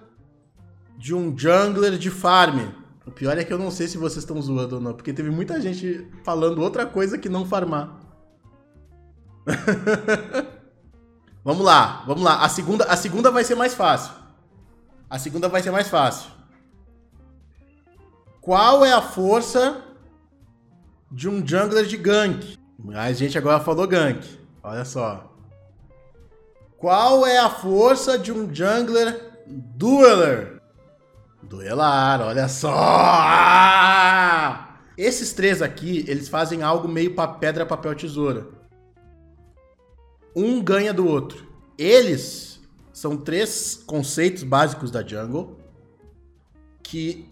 [0.96, 2.70] de um jungler de farm?
[3.06, 5.28] O pior é que eu não sei se vocês estão zoando ou não, porque teve
[5.28, 8.00] muita gente falando outra coisa que não farmar.
[11.44, 12.42] vamos lá, vamos lá.
[12.42, 14.14] A segunda, a segunda vai ser mais fácil.
[15.10, 16.30] A segunda vai ser mais fácil.
[18.40, 19.84] Qual é a força
[21.12, 22.58] de um jungler de gank?
[22.94, 24.26] A gente agora falou gank.
[24.62, 25.33] Olha só.
[26.84, 30.60] Qual é a força de um jungler dueler?
[31.42, 32.74] Duelar, olha só!
[32.76, 34.80] Ah!
[34.94, 38.48] Esses três aqui, eles fazem algo meio para pedra, papel, tesoura.
[40.36, 41.46] Um ganha do outro.
[41.78, 42.60] Eles
[42.92, 45.56] são três conceitos básicos da jungle
[46.82, 47.26] que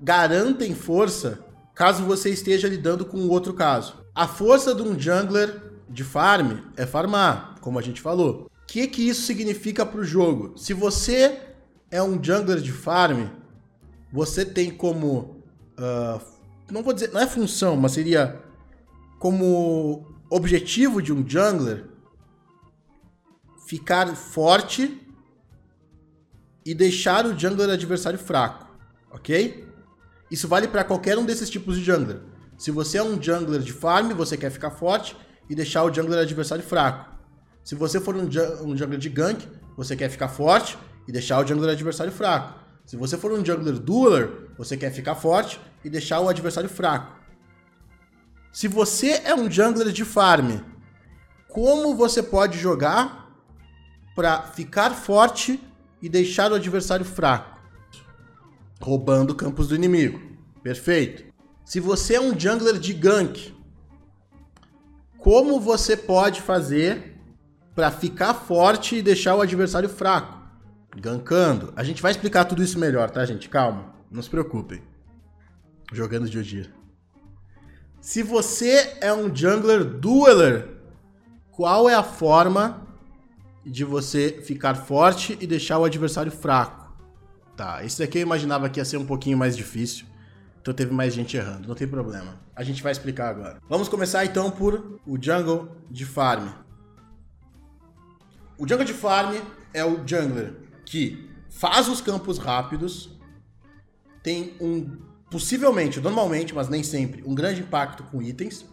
[0.00, 1.44] garantem força
[1.74, 3.96] caso você esteja lidando com outro caso.
[4.14, 8.50] A força de um jungler de farm é farmar, como a gente falou.
[8.66, 10.56] Que, que isso significa para o jogo?
[10.58, 11.40] Se você
[11.90, 13.28] é um jungler de farm,
[14.12, 15.42] você tem como.
[15.78, 16.20] Uh,
[16.70, 17.12] não vou dizer.
[17.12, 18.42] Não é função, mas seria
[19.18, 21.86] como objetivo de um jungler
[23.66, 25.00] ficar forte
[26.64, 28.66] e deixar o jungler adversário fraco,
[29.10, 29.64] ok?
[30.30, 32.20] Isso vale para qualquer um desses tipos de jungler.
[32.58, 35.16] Se você é um jungler de farm, você quer ficar forte
[35.48, 37.15] e deixar o jungler adversário fraco.
[37.66, 39.44] Se você for um, um jungler de gank,
[39.76, 40.78] você quer ficar forte
[41.08, 42.60] e deixar o jungler adversário fraco.
[42.84, 47.20] Se você for um jungler dueler, você quer ficar forte e deixar o adversário fraco.
[48.52, 50.60] Se você é um jungler de farm,
[51.48, 53.36] como você pode jogar
[54.14, 55.60] para ficar forte
[56.00, 57.56] e deixar o adversário fraco?
[58.80, 60.20] roubando campos do inimigo.
[60.62, 61.24] Perfeito.
[61.64, 63.52] Se você é um jungler de gank,
[65.18, 67.15] como você pode fazer
[67.76, 70.40] para ficar forte e deixar o adversário fraco?
[70.96, 71.74] Gankando.
[71.76, 73.50] A gente vai explicar tudo isso melhor, tá, gente?
[73.50, 73.94] Calma.
[74.10, 74.82] Não se preocupem.
[75.92, 76.72] Jogando dia.
[78.00, 80.68] Se você é um jungler dueler,
[81.50, 82.86] qual é a forma
[83.64, 86.96] de você ficar forte e deixar o adversário fraco?
[87.56, 90.06] Tá, esse daqui eu imaginava que ia ser um pouquinho mais difícil.
[90.60, 92.40] Então teve mais gente errando, não tem problema.
[92.54, 93.58] A gente vai explicar agora.
[93.68, 96.65] Vamos começar então por o Jungle de Farm.
[98.58, 99.36] O Jungle de Farm
[99.74, 100.54] é o jungler
[100.84, 103.10] que faz os campos rápidos,
[104.22, 104.96] tem um,
[105.30, 108.64] possivelmente, normalmente, mas nem sempre, um grande impacto com itens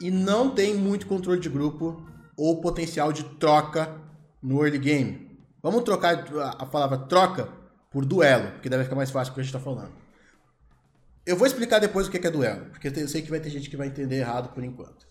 [0.00, 2.02] e não tem muito controle de grupo
[2.36, 3.96] ou potencial de troca
[4.42, 5.38] no early game.
[5.62, 6.24] Vamos trocar
[6.58, 7.48] a palavra troca
[7.90, 9.92] por duelo, porque deve ficar mais fácil o que a gente está falando.
[11.26, 13.68] Eu vou explicar depois o que é duelo, porque eu sei que vai ter gente
[13.68, 15.06] que vai entender errado por enquanto.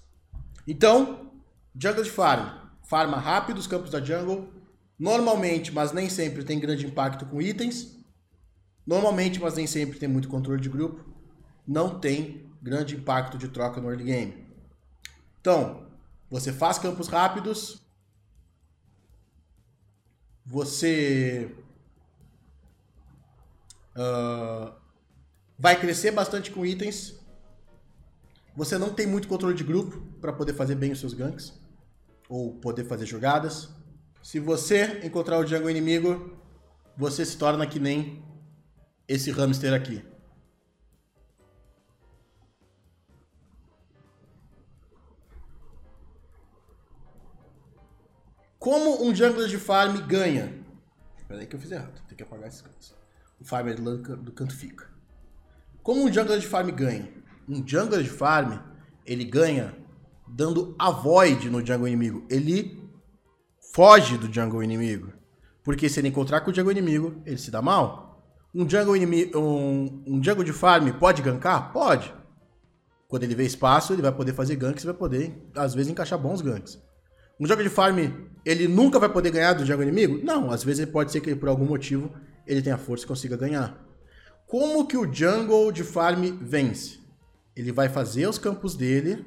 [0.65, 1.31] Então,
[1.75, 2.66] jungle de farm.
[2.87, 4.51] Farma rápido os campos da jungle.
[4.97, 7.95] Normalmente, mas nem sempre, tem grande impacto com itens.
[8.85, 11.05] Normalmente, mas nem sempre, tem muito controle de grupo.
[11.67, 14.47] Não tem grande impacto de troca no early game.
[15.39, 15.87] Então,
[16.29, 17.81] você faz campos rápidos.
[20.45, 21.53] Você
[23.97, 24.71] Uh,
[25.57, 27.15] vai crescer bastante com itens.
[28.55, 31.53] Você não tem muito controle de grupo para poder fazer bem os seus ganks.
[32.29, 33.69] Ou poder fazer jogadas.
[34.21, 36.37] Se você encontrar o jungle inimigo,
[36.97, 38.23] você se torna que nem
[39.07, 40.05] esse hamster aqui.
[48.59, 50.53] Como um jungler de farm ganha?
[51.17, 52.01] Espera aí que eu fiz errado.
[52.07, 52.97] Tem que apagar esses cantos
[53.39, 54.89] o farmer do canto fica.
[55.83, 57.09] Como um jungler de farm ganha?
[57.47, 58.59] Um jungler de farm,
[59.05, 59.75] ele ganha
[60.27, 62.25] dando avoid no jungle inimigo.
[62.29, 62.81] Ele
[63.73, 65.13] foge do jungle inimigo.
[65.63, 68.23] Porque se ele encontrar com o jungle inimigo, ele se dá mal.
[68.53, 71.71] Um jungle, inimigo, um, um jungle de farm pode gankar?
[71.71, 72.13] Pode.
[73.07, 76.41] Quando ele vê espaço, ele vai poder fazer ganks, vai poder, às vezes, encaixar bons
[76.41, 76.81] ganks.
[77.39, 77.99] Um jungle de farm,
[78.43, 80.19] ele nunca vai poder ganhar do jungle inimigo?
[80.23, 82.11] Não, às vezes pode ser que por algum motivo
[82.47, 83.85] ele tenha força e consiga ganhar.
[84.47, 86.99] Como que o jungle de farm vence?
[87.55, 89.25] Ele vai fazer os campos dele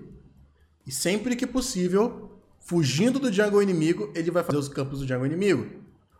[0.90, 5.24] e sempre que possível, fugindo do jungle inimigo, ele vai fazer os campos do jungle
[5.24, 5.64] inimigo.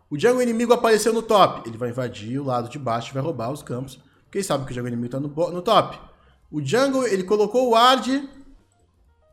[0.08, 3.20] O jungle inimigo apareceu no top, ele vai invadir o lado de baixo e vai
[3.20, 5.98] roubar os campos, porque sabe que o jungle inimigo está no, no top.
[6.52, 8.28] O jungle, ele colocou o ward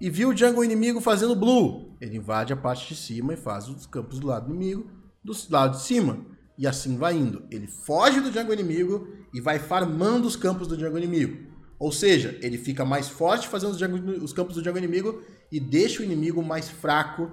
[0.02, 1.96] e viu o jungle inimigo fazendo blue.
[2.02, 4.90] Ele invade a parte de cima e faz os campos do lado inimigo,
[5.24, 6.18] do lado de cima.
[6.58, 7.44] E assim vai indo.
[7.52, 11.57] Ele foge do jungle inimigo e vai farmando os campos do jungle inimigo.
[11.80, 15.60] Ou seja, ele fica mais forte fazendo os, jungle, os campos do jungle inimigo e
[15.60, 17.32] deixa o inimigo mais fraco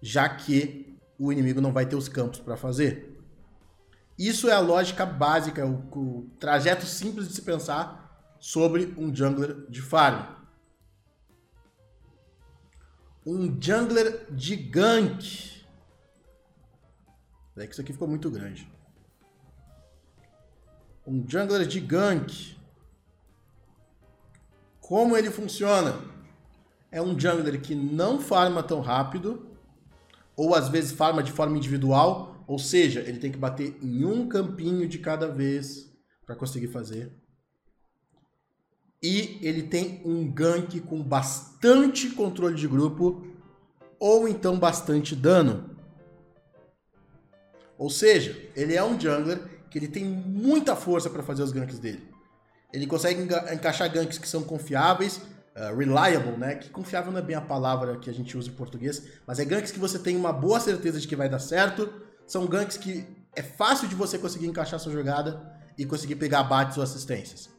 [0.00, 3.12] já que o inimigo não vai ter os campos para fazer.
[4.18, 9.66] Isso é a lógica básica, o, o trajeto simples de se pensar sobre um jungler
[9.68, 10.36] de farm.
[13.24, 15.64] Um jungler de gank.
[17.56, 18.70] É que isso aqui ficou muito grande.
[21.06, 22.56] Um jungler de gank.
[24.92, 26.04] Como ele funciona?
[26.90, 29.56] É um jungler que não farma tão rápido,
[30.36, 34.28] ou às vezes farma de forma individual, ou seja, ele tem que bater em um
[34.28, 35.90] campinho de cada vez
[36.26, 37.10] para conseguir fazer.
[39.02, 43.26] E ele tem um gank com bastante controle de grupo,
[43.98, 45.74] ou então bastante dano.
[47.78, 49.40] Ou seja, ele é um jungler
[49.70, 52.11] que ele tem muita força para fazer os ganks dele.
[52.72, 55.18] Ele consegue enca encaixar ganks que são confiáveis,
[55.56, 56.54] uh, reliable, né?
[56.54, 59.44] Que confiável não é bem a palavra que a gente usa em português, mas é
[59.44, 61.92] ganks que você tem uma boa certeza de que vai dar certo.
[62.26, 65.42] São ganks que é fácil de você conseguir encaixar sua jogada
[65.76, 67.50] e conseguir pegar abates ou assistências.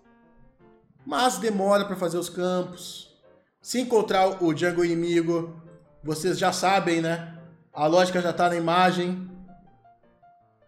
[1.05, 3.13] Mas demora para fazer os campos.
[3.61, 5.61] Se encontrar o jungle inimigo,
[6.03, 7.37] vocês já sabem, né?
[7.71, 9.29] A lógica já está na imagem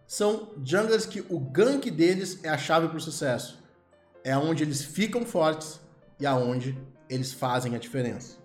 [0.06, 3.58] são junglers que o gank deles é a chave para o sucesso.
[4.26, 5.80] É onde eles ficam fortes
[6.18, 6.76] e aonde
[7.08, 8.38] eles fazem a diferença.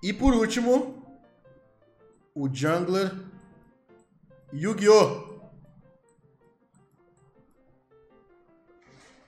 [0.00, 1.02] E por último,
[2.32, 3.12] o jungler
[4.52, 5.40] Yu-Gi-Oh!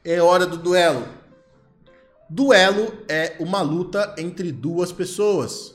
[0.04, 1.04] É hora do duelo.
[2.28, 5.74] Duelo é uma luta entre duas pessoas.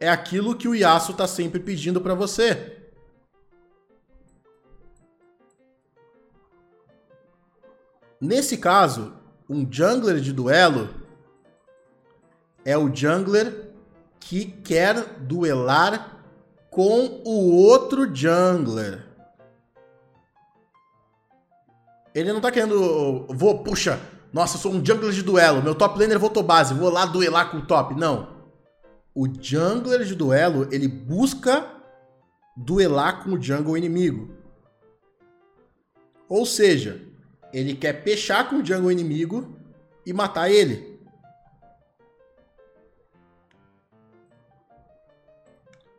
[0.00, 2.79] É aquilo que o Yasuo está sempre pedindo para você.
[8.20, 9.14] Nesse caso,
[9.48, 10.90] um jungler de duelo
[12.64, 13.72] é o jungler
[14.18, 16.22] que quer duelar
[16.70, 19.06] com o outro jungler.
[22.14, 23.26] Ele não tá querendo.
[23.28, 23.98] Vou, puxa,
[24.32, 25.62] nossa, eu sou um jungler de duelo.
[25.62, 27.94] Meu top laner voltou base, vou lá duelar com o top.
[27.94, 28.40] Não.
[29.14, 31.66] O jungler de duelo, ele busca
[32.56, 34.30] duelar com o jungle inimigo.
[36.28, 37.09] Ou seja,
[37.52, 39.56] ele quer pechar com o jungle inimigo
[40.04, 40.98] e matar ele.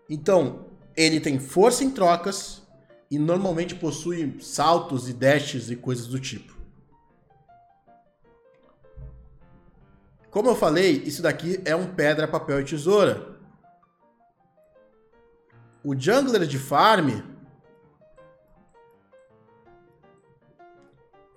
[0.09, 0.65] Então,
[0.95, 2.61] ele tem força em trocas
[3.09, 6.55] e normalmente possui saltos e dashes e coisas do tipo.
[10.29, 13.37] Como eu falei, isso daqui é um pedra, papel e tesoura.
[15.83, 17.21] O jungler de farm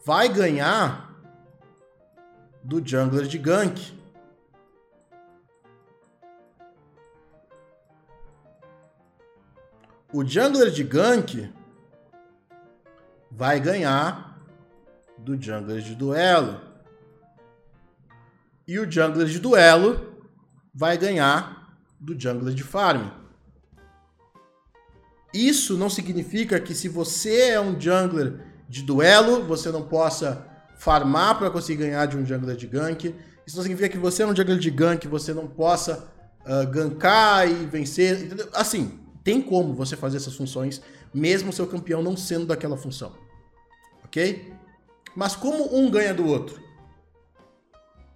[0.04, 1.10] vai ganhar
[2.62, 3.98] do jungler de gank.
[10.12, 11.52] O jungler de gank
[13.30, 14.38] vai ganhar
[15.18, 16.60] do jungler de duelo.
[18.68, 20.22] E o jungler de duelo
[20.72, 23.08] vai ganhar do jungler de farm.
[25.32, 30.44] Isso não significa que se você é um jungler de duelo, você não possa
[30.76, 33.14] farmar para conseguir ganhar de um jungler de gank.
[33.46, 36.08] Isso não significa que você é um jungler de gank, você não possa
[36.44, 38.24] uh, gankar e vencer.
[38.24, 38.48] Entendeu?
[38.52, 40.82] Assim, tem como você fazer essas funções,
[41.14, 43.12] mesmo seu campeão não sendo daquela função.
[44.04, 44.52] Ok?
[45.14, 46.60] Mas como um ganha do outro?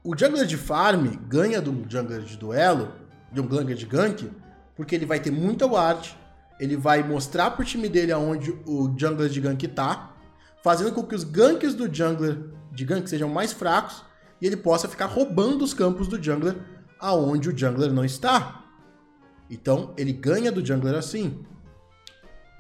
[0.03, 2.93] O jungler de farm ganha do jungler de duelo,
[3.31, 4.29] de um jungler de gank,
[4.75, 6.19] porque ele vai ter muita ward,
[6.59, 10.18] ele vai mostrar pro time dele aonde o jungler de gank tá,
[10.63, 12.39] fazendo com que os ganks do jungler
[12.73, 14.05] de gank sejam mais fracos
[14.41, 16.57] e ele possa ficar roubando os campos do jungler
[17.01, 18.65] aonde o jungler não está.
[19.51, 21.45] Então ele ganha do jungler assim.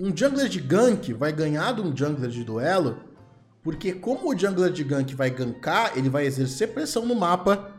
[0.00, 2.98] Um jungler de gank vai ganhar de um jungler de duelo,
[3.62, 7.72] porque como o jungler de gank vai gankar, ele vai exercer pressão no mapa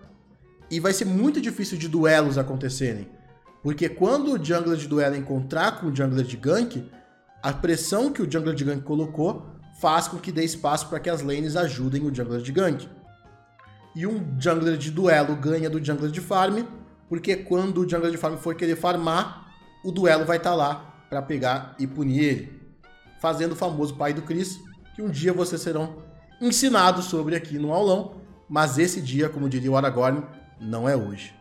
[0.69, 3.09] e vai ser muito difícil de duelos acontecerem.
[3.63, 6.89] Porque quando o jungler de duelo encontrar com o jungler de gank,
[7.41, 11.09] a pressão que o jungler de gank colocou faz com que dê espaço para que
[11.09, 12.89] as lanes ajudem o jungler de gank.
[13.95, 16.63] E um jungler de duelo ganha do jungler de farm,
[17.07, 19.47] porque quando o jungler de farm for querer farmar,
[19.83, 22.61] o duelo vai estar tá lá para pegar e punir ele.
[23.21, 24.59] Fazendo o famoso pai do Chris,
[24.95, 26.03] que um dia vocês serão
[26.41, 30.23] ensinados sobre aqui no aulão, mas esse dia, como diria o Aragorn,
[30.59, 31.33] não é hoje.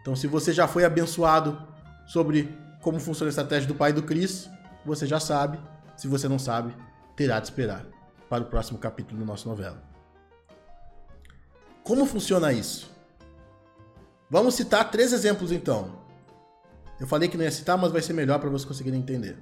[0.00, 1.60] Então, se você já foi abençoado
[2.06, 4.48] sobre como funciona a estratégia do pai do Chris,
[4.84, 5.58] você já sabe.
[5.96, 6.74] Se você não sabe,
[7.20, 7.84] terá de esperar
[8.30, 9.82] para o próximo capítulo da nossa novela.
[11.84, 12.90] Como funciona isso?
[14.30, 16.00] Vamos citar três exemplos então.
[16.98, 19.36] Eu falei que não ia citar, mas vai ser melhor para vocês conseguirem entender.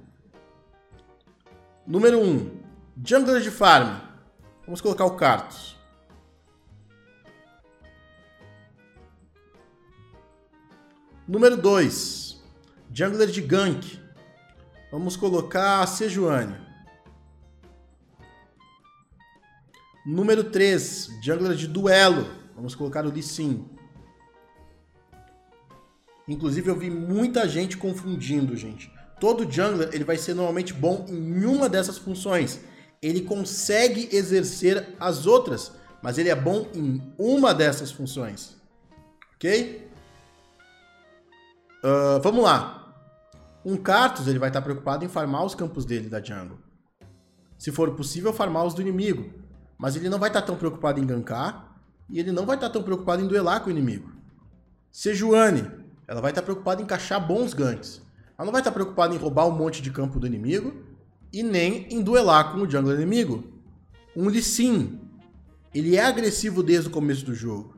[1.87, 2.21] Número 1.
[2.21, 2.59] Um,
[3.01, 4.01] jungler de farm.
[4.65, 5.77] Vamos colocar o Cartus.
[11.25, 12.43] Número 2.
[12.91, 14.01] Jungler de gank.
[14.91, 16.68] Vamos colocar a Sejuani.
[20.09, 21.19] Número 3.
[21.21, 22.25] Jungler de duelo.
[22.55, 23.69] Vamos colocar o Lee Sin.
[26.27, 28.91] Inclusive eu vi muita gente confundindo, gente.
[29.19, 32.59] Todo jungler ele vai ser normalmente bom em uma dessas funções.
[33.03, 38.57] Ele consegue exercer as outras, mas ele é bom em uma dessas funções.
[39.35, 39.91] Ok?
[41.83, 42.95] Uh, vamos lá.
[43.63, 46.57] Um Cartus ele vai estar preocupado em farmar os campos dele da jungle.
[47.59, 49.47] Se for possível, farmar os do inimigo.
[49.79, 51.73] Mas ele não vai estar tão preocupado em gankar
[52.09, 54.11] e ele não vai estar tão preocupado em duelar com o inimigo.
[54.91, 55.71] Sejuani,
[56.05, 58.01] ela vai estar preocupada em encaixar bons ganks.
[58.37, 60.83] Ela não vai estar preocupada em roubar um monte de campo do inimigo
[61.31, 63.45] e nem em duelar com o jungle inimigo.
[64.13, 64.99] Um Lee Sin,
[65.73, 67.77] ele é agressivo desde o começo do jogo.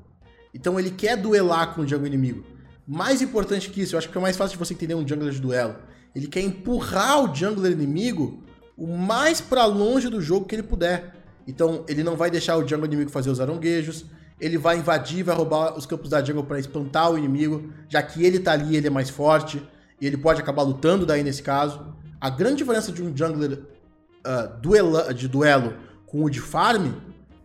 [0.53, 2.43] Então ele quer duelar com o jungle inimigo.
[2.87, 5.31] Mais importante que isso, eu acho que é mais fácil de você entender um jungler
[5.31, 5.75] de duelo.
[6.15, 8.43] Ele quer empurrar o jungler inimigo
[8.75, 11.20] o mais para longe do jogo que ele puder.
[11.47, 14.05] Então ele não vai deixar o jungle inimigo fazer os aronguejos,
[14.39, 18.25] ele vai invadir, vai roubar os campos da jungle para espantar o inimigo, já que
[18.25, 19.61] ele tá ali, ele é mais forte,
[19.99, 21.95] e ele pode acabar lutando daí nesse caso.
[22.19, 23.59] A grande diferença de um jungler
[24.25, 25.75] uh, duela, de duelo
[26.07, 26.91] com o de farm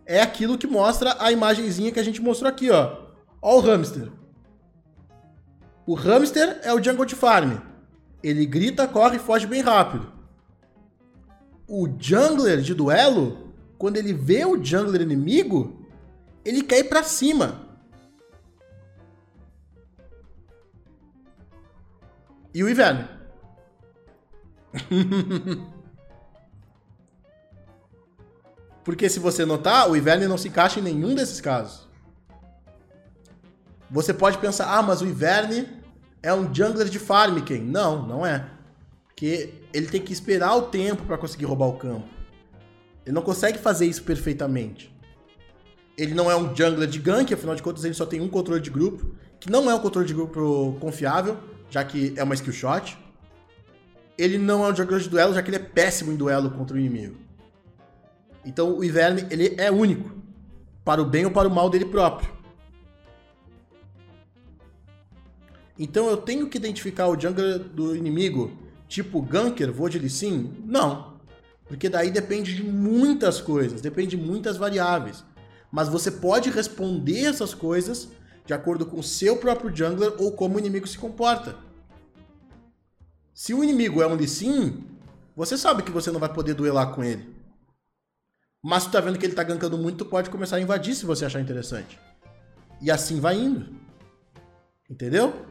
[0.05, 2.97] é aquilo que mostra a imagenzinha que a gente mostrou aqui, ó.
[3.41, 4.09] Ó o hamster.
[5.85, 7.57] O hamster é o jungle de farm.
[8.23, 10.11] Ele grita, corre e foge bem rápido.
[11.67, 13.46] O jungler de duelo,
[13.77, 15.85] quando ele vê o jungler inimigo,
[16.43, 17.67] ele quer ir pra cima.
[22.53, 23.07] E o inverno.
[28.83, 31.87] Porque se você notar, o inverno não se encaixa em nenhum desses casos.
[33.91, 35.67] Você pode pensar, ah, mas o inverno
[36.23, 37.61] é um jungler de farm, quem?
[37.61, 38.49] Não, não é.
[39.07, 42.16] Porque ele tem que esperar o tempo para conseguir roubar o campo.
[43.07, 44.93] Ele não consegue fazer isso perfeitamente.
[45.97, 48.59] Ele não é um jungler de gank, afinal de contas ele só tem um controle
[48.59, 51.37] de grupo, que não é um controle de grupo confiável,
[51.69, 52.97] já que é uma skill shot.
[54.17, 56.75] Ele não é um jungler de duelo, já que ele é péssimo em duelo contra
[56.75, 57.15] o inimigo.
[58.43, 60.11] Então o Ivern, ele é único,
[60.83, 62.29] para o bem ou para o mal dele próprio.
[65.79, 68.51] Então eu tenho que identificar o jungler do inimigo,
[68.85, 71.16] tipo ganker, vou de Lee Não.
[71.67, 75.23] Porque daí depende de muitas coisas, depende de muitas variáveis
[75.71, 78.09] mas você pode responder essas coisas
[78.45, 81.55] de acordo com o seu próprio jungler ou como o inimigo se comporta.
[83.33, 84.85] Se o inimigo é um Lee Sin,
[85.35, 87.35] você sabe que você não vai poder duelar com ele.
[88.63, 91.25] Mas tu tá vendo que ele tá gankando muito, pode começar a invadir se você
[91.25, 91.99] achar interessante.
[92.81, 93.75] E assim vai indo.
[94.89, 95.45] Entendeu?